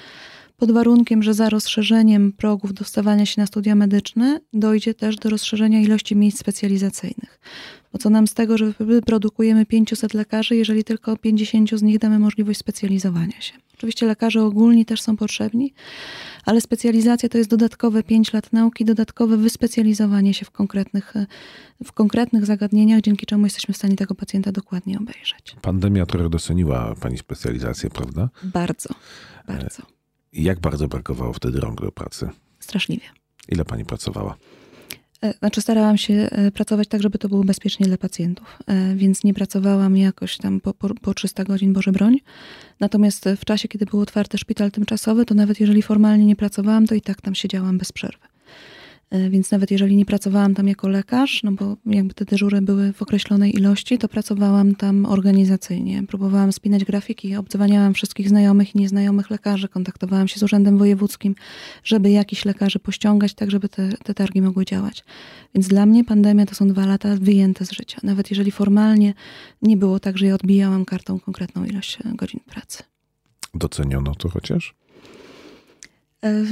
pod 0.56 0.72
warunkiem, 0.72 1.22
że 1.22 1.34
za 1.34 1.50
rozszerzeniem 1.50 2.32
progów 2.32 2.74
dostawania 2.74 3.26
się 3.26 3.40
na 3.40 3.46
studia 3.46 3.74
medyczne 3.74 4.40
dojdzie 4.52 4.94
też 4.94 5.16
do 5.16 5.31
rozszerzenia 5.31 5.81
ilości 5.81 6.16
miejsc 6.16 6.38
specjalizacyjnych. 6.38 7.40
Bo 7.92 7.98
co 7.98 8.10
nam 8.10 8.26
z 8.26 8.35
tego, 8.35 8.58
że 8.58 8.72
produkujemy 9.06 9.66
500 9.66 10.14
lekarzy, 10.14 10.56
jeżeli 10.56 10.85
tylko 10.85 11.16
50 11.16 11.70
z 11.70 11.83
nich 11.83 11.98
damy 11.98 12.18
możliwość 12.18 12.58
specjalizowania 12.58 13.40
się. 13.40 13.52
Oczywiście 13.74 14.06
lekarze 14.06 14.42
ogólni 14.42 14.85
też 14.85 15.02
są 15.02 15.16
potrzebni, 15.16 15.74
ale 16.44 16.60
specjalizacja 16.60 17.29
to 17.29 17.38
jest 17.38 17.50
dodatkowe 17.50 18.02
5 18.02 18.33
lat 18.33 18.52
nauki, 18.52 18.85
dodatkowe 18.85 19.37
wyspecjalizowanie 19.37 20.35
się 20.35 20.44
w 20.44 20.50
konkretnych, 20.50 21.14
w 21.85 21.92
konkretnych 21.92 22.46
zagadnieniach, 22.46 23.00
dzięki 23.00 23.26
czemu 23.26 23.46
jesteśmy 23.46 23.74
w 23.74 23.76
stanie 23.76 23.96
tego 23.96 24.14
pacjenta 24.14 24.52
dokładnie 24.52 24.98
obejrzeć. 24.98 25.56
Pandemia 25.62 26.06
trochę 26.06 26.31
doceniła 26.31 26.94
Pani 27.00 27.18
specjalizację, 27.18 27.90
prawda? 27.90 28.29
Bardzo, 28.42 28.88
bardzo. 29.46 29.93
Jak 30.35 30.60
bardzo 30.60 30.88
brakowało 30.88 31.32
wtedy 31.32 31.60
rąk 31.60 31.80
do 31.80 31.92
pracy? 31.92 32.28
Straszliwie. 32.60 33.04
Ile 33.48 33.64
pani 33.64 33.85
pracowała? 33.85 34.37
E, 35.22 35.35
znaczy 35.38 35.60
starałam 35.60 35.98
się 35.98 36.14
e, 36.14 36.50
pracować 36.50 36.88
tak, 36.88 37.02
żeby 37.02 37.18
to 37.18 37.28
było 37.28 37.44
bezpiecznie 37.44 37.87
dla 37.87 37.96
pacjentów, 37.96 38.58
e, 38.66 38.94
więc 38.94 39.24
nie 39.24 39.35
pracowałam 39.35 39.96
jakoś 39.96 40.37
tam 40.37 40.60
po, 40.60 40.74
po, 40.74 40.94
po 40.94 41.14
300 41.14 41.44
godzin, 41.44 41.72
Boże 41.72 41.92
broń. 41.92 42.16
Natomiast 42.80 43.28
w 43.37 43.44
czasie, 43.44 43.68
kiedy 43.68 43.87
był 43.87 44.00
otwarty 44.00 44.38
szpital 44.38 44.70
tymczasowy, 44.70 45.24
to 45.24 45.35
nawet 45.35 45.60
jeżeli 45.60 45.82
formalnie 45.82 46.24
nie 46.26 46.37
pracowałam, 46.37 46.87
to 46.87 46.94
i 46.94 47.00
tak 47.00 47.20
tam 47.20 47.35
siedziałam 47.35 47.78
bez 47.78 47.92
przerwy. 47.92 48.33
E, 49.15 49.31
więc 49.31 49.50
nawet 49.50 49.71
jeżeli 49.71 49.96
nie 49.96 50.04
pracowałam 50.04 50.54
tam 50.54 50.69
jako 50.69 50.88
lekarz, 50.88 51.42
no 51.42 51.52
bo 51.52 51.77
jakby 51.87 52.15
te 52.15 52.25
dyżury 52.25 52.62
były 52.62 52.92
w 52.92 53.02
określonej 53.02 53.56
ilości, 53.56 53.98
to 53.98 54.08
pracowałam 54.08 54.75
tam 54.75 55.06
organizacyjnie. 55.06 56.02
Próbowałam 56.06 56.52
spinać 56.52 56.85
grafiki, 56.85 57.37
obdzwaniałam 57.37 57.94
wszystkich 57.94 58.29
znajomych 58.29 58.75
i 58.75 58.79
nieznajomych 58.79 59.31
lekarzy, 59.31 59.69
kontaktowałam 59.69 60.29
się 60.29 60.40
z 60.40 60.42
Urzędem 60.42 60.79
Wojewódzkim, 60.79 61.35
żeby 61.85 62.10
jakiś 62.10 62.44
lekarzy 62.44 62.79
pościągać, 62.79 63.35
tak 63.35 63.50
żeby 63.50 63.69
te, 63.69 63.88
te 63.88 64.15
targi 64.15 64.42
mogły 64.42 64.65
działać. 64.65 65.04
Więc 65.54 65.69
dla 65.69 65.87
mnie 65.87 66.04
pandemia 66.04 66.46
to 66.46 66.54
są 66.54 66.69
dwa 66.69 66.87
lata 66.87 67.17
wyjęte 67.21 67.67
z 67.67 67.73
życia. 67.73 67.98
Nawet 68.02 68.31
jeżeli 68.31 68.50
formalnie 68.50 69.15
nie 69.62 69.77
było 69.77 70.00
tak, 70.00 70.19
że 70.19 70.27
ja 70.27 70.35
odbijałam 70.35 70.85
kartą 70.85 71.21
konkretną 71.21 71.65
ilość 71.65 71.98
godzin 72.15 72.40
pracy. 72.46 72.83
Doceniono 73.54 74.15
to 74.15 74.29
chociaż? 74.29 74.75
E, 76.25 76.44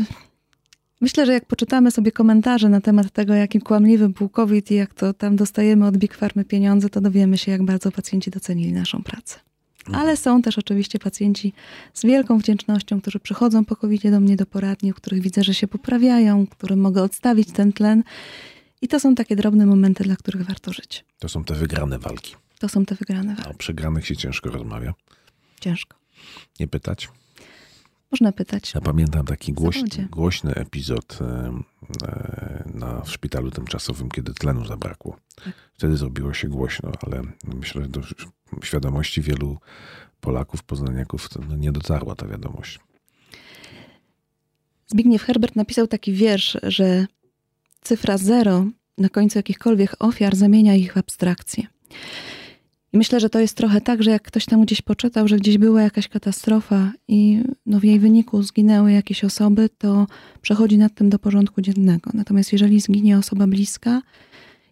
Myślę, 1.03 1.27
że 1.27 1.33
jak 1.33 1.45
poczytamy 1.45 1.91
sobie 1.91 2.13
komentarze 2.13 2.69
na 2.69 2.81
temat 2.81 3.11
tego, 3.11 3.35
jakim 3.35 3.61
kłamliwy 3.61 4.09
był 4.09 4.29
COVID 4.29 4.71
i 4.71 4.75
jak 4.75 4.95
to 4.95 5.15
tam 5.15 5.37
dostajemy 5.37 5.87
od 5.87 5.97
Big 5.97 6.15
Farmy 6.15 6.45
pieniądze, 6.45 6.89
to 6.89 7.01
dowiemy 7.01 7.39
się, 7.39 7.53
jak 7.53 7.63
bardzo 7.63 7.93
pacjenci 7.93 8.31
docenili 8.31 8.73
naszą 8.73 9.03
pracę. 9.03 9.39
Mhm. 9.87 10.03
Ale 10.03 10.17
są 10.17 10.43
też 10.43 10.59
oczywiście 10.59 10.99
pacjenci 10.99 11.53
z 11.95 12.03
wielką 12.03 12.39
wdzięcznością, 12.39 13.01
którzy 13.01 13.21
przychodzą 13.21 13.65
po 13.65 13.77
covid 13.77 14.11
do 14.11 14.21
mnie 14.21 14.37
do 14.37 14.47
poradni, 14.47 14.91
u 14.91 14.95
których 14.95 15.23
widzę, 15.23 15.45
że 15.45 15.55
się 15.55 15.69
poprawiają, 15.69 16.47
którym 16.47 16.81
mogę 16.81 17.03
odstawić 17.03 17.53
ten 17.53 17.73
tlen. 17.73 18.03
I 18.83 18.89
to 18.89 19.01
są 19.01 19.15
takie 19.15 19.37
drobne 19.37 19.67
momenty, 19.67 20.05
dla 20.05 20.17
których 20.17 20.43
warto 20.43 20.73
żyć. 20.73 21.05
To 21.19 21.29
są 21.29 21.45
te 21.45 21.55
wygrane 21.55 21.99
walki. 21.99 22.35
To 22.59 22.69
są 22.69 22.85
te 22.85 22.95
wygrane 22.95 23.35
walki. 23.35 23.51
O 23.51 23.55
przegranych 23.55 24.07
się 24.07 24.17
ciężko 24.17 24.51
rozmawia. 24.51 24.95
Ciężko. 25.61 25.97
Nie 26.61 26.69
pytać? 26.69 27.09
Można 28.13 28.33
pytać. 28.33 28.75
Ja 28.75 28.81
pamiętam 28.81 29.27
taki 29.27 29.53
głośny, 29.53 30.09
głośny 30.11 30.55
epizod 30.55 31.19
e, 31.21 31.53
na, 32.75 33.01
w 33.01 33.11
szpitalu 33.11 33.51
tymczasowym, 33.51 34.09
kiedy 34.09 34.35
tlenu 34.35 34.67
zabrakło. 34.67 35.17
Tak. 35.45 35.55
Wtedy 35.75 35.97
zrobiło 35.97 36.35
się 36.35 36.49
głośno, 36.49 36.93
ale 37.07 37.23
myślę, 37.45 37.83
że 37.83 37.89
do 37.89 38.01
świadomości 38.63 39.23
wielu 39.23 39.59
Polaków, 40.21 40.63
poznaniaków 40.63 41.29
no 41.49 41.57
nie 41.57 41.73
dotarła 41.73 42.15
ta 42.15 42.27
wiadomość. 42.27 42.81
Zbigniew 44.87 45.23
Herbert 45.23 45.57
napisał 45.57 45.87
taki 45.87 46.13
wiersz, 46.13 46.59
że 46.63 47.07
cyfra 47.81 48.19
zero 48.19 48.67
na 48.99 49.09
końcu 49.09 49.39
jakichkolwiek 49.39 49.97
ofiar 49.99 50.37
zamienia 50.37 50.75
ich 50.75 50.93
w 50.93 50.97
abstrakcję. 50.97 51.67
I 52.93 52.99
myślę, 52.99 53.21
że 53.21 53.31
to 53.31 53.41
jest 53.41 53.57
trochę 53.57 53.81
tak, 53.81 54.03
że 54.03 54.11
jak 54.11 54.23
ktoś 54.23 54.47
tam 54.47 54.63
gdzieś 54.63 54.83
poczytał, 54.83 55.29
że 55.29 55.37
gdzieś 55.37 55.59
była 55.59 55.83
jakaś 55.83 56.09
katastrofa 56.09 56.93
i 57.09 57.43
no 57.67 57.81
w 57.81 57.85
jej 57.85 57.99
wyniku 57.99 58.43
zginęły 58.43 58.93
jakieś 58.93 59.25
osoby, 59.25 59.69
to 59.79 60.07
przechodzi 60.43 60.79
nad 60.79 60.95
tym 60.95 61.11
do 61.11 61.19
porządku 61.19 61.61
dziennego. 61.61 62.11
Natomiast 62.15 62.53
jeżeli 62.53 62.81
zginie 62.81 63.19
osoba 63.19 63.47
bliska 63.47 64.03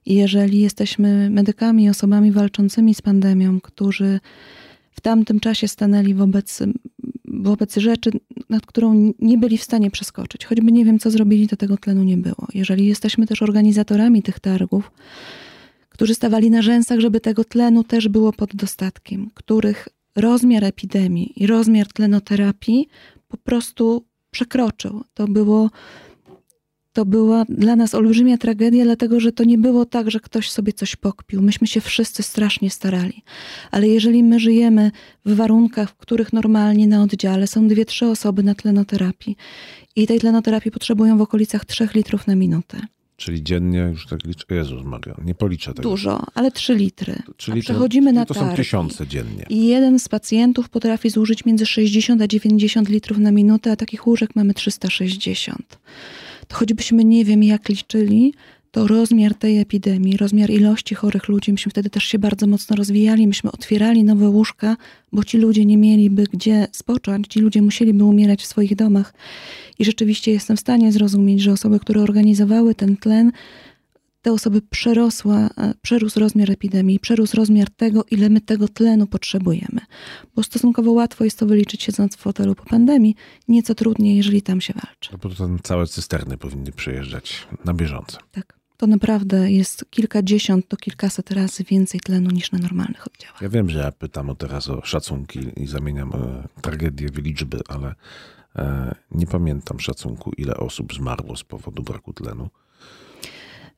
i 0.07 0.15
jeżeli 0.15 0.61
jesteśmy 0.61 1.31
medykami, 1.31 1.91
osobami 1.91 2.33
walczącymi 2.33 2.95
z 2.95 3.03
pandemią, 3.03 3.61
którzy 3.61 4.21
w 4.93 5.01
tamtym 5.01 5.41
czasie 5.41 5.69
stanęli 5.69 6.15
wobec, 6.15 6.63
wobec 7.25 7.77
rzeczy, 7.77 8.11
nad 8.49 8.67
którą 8.67 9.13
nie 9.19 9.39
byli 9.39 9.59
w 9.59 9.65
stanie 9.65 9.91
przeskoczyć, 9.91 10.45
choćby 10.45 10.73
nie 10.73 10.85
wiem, 10.85 10.99
co 10.99 11.11
zrobili, 11.11 11.49
to 11.49 11.57
tego 11.57 11.77
tlenu 11.77 12.05
nie 12.05 12.17
było. 12.17 12.47
Jeżeli 12.55 12.87
jesteśmy 12.87 13.27
też 13.27 13.43
organizatorami 13.43 14.23
tych 14.23 14.41
targów, 14.41 14.91
którzy 16.01 16.15
stawali 16.15 16.51
na 16.51 16.63
rzęsach, 16.63 17.01
żeby 17.01 17.21
tego 17.21 17.45
tlenu 17.45 17.85
też 17.85 18.09
było 18.09 18.33
pod 18.33 18.57
dostatkiem, 18.57 19.31
których 19.35 19.89
rozmiar 20.17 20.65
epidemii 20.65 21.33
i 21.43 21.47
rozmiar 21.47 21.87
tlenoterapii 21.87 22.89
po 23.29 23.37
prostu 23.37 24.05
przekroczył. 24.31 25.05
To 25.15 25.29
było 25.29 25.71
to 26.93 27.05
była 27.05 27.45
dla 27.49 27.77
nas 27.77 27.95
olbrzymia 27.95 28.39
tragedia, 28.39 28.85
dlatego 28.85 29.21
że 29.21 29.33
to 29.33 29.45
nie 29.45 29.59
było 29.59 29.85
tak, 29.85 30.11
że 30.11 30.21
ktoś 30.21 30.51
sobie 30.51 30.73
coś 30.73 30.97
pokpił. 30.97 31.43
Myśmy 31.43 31.67
się 31.67 31.81
wszyscy 31.81 32.23
strasznie 32.23 32.71
starali. 32.71 33.23
Ale 33.71 33.89
jeżeli 33.89 34.23
my 34.23 34.41
żyjemy 34.41 34.91
w 35.27 35.35
warunkach, 35.35 35.91
w 35.91 35.97
których 35.97 36.33
normalnie 36.33 36.87
na 36.87 37.03
oddziale 37.03 37.47
są 37.47 37.69
dwie, 37.69 37.85
trzy 37.85 38.07
osoby 38.07 38.43
na 38.43 38.55
tlenoterapii 38.55 39.37
i 39.97 40.07
tej 40.07 40.21
tlenoterapii 40.21 40.71
potrzebują 40.71 41.19
w 41.19 41.23
okolicach 41.23 41.65
3 41.65 41.89
litrów 41.95 42.27
na 42.27 42.37
minutę, 42.37 42.81
Czyli 43.21 43.43
dziennie 43.43 43.79
już 43.79 44.07
tak 44.07 44.25
liczę. 44.25 44.45
Jezus 44.51 44.85
Maria, 44.85 45.15
nie 45.25 45.35
policzę 45.35 45.75
tego. 45.75 45.89
Dużo, 45.89 46.27
ale 46.35 46.51
3 46.51 46.75
litry. 46.75 47.23
3 47.37 47.53
litry 47.53 47.63
przechodzimy 47.63 48.13
na 48.13 48.27
To 48.27 48.35
są 48.35 48.57
tysiące 48.57 49.07
dziennie. 49.07 49.47
I 49.49 49.67
jeden 49.67 49.99
z 49.99 50.09
pacjentów 50.09 50.69
potrafi 50.69 51.11
zużyć 51.11 51.45
między 51.45 51.67
60 51.67 52.23
a 52.23 52.27
90 52.27 52.89
litrów 52.89 53.19
na 53.19 53.33
minutę, 53.33 53.73
a 53.73 53.77
takich 53.77 54.07
łóżek 54.07 54.37
mamy 54.37 54.55
360. 54.55 55.79
To 56.49 56.57
choćbyśmy 56.57 57.05
nie 57.05 57.25
wiem 57.25 57.43
jak 57.43 57.69
liczyli, 57.69 58.35
to 58.71 58.87
rozmiar 58.87 59.35
tej 59.35 59.59
epidemii, 59.59 60.17
rozmiar 60.17 60.51
ilości 60.51 60.95
chorych 60.95 61.29
ludzi, 61.29 61.53
myśmy 61.53 61.71
wtedy 61.71 61.91
też 61.91 62.05
się 62.05 62.19
bardzo 62.19 62.47
mocno 62.47 62.77
rozwijali, 62.77 63.27
myśmy 63.27 63.53
otwierali 63.53 64.05
nowe 64.05 64.29
łóżka, 64.29 64.77
bo 65.13 65.25
ci 65.25 65.39
ludzie 65.39 65.65
nie 65.65 65.79
mieliby 65.79 66.25
gdzie 66.33 66.67
spocząć, 66.73 67.27
ci 67.27 67.41
ludzie 67.41 67.63
musieliby 67.63 68.05
umierać 68.05 68.43
w 68.43 68.47
swoich 68.47 68.77
domach. 68.77 69.15
I 69.79 69.85
rzeczywiście 69.85 70.33
jestem 70.33 70.57
w 70.57 70.61
stanie 70.61 70.93
zrozumieć, 70.93 71.41
że 71.41 71.53
osoby, 71.53 71.81
które 71.81 72.03
organizowały 72.03 72.75
ten 72.75 72.97
tlen, 72.97 73.33
te 74.23 74.33
osoby 74.33 74.63
przerosła, 74.63 75.37
e, 75.39 75.75
przerósł 75.83 76.21
rozmiar 76.21 76.51
epidemii, 76.51 77.01
przerósł 77.01 77.37
rozmiar 77.37 77.71
tego, 77.71 78.05
ile 78.11 78.29
my 78.29 78.41
tego 78.41 78.69
tlenu 78.69 79.07
potrzebujemy. 79.07 79.81
Bo 80.35 80.43
stosunkowo 80.43 80.93
łatwo 80.93 81.25
jest 81.25 81.39
to 81.39 81.47
wyliczyć 81.47 81.83
siedząc 81.83 82.17
w 82.17 82.21
fotelu 82.21 82.55
po 82.55 82.65
pandemii, 82.65 83.15
nieco 83.49 83.75
trudniej, 83.75 84.17
jeżeli 84.17 84.43
tam 84.43 84.61
się 84.61 84.75
walczy. 84.75 85.11
No 85.13 85.19
bo 85.23 85.29
to 85.29 85.49
całe 85.63 85.87
cysterny 85.87 86.37
powinny 86.37 86.73
przejeżdżać 86.73 87.49
na 87.65 87.75
bieżąco. 87.75 88.19
Tak 88.33 88.60
to 88.81 88.87
naprawdę 88.87 89.53
jest 89.53 89.85
kilkadziesiąt 89.91 90.67
do 90.69 90.77
kilkaset 90.77 91.31
razy 91.31 91.65
więcej 91.65 92.01
tlenu 92.01 92.31
niż 92.31 92.53
na 92.53 92.59
normalnych 92.59 93.07
oddziałach. 93.07 93.43
Ja 93.43 93.49
wiem, 93.49 93.71
że 93.71 93.79
ja 93.79 93.93
pytam 93.93 94.31
o 94.31 94.35
teraz 94.35 94.69
o 94.69 94.85
szacunki 94.85 95.41
i 95.57 95.67
zamieniam 95.67 96.13
e, 96.13 96.49
tragedię 96.63 97.09
w 97.09 97.19
liczby, 97.19 97.61
ale 97.69 97.95
e, 98.57 98.95
nie 99.11 99.27
pamiętam 99.27 99.81
szacunku, 99.81 100.33
ile 100.37 100.57
osób 100.57 100.95
zmarło 100.95 101.37
z 101.37 101.45
powodu 101.45 101.83
braku 101.83 102.13
tlenu. 102.13 102.49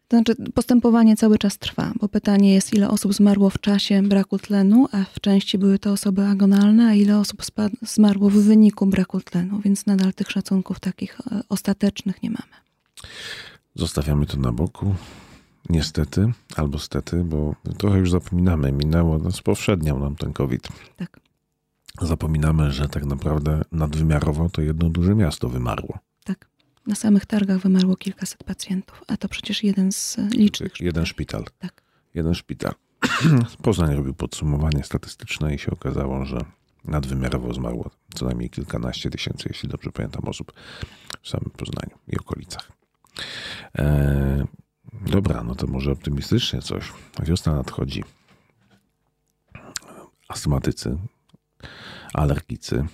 To 0.09 0.17
znaczy, 0.17 0.35
postępowanie 0.55 1.17
cały 1.17 1.39
czas 1.39 1.59
trwa, 1.59 1.93
bo 2.01 2.09
pytanie 2.09 2.55
jest, 2.55 2.75
ile 2.75 2.91
osób 2.91 3.15
zmarło 3.15 3.51
w 3.51 3.61
czasie 3.61 4.03
braku 4.03 4.39
tlenu, 4.39 4.89
a 4.93 5.05
w 5.05 5.21
części 5.21 5.59
były 5.59 5.79
to 5.79 5.93
osoby 5.93 6.27
agonalne, 6.27 6.87
a 6.87 6.95
ile 6.95 7.19
osób 7.19 7.43
zmarło 7.83 8.31
w 8.31 8.35
wyniku 8.35 8.87
braku 8.87 9.21
tlenu, 9.21 9.61
więc 9.65 9.87
nadal 9.87 10.15
tych 10.15 10.31
szacunków 10.31 10.81
takich 10.81 11.21
e, 11.21 11.41
ostatecznych 11.49 12.23
nie 12.23 12.31
mamy. 12.31 12.63
Zostawiamy 13.75 14.27
to 14.27 14.37
na 14.37 14.53
boku. 14.53 14.95
Niestety, 15.69 16.33
albo 16.57 16.79
stety, 16.79 17.25
bo 17.25 17.55
trochę 17.79 17.99
już 17.99 18.11
zapominamy, 18.11 18.73
minęło, 18.73 19.19
no, 19.19 19.33
spowszedniał 19.33 19.99
nam 19.99 20.17
ten 20.17 20.33
COVID. 20.33 20.69
Tak. 20.97 21.21
Zapominamy, 22.01 22.73
że 22.73 22.89
tak 22.89 23.05
naprawdę 23.05 23.63
nadwymiarowo 23.73 24.49
to 24.49 24.63
jedno 24.63 24.91
duże 24.91 25.15
miasto 25.15 25.49
wymarło. 25.49 25.99
Tak. 26.25 26.49
Na 26.87 26.95
samych 26.95 27.27
targach 27.27 27.59
wymarło 27.59 27.97
kilkaset 27.97 28.45
pacjentów, 28.45 29.03
a 29.09 29.17
to 29.17 29.29
przecież 29.29 29.65
jeden 29.65 29.93
z 29.93 30.17
licznych 30.17 30.69
szpitali. 30.75 30.87
Jeden 30.87 31.07
szpital. 31.07 31.45
Tak. 31.59 31.83
Jeden 32.15 32.35
szpital. 32.35 32.75
Poznań 33.63 33.97
robił 33.97 34.15
podsumowanie 34.15 34.85
statystyczne 34.85 35.55
i 35.55 35.59
się 35.59 35.71
okazało, 35.71 36.25
że 36.25 36.45
nadwymiarowo 36.85 37.55
zmarło 37.55 37.91
co 38.15 38.27
najmniej 38.27 38.51
kilkanaście 38.51 39.11
tysięcy, 39.11 39.49
jeśli 39.49 39.69
dobrze 39.69 39.93
pamiętam, 39.93 40.25
osób 40.25 40.53
w 41.23 41.29
samym 41.29 41.51
Poznaniu 41.51 41.99
i 42.09 42.19
okolicach. 42.19 42.82
E, 43.79 44.47
dobra, 45.07 45.43
no 45.43 45.55
to 45.55 45.67
może 45.67 45.93
optymistycznie 45.93 46.63
coś. 46.63 46.93
Wiosna 47.23 47.55
nadchodzi. 47.55 48.05
Astmatycy, 50.29 50.97
alergicy 52.15 52.85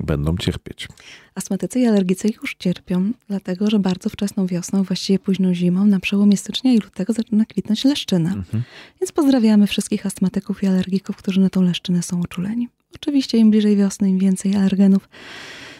będą 0.00 0.36
cierpieć. 0.36 0.88
Astmatycy 1.34 1.80
i 1.80 1.86
alergicy 1.86 2.28
już 2.42 2.54
cierpią, 2.54 3.12
dlatego 3.28 3.70
że 3.70 3.78
bardzo 3.78 4.10
wczesną 4.10 4.46
wiosną, 4.46 4.82
właściwie 4.82 5.18
późną 5.18 5.54
zimą, 5.54 5.84
na 5.84 6.00
przełomie 6.00 6.36
stycznia 6.36 6.72
i 6.72 6.78
lutego 6.78 7.12
zaczyna 7.12 7.44
kwitnąć 7.44 7.84
leszczyna. 7.84 8.32
Mhm. 8.32 8.62
Więc 9.00 9.12
pozdrawiamy 9.12 9.66
wszystkich 9.66 10.06
astmatyków 10.06 10.62
i 10.62 10.66
alergików, 10.66 11.16
którzy 11.16 11.40
na 11.40 11.50
tą 11.50 11.62
leszczynę 11.62 12.02
są 12.02 12.20
uczuleni. 12.20 12.68
Oczywiście 12.94 13.38
im 13.38 13.50
bliżej 13.50 13.76
wiosny, 13.76 14.10
im 14.10 14.18
więcej 14.18 14.56
alergenów 14.56 15.08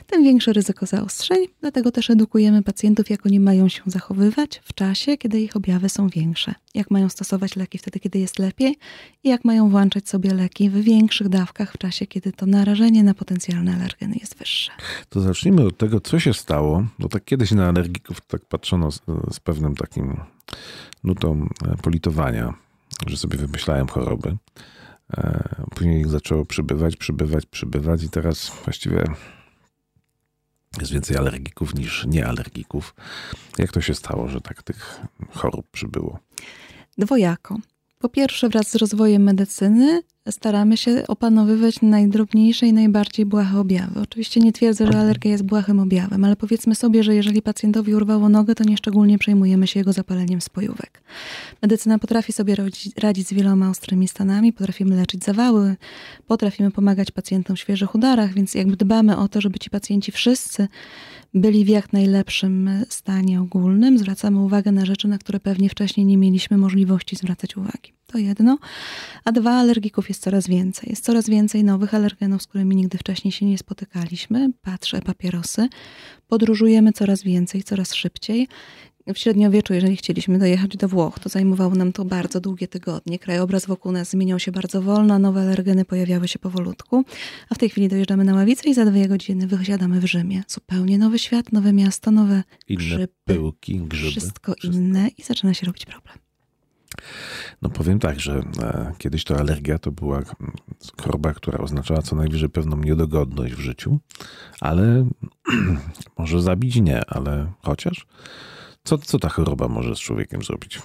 tym 0.06 0.24
większe 0.24 0.52
ryzyko 0.52 0.86
zaostrzeń, 0.86 1.46
dlatego 1.60 1.92
też 1.92 2.10
edukujemy 2.10 2.62
pacjentów, 2.62 3.10
jak 3.10 3.26
oni 3.26 3.40
mają 3.40 3.68
się 3.68 3.82
zachowywać 3.86 4.60
w 4.64 4.74
czasie, 4.74 5.16
kiedy 5.16 5.40
ich 5.40 5.56
objawy 5.56 5.88
są 5.88 6.08
większe. 6.08 6.54
Jak 6.74 6.90
mają 6.90 7.08
stosować 7.08 7.56
leki 7.56 7.78
wtedy, 7.78 8.00
kiedy 8.00 8.18
jest 8.18 8.38
lepiej 8.38 8.78
i 9.24 9.28
jak 9.28 9.44
mają 9.44 9.70
włączać 9.70 10.08
sobie 10.08 10.34
leki 10.34 10.70
w 10.70 10.74
większych 10.74 11.28
dawkach 11.28 11.72
w 11.72 11.78
czasie, 11.78 12.06
kiedy 12.06 12.32
to 12.32 12.46
narażenie 12.46 13.04
na 13.04 13.14
potencjalne 13.14 13.74
alergeny 13.74 14.16
jest 14.20 14.38
wyższe. 14.38 14.72
To 15.08 15.20
zacznijmy 15.20 15.66
od 15.66 15.76
tego, 15.76 16.00
co 16.00 16.20
się 16.20 16.34
stało. 16.34 16.84
Bo 16.98 17.08
tak 17.08 17.24
kiedyś 17.24 17.50
na 17.50 17.68
alergików 17.68 18.20
tak 18.20 18.44
patrzono 18.44 18.90
z, 18.90 19.00
z 19.32 19.40
pewnym 19.40 19.74
takim 19.74 20.20
nutą 21.04 21.48
e, 21.68 21.76
politowania, 21.76 22.54
że 23.06 23.16
sobie 23.16 23.38
wymyślałem 23.38 23.86
choroby. 23.86 24.36
E, 25.16 25.64
później 25.74 26.00
ich 26.00 26.08
zaczęło 26.08 26.44
przybywać, 26.44 26.96
przybywać, 26.96 27.46
przybywać 27.46 28.02
i 28.02 28.10
teraz 28.10 28.52
właściwie 28.64 29.04
jest 30.80 30.92
więcej 30.92 31.16
alergików 31.16 31.74
niż 31.74 32.06
niealergików. 32.06 32.94
Jak 33.58 33.72
to 33.72 33.80
się 33.80 33.94
stało, 33.94 34.28
że 34.28 34.40
tak 34.40 34.62
tych 34.62 35.00
chorób 35.30 35.66
przybyło? 35.72 36.18
Dwojako. 36.98 37.58
Po 38.02 38.08
pierwsze, 38.08 38.48
wraz 38.48 38.68
z 38.68 38.74
rozwojem 38.74 39.22
medycyny 39.22 40.02
staramy 40.30 40.76
się 40.76 41.04
opanowywać 41.08 41.82
najdrobniejsze 41.82 42.66
i 42.66 42.72
najbardziej 42.72 43.26
błahe 43.26 43.58
objawy. 43.58 44.00
Oczywiście 44.00 44.40
nie 44.40 44.52
twierdzę, 44.52 44.92
że 44.92 44.98
alergia 44.98 45.30
jest 45.30 45.44
błahym 45.44 45.80
objawem, 45.80 46.24
ale 46.24 46.36
powiedzmy 46.36 46.74
sobie, 46.74 47.02
że 47.02 47.14
jeżeli 47.14 47.42
pacjentowi 47.42 47.94
urwało 47.94 48.28
nogę, 48.28 48.54
to 48.54 48.64
nieszczególnie 48.64 49.18
przejmujemy 49.18 49.66
się 49.66 49.80
jego 49.80 49.92
zapaleniem 49.92 50.40
spojówek. 50.40 51.02
Medycyna 51.62 51.98
potrafi 51.98 52.32
sobie 52.32 52.56
radzić, 52.96 53.28
z 53.28 53.32
wieloma 53.32 53.70
ostrymi 53.70 54.08
stanami, 54.08 54.52
potrafimy 54.52 54.96
leczyć 54.96 55.24
zawały, 55.24 55.76
potrafimy 56.26 56.70
pomagać 56.70 57.10
pacjentom 57.10 57.56
w 57.56 57.60
świeżych 57.60 57.94
udarach, 57.94 58.34
więc 58.34 58.54
jakby 58.54 58.76
dbamy 58.76 59.16
o 59.16 59.28
to, 59.28 59.40
żeby 59.40 59.58
ci 59.58 59.70
pacjenci 59.70 60.12
wszyscy 60.12 60.68
byli 61.34 61.64
w 61.64 61.68
jak 61.68 61.92
najlepszym 61.92 62.70
stanie 62.88 63.40
ogólnym. 63.40 63.98
Zwracamy 63.98 64.40
uwagę 64.40 64.72
na 64.72 64.86
rzeczy, 64.86 65.08
na 65.08 65.18
które 65.18 65.40
pewnie 65.40 65.68
wcześniej 65.68 66.06
nie 66.06 66.18
mieliśmy 66.18 66.56
możliwości 66.56 67.16
zwracać 67.16 67.56
uwagi. 67.56 67.92
To 68.06 68.18
jedno. 68.18 68.58
A 69.24 69.32
dwa, 69.32 69.50
alergików 69.50 70.08
jest 70.08 70.22
coraz 70.22 70.48
więcej. 70.48 70.90
Jest 70.90 71.04
coraz 71.04 71.28
więcej 71.28 71.64
nowych 71.64 71.94
alergenów, 71.94 72.42
z 72.42 72.46
którymi 72.46 72.76
nigdy 72.76 72.98
wcześniej 72.98 73.32
się 73.32 73.46
nie 73.46 73.58
spotykaliśmy. 73.58 74.50
Patrzę, 74.62 75.02
papierosy. 75.02 75.68
Podróżujemy 76.28 76.92
coraz 76.92 77.22
więcej, 77.22 77.62
coraz 77.62 77.94
szybciej. 77.94 78.48
W 79.06 79.18
średniowieczu, 79.18 79.74
jeżeli 79.74 79.96
chcieliśmy 79.96 80.38
dojechać 80.38 80.76
do 80.76 80.88
Włoch, 80.88 81.18
to 81.18 81.28
zajmowało 81.28 81.74
nam 81.74 81.92
to 81.92 82.04
bardzo 82.04 82.40
długie 82.40 82.68
tygodnie. 82.68 83.18
Krajobraz 83.18 83.66
wokół 83.66 83.92
nas 83.92 84.10
zmieniał 84.10 84.38
się 84.38 84.52
bardzo 84.52 84.82
wolno, 84.82 85.18
nowe 85.18 85.40
alergeny 85.40 85.84
pojawiały 85.84 86.28
się 86.28 86.38
powolutku, 86.38 87.04
a 87.50 87.54
w 87.54 87.58
tej 87.58 87.68
chwili 87.68 87.88
dojeżdżamy 87.88 88.24
na 88.24 88.34
ławicę 88.34 88.68
i 88.68 88.74
za 88.74 88.84
dwie 88.84 89.08
godziny 89.08 89.46
wysiadamy 89.46 90.00
w 90.00 90.04
Rzymie. 90.04 90.42
Zupełnie 90.48 90.98
nowy 90.98 91.18
świat, 91.18 91.52
nowe 91.52 91.72
miasto, 91.72 92.10
nowe 92.10 92.42
inne 92.68 92.78
grzyby, 92.78 93.08
pyłki, 93.24 93.80
grzyby. 93.80 94.10
Wszystko, 94.10 94.54
wszystko 94.54 94.78
inne 94.78 95.08
i 95.18 95.22
zaczyna 95.22 95.54
się 95.54 95.66
robić 95.66 95.86
problem. 95.86 96.14
No 97.62 97.70
powiem 97.70 97.98
tak, 97.98 98.20
że 98.20 98.42
e, 98.62 98.92
kiedyś 98.98 99.24
to 99.24 99.38
alergia 99.38 99.78
to 99.78 99.92
była 99.92 100.22
choroba, 101.02 101.34
która 101.34 101.58
oznaczała 101.58 102.02
co 102.02 102.16
najwyżej 102.16 102.48
pewną 102.48 102.76
niedogodność 102.76 103.54
w 103.54 103.60
życiu, 103.60 103.98
ale 104.60 105.08
może 106.18 106.42
zabić 106.42 106.76
nie, 106.76 107.00
ale 107.08 107.52
chociaż 107.62 108.06
co, 108.84 108.98
co 108.98 109.18
ta 109.18 109.28
choroba 109.28 109.68
może 109.68 109.96
z 109.96 109.98
człowiekiem 109.98 110.42
zrobić? 110.42 110.82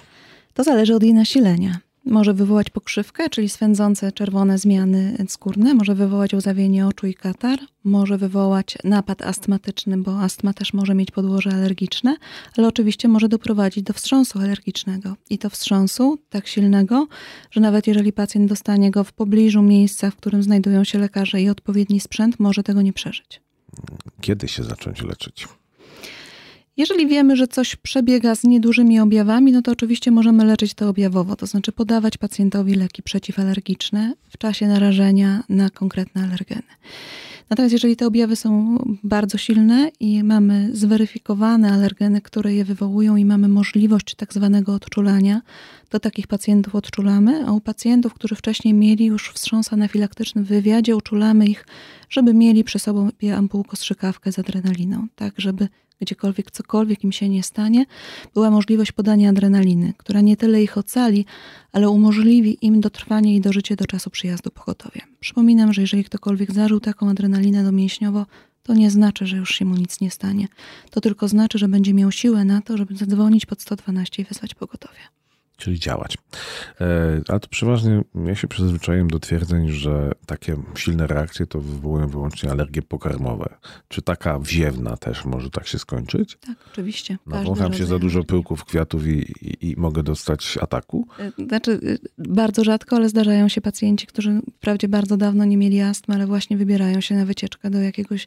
To 0.54 0.64
zależy 0.64 0.94
od 0.94 1.02
jej 1.02 1.14
nasilenia. 1.14 1.78
Może 2.04 2.34
wywołać 2.34 2.70
pokrzywkę, 2.70 3.30
czyli 3.30 3.48
swędzące 3.48 4.12
czerwone 4.12 4.58
zmiany 4.58 5.24
skórne, 5.28 5.74
może 5.74 5.94
wywołać 5.94 6.34
łzawienie 6.34 6.86
oczu 6.86 7.06
i 7.06 7.14
katar, 7.14 7.58
może 7.84 8.18
wywołać 8.18 8.78
napad 8.84 9.22
astmatyczny, 9.22 9.98
bo 9.98 10.20
astma 10.20 10.52
też 10.52 10.72
może 10.72 10.94
mieć 10.94 11.10
podłoże 11.10 11.50
alergiczne, 11.50 12.16
ale 12.56 12.68
oczywiście 12.68 13.08
może 13.08 13.28
doprowadzić 13.28 13.84
do 13.84 13.92
wstrząsu 13.92 14.38
alergicznego. 14.38 15.16
I 15.30 15.38
to 15.38 15.50
wstrząsu 15.50 16.18
tak 16.30 16.46
silnego, 16.48 17.06
że 17.50 17.60
nawet 17.60 17.86
jeżeli 17.86 18.12
pacjent 18.12 18.48
dostanie 18.48 18.90
go 18.90 19.04
w 19.04 19.12
pobliżu 19.12 19.62
miejsca, 19.62 20.10
w 20.10 20.16
którym 20.16 20.42
znajdują 20.42 20.84
się 20.84 20.98
lekarze 20.98 21.42
i 21.42 21.48
odpowiedni 21.48 22.00
sprzęt, 22.00 22.40
może 22.40 22.62
tego 22.62 22.82
nie 22.82 22.92
przeżyć. 22.92 23.40
Kiedy 24.20 24.48
się 24.48 24.64
zacząć 24.64 25.02
leczyć? 25.02 25.48
Jeżeli 26.78 27.06
wiemy, 27.06 27.36
że 27.36 27.48
coś 27.48 27.76
przebiega 27.76 28.34
z 28.34 28.44
niedużymi 28.44 29.00
objawami, 29.00 29.52
no 29.52 29.62
to 29.62 29.72
oczywiście 29.72 30.10
możemy 30.10 30.44
leczyć 30.44 30.74
to 30.74 30.88
objawowo, 30.88 31.36
to 31.36 31.46
znaczy 31.46 31.72
podawać 31.72 32.16
pacjentowi 32.16 32.74
leki 32.74 33.02
przeciwalergiczne 33.02 34.14
w 34.30 34.38
czasie 34.38 34.66
narażenia 34.66 35.42
na 35.48 35.70
konkretne 35.70 36.22
alergeny. 36.22 36.62
Natomiast 37.50 37.72
jeżeli 37.72 37.96
te 37.96 38.06
objawy 38.06 38.36
są 38.36 38.78
bardzo 39.04 39.38
silne 39.38 39.90
i 40.00 40.24
mamy 40.24 40.70
zweryfikowane 40.72 41.72
alergeny, 41.72 42.20
które 42.20 42.54
je 42.54 42.64
wywołują 42.64 43.16
i 43.16 43.24
mamy 43.24 43.48
możliwość 43.48 44.14
tak 44.14 44.34
zwanego 44.34 44.74
odczulania, 44.74 45.42
to 45.88 46.00
takich 46.00 46.26
pacjentów 46.26 46.74
odczulamy, 46.74 47.44
a 47.46 47.52
u 47.52 47.60
pacjentów, 47.60 48.14
którzy 48.14 48.34
wcześniej 48.34 48.74
mieli 48.74 49.04
już 49.04 49.30
wstrząs 49.30 49.72
anafilaktyczny 49.72 50.42
w 50.42 50.46
wywiadzie, 50.46 50.96
uczulamy 50.96 51.46
ich, 51.46 51.66
żeby 52.10 52.34
mieli 52.34 52.64
przy 52.64 52.78
sobie 52.78 53.36
ampułko 53.36 53.76
strzykawkę 53.76 54.32
z 54.32 54.38
adrenaliną, 54.38 55.06
tak 55.16 55.34
żeby 55.36 55.68
gdziekolwiek, 56.00 56.50
cokolwiek 56.50 57.04
im 57.04 57.12
się 57.12 57.28
nie 57.28 57.42
stanie, 57.42 57.86
była 58.34 58.50
możliwość 58.50 58.92
podania 58.92 59.30
adrenaliny, 59.30 59.92
która 59.96 60.20
nie 60.20 60.36
tyle 60.36 60.62
ich 60.62 60.78
ocali, 60.78 61.24
ale 61.72 61.90
umożliwi 61.90 62.58
im 62.60 62.80
dotrwanie 62.80 63.36
i 63.36 63.40
dożycie 63.40 63.76
do 63.76 63.86
czasu 63.86 64.10
przyjazdu 64.10 64.50
pogotowia. 64.50 65.02
Przypominam, 65.20 65.72
że 65.72 65.80
jeżeli 65.80 66.04
ktokolwiek 66.04 66.52
zażył 66.52 66.80
taką 66.80 67.10
adrenalinę 67.10 67.64
domięśniowo, 67.64 68.26
to 68.62 68.74
nie 68.74 68.90
znaczy, 68.90 69.26
że 69.26 69.36
już 69.36 69.54
się 69.54 69.64
mu 69.64 69.76
nic 69.76 70.00
nie 70.00 70.10
stanie. 70.10 70.48
To 70.90 71.00
tylko 71.00 71.28
znaczy, 71.28 71.58
że 71.58 71.68
będzie 71.68 71.94
miał 71.94 72.12
siłę 72.12 72.44
na 72.44 72.62
to, 72.62 72.76
żeby 72.76 72.96
zadzwonić 72.96 73.46
pod 73.46 73.62
112 73.62 74.22
i 74.22 74.24
wezwać 74.24 74.54
pogotowie 74.54 75.00
czyli 75.58 75.78
działać. 75.78 76.18
E, 76.80 77.20
a 77.28 77.38
to 77.38 77.48
przeważnie 77.48 78.02
ja 78.26 78.34
się 78.34 78.48
przyzwyczaiłem 78.48 79.08
do 79.10 79.18
twierdzeń, 79.18 79.68
że 79.68 80.12
takie 80.26 80.56
silne 80.76 81.06
reakcje 81.06 81.46
to 81.46 81.60
wywołują 81.60 82.08
wyłącznie 82.08 82.50
alergie 82.50 82.82
pokarmowe. 82.82 83.54
Czy 83.88 84.02
taka 84.02 84.38
wziewna 84.38 84.96
też 84.96 85.24
może 85.24 85.50
tak 85.50 85.66
się 85.66 85.78
skończyć? 85.78 86.36
Tak, 86.40 86.56
oczywiście. 86.72 87.18
Nawącham 87.26 87.74
się 87.74 87.86
za 87.86 87.98
dużo 87.98 88.24
pyłków, 88.24 88.64
kwiatów 88.64 89.06
i, 89.06 89.10
i, 89.10 89.70
i, 89.70 89.74
mogę 89.76 90.02
dostać 90.02 90.58
ataku? 90.60 91.08
E, 91.18 91.46
znaczy, 91.46 91.70
y, 91.70 91.98
bardzo 92.18 92.64
rzadko, 92.64 92.96
ale 92.96 93.08
zdarzają 93.08 93.48
się 93.48 93.60
pacjenci, 93.60 94.06
którzy 94.06 94.40
wprawdzie 94.56 94.88
bardzo 94.88 95.16
dawno 95.16 95.44
nie 95.44 95.56
mieli 95.56 95.80
astmy, 95.80 96.14
ale 96.14 96.26
właśnie 96.26 96.56
wybierają 96.56 97.00
się 97.00 97.14
na 97.14 97.26
wycieczkę 97.26 97.70
do 97.70 97.78
jakiegoś 97.78 98.26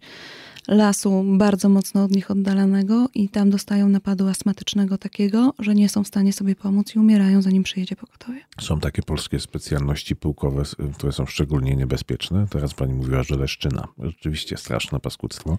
lasu 0.68 1.24
bardzo 1.28 1.70
mocno 1.70 2.04
od 2.04 2.12
nich 2.12 2.32
oddalonego 2.32 3.08
i 3.14 3.30
tam 3.30 3.50
dostają 3.50 3.90
napadu 3.90 4.28
astmatycznego 4.28 4.98
takiego, 4.98 5.54
że 5.60 5.76
nie 5.76 5.90
są 5.90 6.04
w 6.04 6.08
stanie 6.08 6.34
sobie 6.34 6.56
pomóc 6.56 6.96
i 6.96 7.00
umierają 7.00 7.42
zanim 7.42 7.64
przyjedzie 7.64 7.96
pogotowie. 7.96 8.40
Są 8.62 8.80
takie 8.80 9.02
polskie 9.02 9.40
specjalności 9.40 10.16
pułkowe, 10.16 10.64
które 10.94 11.12
są 11.12 11.26
szczególnie 11.26 11.76
niebezpieczne. 11.76 12.46
Teraz 12.50 12.74
pani 12.74 12.94
mówiła, 12.94 13.24
że 13.24 13.36
leszczyna. 13.36 13.88
Rzeczywiście 14.00 14.58
straszne 14.58 15.00
paskudztwo. 15.00 15.58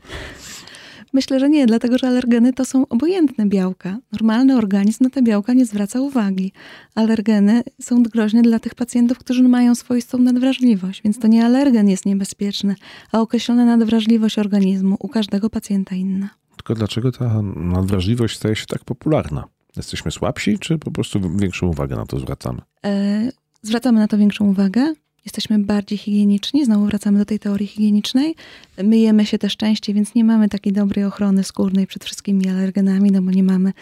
Myślę, 1.13 1.41
że 1.41 1.51
nie, 1.51 1.67
dlatego 1.67 1.99
że 1.99 2.09
alergeny 2.09 2.53
to 2.53 2.65
są 2.65 2.89
obojętne 2.89 3.47
białka. 3.47 3.99
Normalny 4.13 4.57
organizm 4.57 5.05
na 5.05 5.11
te 5.11 5.23
białka 5.23 5.53
nie 5.53 5.67
zwraca 5.67 6.01
uwagi. 6.01 6.53
Alergeny 6.95 7.63
są 7.81 8.03
groźne 8.03 8.43
dla 8.43 8.59
tych 8.59 8.75
pacjentów, 8.75 9.19
którzy 9.19 9.43
mają 9.43 9.75
swoistą 9.75 10.19
nadwrażliwość, 10.19 11.03
więc 11.03 11.19
to 11.19 11.29
nie 11.29 11.45
alergen 11.45 11.89
jest 11.89 12.07
niebezpieczny, 12.07 12.75
a 13.13 13.21
określona 13.21 13.65
nadwrażliwość 13.65 14.39
organizmu 14.39 14.97
u 15.01 15.09
każdego 15.09 15.51
pacjenta 15.51 15.95
inna. 15.95 16.29
Tylko 16.57 16.75
dlaczego 16.75 17.13
ta 17.13 17.43
nadwrażliwość 17.57 18.37
staje 18.37 18.57
się 18.57 18.67
tak 18.67 18.85
popularna? 18.85 19.45
Jesteśmy 19.77 20.11
słabsi, 20.11 20.59
czy 20.59 20.79
po 20.79 20.91
prostu 20.91 21.21
większą 21.37 21.67
uwagę 21.67 21.97
na 21.97 22.07
to 22.07 22.19
zwracamy? 22.19 22.61
E, 22.85 23.29
zwracamy 23.63 24.01
na 24.01 24.09
to 24.09 24.19
większą 24.19 24.49
uwagę 24.51 24.95
jesteśmy 25.25 25.59
bardziej 25.59 25.99
higieniczni. 25.99 26.65
Znowu 26.65 26.87
wracamy 26.87 27.19
do 27.19 27.25
tej 27.25 27.39
teorii 27.39 27.67
higienicznej. 27.67 28.35
Myjemy 28.83 29.27
się 29.27 29.39
też 29.39 29.57
częściej, 29.57 29.95
więc 29.95 30.15
nie 30.15 30.25
mamy 30.25 30.49
takiej 30.49 30.73
dobrej 30.73 31.05
ochrony 31.05 31.45
skórnej 31.45 31.87
przed 31.87 32.05
wszystkimi 32.05 32.49
alergenami, 32.49 33.11
no 33.11 33.23
bo 33.23 33.31
nie 33.31 33.43
mamy 33.43 33.73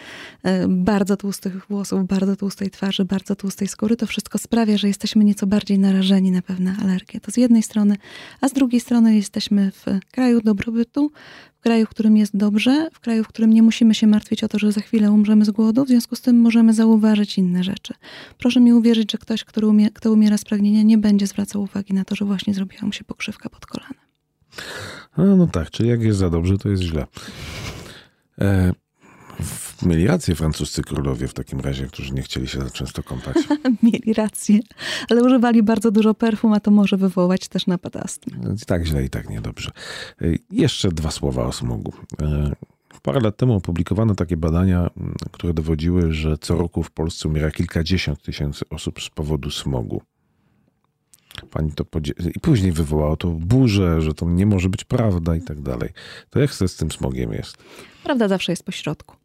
e, 0.43 0.67
bardzo 0.67 1.17
tłustych 1.17 1.67
włosów, 1.69 2.07
bardzo 2.07 2.35
tłustej 2.35 2.71
twarzy, 2.71 3.05
bardzo 3.05 3.35
tłustej 3.35 3.67
skóry. 3.67 3.97
To 3.97 4.07
wszystko 4.07 4.37
sprawia, 4.37 4.77
że 4.77 4.87
jesteśmy 4.87 5.23
nieco 5.23 5.47
bardziej 5.47 5.79
narażeni 5.79 6.31
na 6.31 6.41
pewne 6.41 6.75
alergie. 6.81 7.19
To 7.19 7.31
z 7.31 7.37
jednej 7.37 7.63
strony, 7.63 7.95
a 8.41 8.47
z 8.47 8.53
drugiej 8.53 8.81
strony 8.81 9.15
jesteśmy 9.15 9.71
w 9.71 9.85
kraju 10.11 10.41
dobrobytu, 10.41 11.11
kraju, 11.61 11.85
w 11.85 11.89
którym 11.89 12.17
jest 12.17 12.37
dobrze, 12.37 12.89
w 12.93 12.99
kraju, 12.99 13.23
w 13.23 13.27
którym 13.27 13.53
nie 13.53 13.63
musimy 13.63 13.93
się 13.93 14.07
martwić 14.07 14.43
o 14.43 14.47
to, 14.47 14.59
że 14.59 14.71
za 14.71 14.81
chwilę 14.81 15.11
umrzemy 15.11 15.45
z 15.45 15.51
głodu, 15.51 15.85
w 15.85 15.87
związku 15.87 16.15
z 16.15 16.21
tym 16.21 16.39
możemy 16.39 16.73
zauważyć 16.73 17.37
inne 17.37 17.63
rzeczy. 17.63 17.93
Proszę 18.37 18.59
mi 18.59 18.73
uwierzyć, 18.73 19.11
że 19.11 19.17
ktoś, 19.17 19.43
który 19.43 19.67
umie, 19.67 19.89
kto 19.89 20.11
umiera 20.11 20.37
z 20.37 20.43
pragnienia, 20.43 20.83
nie 20.83 20.97
będzie 20.97 21.27
zwracał 21.27 21.61
uwagi 21.61 21.93
na 21.93 22.05
to, 22.05 22.15
że 22.15 22.25
właśnie 22.25 22.53
zrobiła 22.53 22.81
mu 22.85 22.93
się 22.93 23.03
pokrzywka 23.03 23.49
pod 23.49 23.65
kolanem. 23.65 24.01
No, 25.17 25.35
no 25.35 25.47
tak, 25.47 25.71
czyli 25.71 25.89
jak 25.89 26.01
jest 26.01 26.19
za 26.19 26.29
dobrze, 26.29 26.57
to 26.57 26.69
jest 26.69 26.83
źle. 26.83 27.07
E, 28.41 28.73
mieli 29.83 30.07
rację 30.07 30.35
francuscy 30.35 30.81
królowie 30.81 31.27
w 31.27 31.33
takim 31.33 31.59
razie, 31.59 31.87
którzy 31.87 32.13
nie 32.13 32.21
chcieli 32.21 32.47
się 32.47 32.59
za 32.61 32.69
często 32.69 33.03
kąpać. 33.03 33.37
mieli 33.83 34.13
rację, 34.13 34.59
ale 35.09 35.23
używali 35.23 35.63
bardzo 35.63 35.91
dużo 35.91 36.13
perfum, 36.13 36.53
a 36.53 36.59
to 36.59 36.71
może 36.71 36.97
wywołać 36.97 37.47
też 37.47 37.67
napad 37.67 37.95
astmy. 37.95 38.55
Tak 38.67 38.85
źle, 38.85 39.03
i 39.03 39.09
tak 39.09 39.29
niedobrze. 39.29 39.71
E, 40.21 40.25
jeszcze 40.51 40.89
dwa 40.91 41.11
słowa 41.11 41.45
o 41.45 41.51
smogu. 41.51 41.93
E, 42.21 42.51
parę 43.01 43.19
lat 43.19 43.37
temu 43.37 43.53
opublikowano 43.55 44.15
takie 44.15 44.37
badania, 44.37 44.89
które 45.31 45.53
dowodziły, 45.53 46.13
że 46.13 46.37
co 46.37 46.55
roku 46.57 46.83
w 46.83 46.91
Polsce 46.91 47.29
umiera 47.29 47.51
kilkadziesiąt 47.51 48.21
tysięcy 48.21 48.65
osób 48.69 49.01
z 49.01 49.09
powodu 49.09 49.51
smogu. 49.51 50.01
Pani 51.51 51.71
to 51.71 51.85
podzie- 51.85 52.13
I 52.35 52.39
później 52.39 52.71
wywołało 52.71 53.17
to 53.17 53.27
burzę, 53.27 54.01
że 54.01 54.13
to 54.13 54.25
nie 54.29 54.45
może 54.45 54.69
być 54.69 54.83
prawda 54.83 55.35
i 55.35 55.41
tak 55.41 55.61
dalej. 55.61 55.89
To 56.29 56.39
jak 56.39 56.53
z 56.53 56.75
tym 56.75 56.91
smogiem 56.91 57.33
jest? 57.33 57.57
Prawda 58.03 58.27
zawsze 58.27 58.51
jest 58.51 58.63
po 58.63 58.71
środku. 58.71 59.15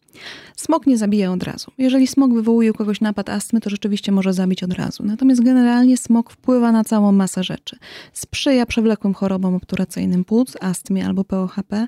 Smog 0.57 0.87
nie 0.87 0.99
zabija 0.99 1.33
od 1.33 1.43
razu. 1.43 1.71
Jeżeli 1.79 2.07
smog 2.07 2.35
wywołuje 2.35 2.71
u 2.71 2.75
kogoś 2.75 3.01
napad 3.01 3.29
astmy, 3.29 3.61
to 3.61 3.71
rzeczywiście 3.71 4.13
może 4.13 4.33
zabić 4.33 4.63
od 4.63 4.73
razu. 4.73 5.03
Natomiast 5.05 5.43
generalnie 5.43 5.97
smog 5.97 6.31
wpływa 6.31 6.73
na 6.73 6.85
całą 6.85 7.13
masę 7.13 7.45
rzeczy. 7.45 7.77
Sprzyja 8.13 8.67
przewlekłym 8.67 9.15
chorobom 9.15 9.55
obturacyjnym 9.55 10.25
płuc, 10.25 10.57
astmie 10.61 11.07
albo 11.07 11.25
POHP, 11.25 11.87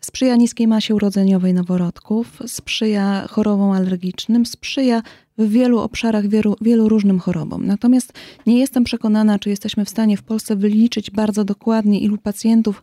sprzyja 0.00 0.36
niskiej 0.36 0.68
masie 0.68 0.94
urodzeniowej 0.94 1.54
noworodków, 1.54 2.38
sprzyja 2.46 3.26
chorobom 3.30 3.70
alergicznym, 3.70 4.46
sprzyja 4.46 5.02
w 5.38 5.48
wielu 5.48 5.78
obszarach 5.78 6.26
wielu, 6.28 6.56
wielu 6.60 6.88
różnym 6.88 7.18
chorobom. 7.18 7.66
Natomiast 7.66 8.12
nie 8.46 8.58
jestem 8.58 8.84
przekonana, 8.84 9.38
czy 9.38 9.50
jesteśmy 9.50 9.84
w 9.84 9.90
stanie 9.90 10.16
w 10.16 10.22
Polsce 10.22 10.56
wyliczyć 10.56 11.10
bardzo 11.10 11.44
dokładnie, 11.44 12.00
ilu 12.00 12.18
pacjentów 12.18 12.82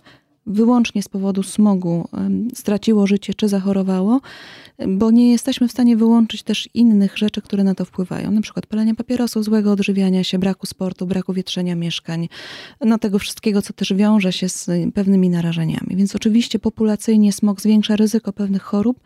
wyłącznie 0.50 1.04
z 1.04 1.10
powodu 1.10 1.44
smogu 1.44 2.08
straciło 2.54 3.08
życie 3.08 3.34
czy 3.34 3.48
zachorowało, 3.48 4.22
bo 4.88 5.12
nie 5.12 5.32
jesteśmy 5.32 5.68
w 5.68 5.72
stanie 5.72 5.98
wyłączyć 5.98 6.44
też 6.44 6.70
innych 6.74 7.18
rzeczy, 7.18 7.42
które 7.42 7.64
na 7.64 7.76
to 7.76 7.86
wpływają, 7.86 8.32
na 8.32 8.42
przykład 8.42 8.66
palenia 8.66 8.96
papierosów, 8.96 9.44
złego 9.44 9.72
odżywiania 9.72 10.24
się, 10.24 10.40
braku 10.40 10.68
sportu, 10.68 11.08
braku 11.08 11.34
wietrzenia 11.34 11.76
mieszkań, 11.76 12.30
no 12.86 12.98
tego 12.98 13.20
wszystkiego, 13.20 13.62
co 13.62 13.74
też 13.74 13.94
wiąże 13.94 14.34
się 14.34 14.50
z 14.50 14.70
pewnymi 14.94 15.30
narażeniami. 15.30 15.96
Więc 15.96 16.16
oczywiście 16.16 16.60
populacyjnie 16.60 17.34
smog 17.34 17.62
zwiększa 17.62 17.96
ryzyko 17.96 18.34
pewnych 18.34 18.62
chorób, 18.62 19.00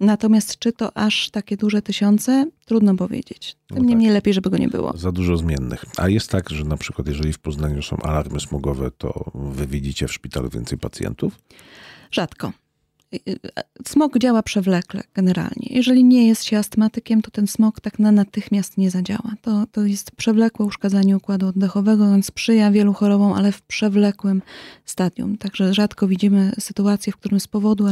Natomiast 0.00 0.58
czy 0.58 0.72
to 0.72 0.96
aż 0.96 1.30
takie 1.30 1.56
duże 1.56 1.82
tysiące? 1.82 2.46
Trudno 2.64 2.94
powiedzieć. 2.94 3.56
Tym 3.66 3.78
no 3.78 3.84
niemniej 3.84 4.08
tak. 4.08 4.14
lepiej, 4.14 4.34
żeby 4.34 4.50
go 4.50 4.56
nie 4.58 4.68
było. 4.68 4.96
Za 4.96 5.12
dużo 5.12 5.36
zmiennych. 5.36 5.84
A 5.96 6.08
jest 6.08 6.30
tak, 6.30 6.50
że 6.50 6.64
na 6.64 6.76
przykład 6.76 7.08
jeżeli 7.08 7.32
w 7.32 7.38
Poznaniu 7.38 7.82
są 7.82 7.96
alarmy 7.96 8.40
smogowe, 8.40 8.90
to 8.90 9.30
wy 9.34 9.66
widzicie 9.66 10.08
w 10.08 10.12
szpitalu 10.12 10.48
więcej 10.48 10.78
pacjentów? 10.78 11.38
Rzadko. 12.10 12.52
Y, 13.14 13.32
y, 13.32 13.38
smog 13.88 14.18
działa 14.18 14.42
przewlekle 14.42 15.02
generalnie. 15.14 15.66
Jeżeli 15.70 16.04
nie 16.04 16.28
jest 16.28 16.44
się 16.44 16.58
astmatykiem, 16.58 17.22
to 17.22 17.30
ten 17.30 17.46
smog 17.46 17.80
tak 17.80 17.98
na 17.98 18.12
natychmiast 18.12 18.78
nie 18.78 18.90
zadziała. 18.90 19.32
To, 19.42 19.66
to 19.72 19.84
jest 19.84 20.10
przewlekłe 20.10 20.66
uszkadzanie 20.66 21.16
układu 21.16 21.46
oddechowego, 21.46 22.04
on 22.04 22.22
sprzyja 22.22 22.70
wielu 22.70 22.92
chorobom, 22.92 23.32
ale 23.32 23.52
w 23.52 23.62
przewlekłym 23.62 24.42
stadium. 24.84 25.38
Także 25.38 25.74
rzadko 25.74 26.08
widzimy 26.08 26.52
sytuację, 26.58 27.12
w 27.12 27.16
którym 27.16 27.40
z 27.40 27.46
powodu 27.46 27.86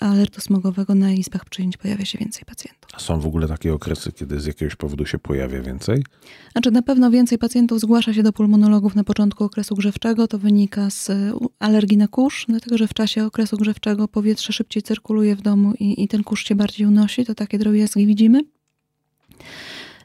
alertu 0.00 0.40
smogowego 0.40 0.94
na 0.94 1.12
izbach 1.12 1.44
przyjęć 1.44 1.76
pojawia 1.76 2.04
się 2.04 2.18
więcej 2.18 2.42
pacjentów. 2.46 2.90
A 2.94 3.00
są 3.00 3.20
w 3.20 3.26
ogóle 3.26 3.48
takie 3.48 3.74
okresy, 3.74 4.12
kiedy 4.12 4.40
z 4.40 4.46
jakiegoś 4.46 4.76
powodu 4.76 5.06
się 5.06 5.18
pojawia 5.18 5.60
więcej? 5.60 6.04
Znaczy 6.52 6.70
na 6.70 6.82
pewno 6.82 7.10
więcej 7.10 7.38
pacjentów 7.38 7.80
zgłasza 7.80 8.14
się 8.14 8.22
do 8.22 8.32
pulmonologów 8.32 8.94
na 8.94 9.04
początku 9.04 9.44
okresu 9.44 9.74
grzewczego. 9.74 10.28
To 10.28 10.38
wynika 10.38 10.90
z 10.90 11.10
alergii 11.58 11.96
na 11.96 12.08
kurz, 12.08 12.46
dlatego 12.48 12.78
że 12.78 12.88
w 12.88 12.94
czasie 12.94 13.24
okresu 13.24 13.56
grzewczego 13.56 14.08
powietrze 14.08 14.52
szybciej 14.52 14.67
szybciej 14.68 14.82
cyrkuluje 14.82 15.36
w 15.36 15.42
domu 15.42 15.72
i, 15.78 16.04
i 16.04 16.08
ten 16.08 16.24
kurz 16.24 16.44
się 16.44 16.54
bardziej 16.54 16.86
unosi, 16.86 17.24
to 17.24 17.34
takie 17.34 17.58
drobiazgi 17.58 18.06
widzimy. 18.06 18.40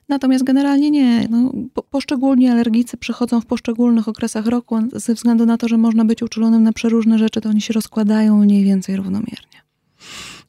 Natomiast 0.09 0.43
generalnie 0.43 0.91
nie. 0.91 1.27
No, 1.29 1.51
po, 1.73 1.83
poszczególni 1.83 2.49
alergicy 2.49 2.97
przychodzą 2.97 3.41
w 3.41 3.45
poszczególnych 3.45 4.07
okresach 4.07 4.45
roku, 4.45 4.75
ze 4.93 5.13
względu 5.13 5.45
na 5.45 5.57
to, 5.57 5.67
że 5.67 5.77
można 5.77 6.05
być 6.05 6.23
uczulonym 6.23 6.63
na 6.63 6.73
przeróżne 6.73 7.17
rzeczy, 7.17 7.41
to 7.41 7.49
oni 7.49 7.61
się 7.61 7.73
rozkładają 7.73 8.37
mniej 8.37 8.63
więcej 8.63 8.95
równomiernie. 8.95 9.63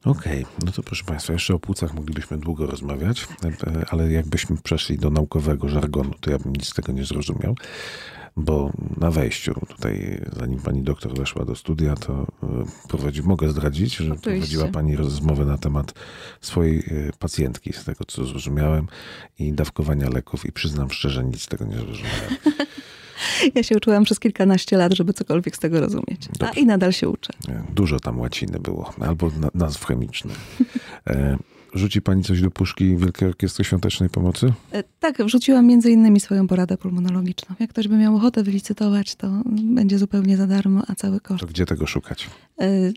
Okej, 0.05 0.43
okay. 0.43 0.55
no 0.67 0.73
to 0.73 0.83
proszę 0.83 1.05
Państwa, 1.05 1.33
jeszcze 1.33 1.55
o 1.55 1.59
płucach 1.59 1.95
moglibyśmy 1.95 2.39
długo 2.39 2.67
rozmawiać, 2.67 3.27
e, 3.45 3.85
ale 3.91 4.13
jakbyśmy 4.13 4.57
przeszli 4.57 4.99
do 4.99 5.11
naukowego 5.11 5.69
żargonu, 5.69 6.15
to 6.21 6.31
ja 6.31 6.39
bym 6.39 6.53
nic 6.53 6.69
z 6.69 6.75
tego 6.75 6.93
nie 6.93 7.05
zrozumiał 7.05 7.57
bo 8.37 8.73
na 8.97 9.11
wejściu 9.11 9.55
tutaj, 9.69 10.21
zanim 10.33 10.59
pani 10.59 10.83
doktor 10.83 11.19
weszła 11.19 11.45
do 11.45 11.55
studia, 11.55 11.95
to 11.95 12.27
e, 12.43 12.65
prowadzi, 12.89 13.23
mogę 13.23 13.49
zdradzić, 13.49 13.97
że 13.97 14.13
Oczywiście. 14.13 14.31
prowadziła 14.31 14.69
pani 14.69 14.97
rozmowę 14.97 15.45
na 15.45 15.59
temat 15.59 15.95
swojej 16.41 16.79
e, 16.79 16.83
pacjentki, 17.19 17.73
z 17.73 17.85
tego 17.85 18.05
co 18.05 18.25
zrozumiałem, 18.25 18.87
i 19.39 19.53
dawkowania 19.53 20.09
leków 20.09 20.47
i 20.47 20.53
przyznam 20.53 20.91
szczerze, 20.91 21.25
nic 21.25 21.43
z 21.43 21.47
tego 21.47 21.65
nie 21.65 21.77
zrozumiałem. 21.77 22.37
Ja 23.55 23.63
się 23.63 23.77
uczyłam 23.77 24.05
przez 24.05 24.21
kilkanaście 24.21 24.77
lat, 24.77 24.95
żeby 24.95 25.13
cokolwiek 25.13 25.57
z 25.57 25.59
tego 25.59 25.81
rozumieć. 25.81 26.29
Dobrze. 26.29 26.49
A 26.49 26.51
i 26.51 26.67
nadal 26.67 26.93
się 26.93 27.09
uczę. 27.09 27.33
Dużo 27.75 28.01
tam 28.01 28.21
łaciny 28.21 28.61
było, 28.61 28.95
albo 29.01 29.31
nazw 29.55 29.85
chemicznych. 29.85 30.37
E, 31.75 31.79
Rzuci 31.79 32.03
pani 32.03 32.23
coś 32.23 32.41
do 32.41 32.51
puszki 32.51 32.97
Wielkiej 32.97 33.29
Orkiestry 33.29 33.65
Świątecznej 33.65 34.11
Pomocy? 34.11 34.53
E, 34.73 34.83
tak, 35.01 35.25
wrzuciłam 35.25 35.67
między 35.67 35.91
innymi 35.91 36.21
swoją 36.21 36.47
poradę 36.47 36.77
pulmonologiczną. 36.77 37.55
Jak 37.61 37.71
ktoś 37.71 37.89
by 37.89 37.97
miał 37.97 38.17
ochotę 38.17 38.43
wylicytować, 38.43 39.15
to 39.15 39.43
będzie 39.47 39.99
zupełnie 39.99 40.37
za 40.37 40.47
darmo, 40.47 40.83
a 40.89 40.95
cały 40.95 41.21
koszt. 41.21 41.41
To 41.41 41.47
gdzie 41.47 41.67
tego 41.67 41.87
szukać? 41.87 42.31
E, 42.61 42.93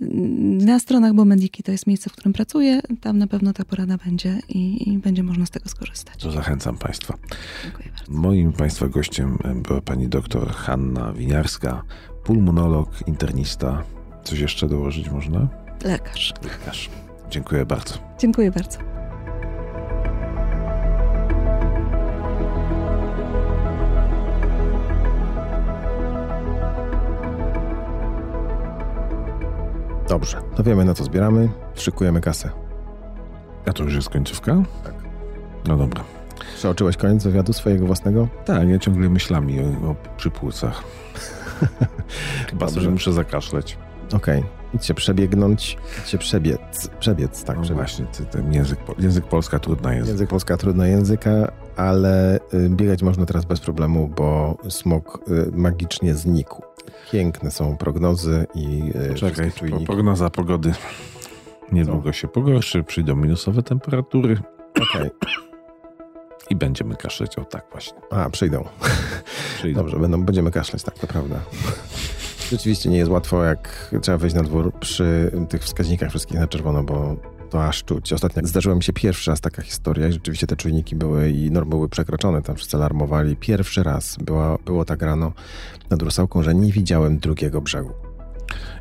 na 0.65 0.79
stronach 0.79 1.13
Bomediki 1.13 1.63
to 1.63 1.71
jest 1.71 1.87
miejsce, 1.87 2.09
w 2.09 2.13
którym 2.13 2.33
pracuję. 2.33 2.81
Tam 3.01 3.17
na 3.17 3.27
pewno 3.27 3.53
ta 3.53 3.65
porada 3.65 3.97
będzie 4.05 4.39
i, 4.49 4.89
i 4.89 4.97
będzie 4.97 5.23
można 5.23 5.45
z 5.45 5.49
tego 5.49 5.69
skorzystać. 5.69 6.21
To 6.21 6.31
zachęcam 6.31 6.77
państwa. 6.77 7.17
Dziękuję 7.63 7.89
bardzo. 7.97 8.11
Moim 8.11 8.53
państwa 8.53 8.87
gościem 8.87 9.37
była 9.55 9.81
pani 9.81 10.07
doktor 10.07 10.51
Hanna 10.51 11.13
Winiarska, 11.13 11.83
pulmonolog, 12.23 12.89
internista. 13.07 13.83
Coś 14.23 14.39
jeszcze 14.39 14.67
dołożyć 14.67 15.09
można? 15.09 15.47
Lekarz. 15.83 16.33
Lekarz. 16.43 16.89
Dziękuję 17.29 17.65
bardzo. 17.65 17.95
Dziękuję 18.17 18.51
bardzo. 18.51 18.79
Dobrze, 30.09 30.41
to 30.55 30.63
wiemy 30.63 30.85
na 30.85 30.93
co 30.93 31.03
zbieramy, 31.03 31.49
szykujemy 31.75 32.21
kasę. 32.21 32.49
A 33.65 33.73
to 33.73 33.83
już 33.83 33.95
jest 33.95 34.09
końcówka? 34.09 34.63
Tak. 34.83 34.93
No 35.67 35.77
dobra. 35.77 36.03
Przeoczyłeś 36.55 36.97
koniec 36.97 37.23
wywiadu 37.23 37.53
swojego 37.53 37.85
własnego? 37.85 38.27
Tak, 38.45 38.69
ja 38.69 38.79
ciągle 38.79 39.09
myślami 39.09 39.59
o, 39.59 39.89
o 39.89 39.95
przypłucach. 40.17 40.83
Chyba 42.49 42.69
sobie 42.69 42.89
muszę 42.89 43.13
zakaszleć. 43.13 43.77
Okej. 44.13 44.39
Okay. 44.39 44.56
Idź 44.73 44.85
się 44.85 44.93
przebiegnąć, 44.93 45.77
idź 45.99 46.09
się 46.09 46.17
przebiec, 46.17 46.89
przebiec 46.99 47.43
tak. 47.43 47.57
No 47.69 47.75
właśnie, 47.75 48.05
ten 48.31 48.53
język, 48.53 48.79
język 48.99 49.25
polska 49.25 49.59
trudna 49.59 49.93
język. 49.93 50.09
Język 50.09 50.29
polska 50.29 50.57
trudna 50.57 50.87
języka, 50.87 51.51
ale 51.75 52.39
y, 52.53 52.69
biegać 52.69 53.03
można 53.03 53.25
teraz 53.25 53.45
bez 53.45 53.59
problemu, 53.59 54.07
bo 54.07 54.57
smog 54.69 55.19
y, 55.29 55.51
magicznie 55.51 56.15
znikł. 56.15 56.61
Piękne 57.11 57.51
są 57.51 57.77
prognozy 57.77 58.45
i 58.55 58.91
y, 59.11 59.15
Czekaj, 59.15 59.51
prognoza 59.85 60.29
pogody 60.29 60.73
niedługo 61.71 62.09
Co? 62.09 62.13
się 62.13 62.27
pogorszy, 62.27 62.83
przyjdą 62.83 63.15
minusowe 63.15 63.63
temperatury. 63.63 64.37
Okej. 64.69 65.07
Okay. 65.07 65.31
I 66.49 66.55
będziemy 66.55 66.95
kaszleć, 66.95 67.37
o 67.37 67.45
tak 67.45 67.65
właśnie. 67.71 67.97
A, 68.11 68.29
przyjdą. 68.29 68.65
przyjdą. 69.57 69.79
Dobrze, 69.79 69.99
będą, 69.99 70.23
będziemy 70.23 70.51
kaszleć, 70.51 70.83
tak, 70.83 70.99
to 70.99 71.07
prawda. 71.07 71.39
Rzeczywiście 72.51 72.89
nie 72.89 72.97
jest 72.97 73.11
łatwo, 73.11 73.43
jak 73.43 73.91
trzeba 74.01 74.17
wejść 74.17 74.35
na 74.35 74.43
dwór 74.43 74.73
przy 74.79 75.31
tych 75.49 75.63
wskaźnikach 75.63 76.09
wszystkich 76.09 76.39
na 76.39 76.47
czerwono, 76.47 76.83
bo 76.83 77.15
to 77.49 77.65
aż 77.65 77.83
czuć. 77.83 78.13
Ostatnio 78.13 78.47
zdarzyła 78.47 78.75
mi 78.75 78.83
się 78.83 78.93
pierwszy 78.93 79.31
raz 79.31 79.41
taka 79.41 79.61
historia 79.61 80.07
i 80.07 80.13
rzeczywiście 80.13 80.47
te 80.47 80.55
czujniki 80.55 80.95
były 80.95 81.29
i 81.29 81.51
normy 81.51 81.69
były 81.69 81.89
przekroczone, 81.89 82.41
tam 82.41 82.55
wszyscy 82.55 82.77
alarmowali. 82.77 83.35
Pierwszy 83.35 83.83
raz 83.83 84.17
była, 84.17 84.57
było 84.65 84.85
tak 84.85 85.01
rano 85.01 85.33
nad 85.89 86.01
Rusałką, 86.01 86.43
że 86.43 86.55
nie 86.55 86.71
widziałem 86.71 87.17
drugiego 87.17 87.61
brzegu. 87.61 87.91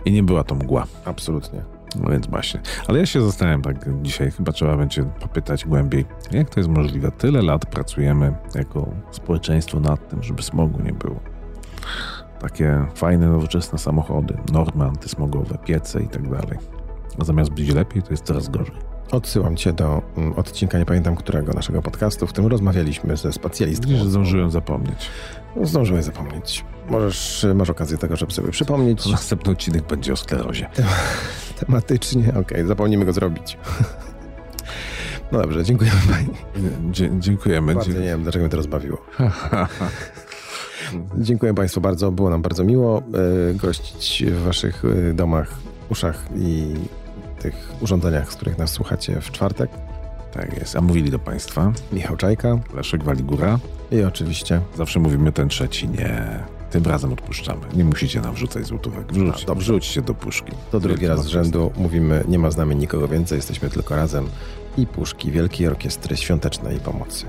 I 0.05 0.12
nie 0.12 0.23
była 0.23 0.45
to 0.45 0.55
mgła. 0.55 0.87
Absolutnie. 1.05 1.62
No 2.03 2.11
więc 2.11 2.27
właśnie. 2.27 2.61
Ale 2.89 2.99
ja 2.99 3.07
się 3.07 3.23
zastanawiam 3.23 3.62
tak 3.62 4.03
dzisiaj, 4.03 4.31
chyba 4.31 4.53
trzeba 4.53 4.77
będzie 4.77 5.05
popytać 5.21 5.64
głębiej, 5.64 6.05
jak 6.33 6.51
to 6.51 6.61
jest 6.61 6.71
możliwe. 6.71 7.11
Tyle 7.11 7.43
lat 7.43 7.67
pracujemy 7.67 8.35
jako 8.55 8.95
społeczeństwo 9.11 9.81
nad 9.81 10.09
tym, 10.09 10.23
żeby 10.23 10.43
smogu 10.43 10.83
nie 10.83 10.93
było. 10.93 11.21
Takie 12.41 12.87
fajne, 12.95 13.26
nowoczesne 13.28 13.78
samochody, 13.78 14.37
normy 14.53 14.84
antysmogowe, 14.84 15.59
piece 15.59 16.03
i 16.03 16.09
tak 16.09 16.28
dalej. 16.30 16.59
A 17.20 17.24
zamiast 17.24 17.51
być 17.51 17.74
lepiej, 17.74 18.03
to 18.03 18.11
jest 18.11 18.24
coraz 18.24 18.49
gorzej. 18.49 18.74
Odsyłam 19.12 19.57
cię 19.57 19.72
do 19.72 20.03
mm, 20.16 20.32
odcinka, 20.32 20.78
nie 20.78 20.87
pamiętam 20.87 21.16
którego, 21.16 21.53
naszego 21.53 21.82
podcastu, 21.82 22.26
w 22.26 22.30
którym 22.30 22.51
rozmawialiśmy 22.51 23.16
ze 23.16 23.32
specjalistką. 23.32 23.89
Widzisz, 23.89 24.03
że 24.05 24.11
zdążyłem 24.11 24.51
zapomnieć. 24.51 25.11
Zdążyłeś 25.62 26.05
zapomnieć. 26.05 26.64
Możesz, 26.89 27.47
masz 27.55 27.70
okazję 27.70 27.99
tego, 27.99 28.16
żeby 28.16 28.32
sobie 28.32 28.51
przypomnieć. 28.51 29.05
To 29.05 29.11
następny 29.20 29.53
odcinek 29.53 29.87
będzie 29.87 30.12
o 30.12 30.16
sklerozie. 30.16 30.68
Tematycznie, 31.66 32.34
okej, 32.41 32.66
zapomnimy 32.66 33.05
go 33.05 33.12
zrobić. 33.12 33.59
No 35.32 35.39
dobrze, 35.39 35.64
dziękujemy 35.64 35.97
pani. 36.11 36.28
Dzie- 36.93 37.11
dziękujemy. 37.18 37.74
Bardzo 37.74 37.93
nie 37.93 37.99
wiem, 38.07 38.22
dlaczego 38.22 38.43
mnie 38.45 38.51
to 38.51 38.57
rozbawiło. 38.57 38.99
Dziękuję 41.18 41.55
Państwu 41.55 41.81
bardzo, 41.81 42.12
było 42.12 42.31
nam 42.31 42.43
bardzo 42.43 42.64
miło 42.64 43.03
e, 43.51 43.55
gościć 43.55 44.24
w 44.27 44.43
Waszych 44.43 44.83
e, 45.11 45.14
domach, 45.14 45.55
uszach 45.91 46.29
i 46.37 46.74
tych 47.41 47.72
urządzeniach, 47.81 48.33
z 48.33 48.37
których 48.37 48.59
nas 48.59 48.70
słuchacie 48.70 49.20
w 49.20 49.31
czwartek. 49.31 49.70
tak 50.33 50.59
jest. 50.59 50.77
A 50.77 50.81
mówili 50.81 51.11
do 51.11 51.18
Państwa 51.18 51.72
Michał 51.93 52.16
Czajka 52.16 52.59
Leszek 52.74 53.05
Waligura. 53.05 53.59
i 53.91 54.03
oczywiście 54.03 54.61
Zawsze 54.77 55.01
mówimy 55.01 55.33
ten 55.33 55.49
trzeci 55.49 55.89
nie. 55.89 56.41
Tym 56.70 56.85
razem 56.85 57.12
odpuszczamy. 57.12 57.61
Nie 57.74 57.85
musicie 57.85 58.20
nam 58.20 58.35
wrzucać 58.35 58.66
złotówek. 58.66 59.12
Wrzuć, 59.12 59.45
dobrze. 59.45 59.64
wrzućcie 59.64 60.03
do 60.03 60.14
puszki. 60.14 60.53
to 60.70 60.81
drugi 60.81 61.07
raz 61.07 61.24
z 61.24 61.27
rzędu 61.27 61.70
mówimy, 61.77 62.24
nie 62.29 62.39
ma 62.39 62.51
z 62.51 62.57
nami 62.57 62.77
nikogo 62.77 63.09
więcej, 63.09 63.37
jesteśmy 63.37 63.70
tylko 63.70 63.97
razem 63.97 64.27
i 64.79 64.87
puszki 64.87 65.31
Wielkiej 65.31 65.66
Orkiestry 65.66 66.16
Świątecznej 66.16 66.81
Pomocy. 66.81 67.27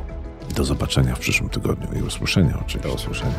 Do 0.56 0.64
zobaczenia 0.64 1.16
w 1.16 1.20
przyszłym 1.20 1.50
tygodniu 1.50 2.00
i 2.00 2.02
usłyszenia 2.02 2.60
oczywiście. 2.62 2.90
Do 2.90 2.96
usłyszenia. 2.96 3.34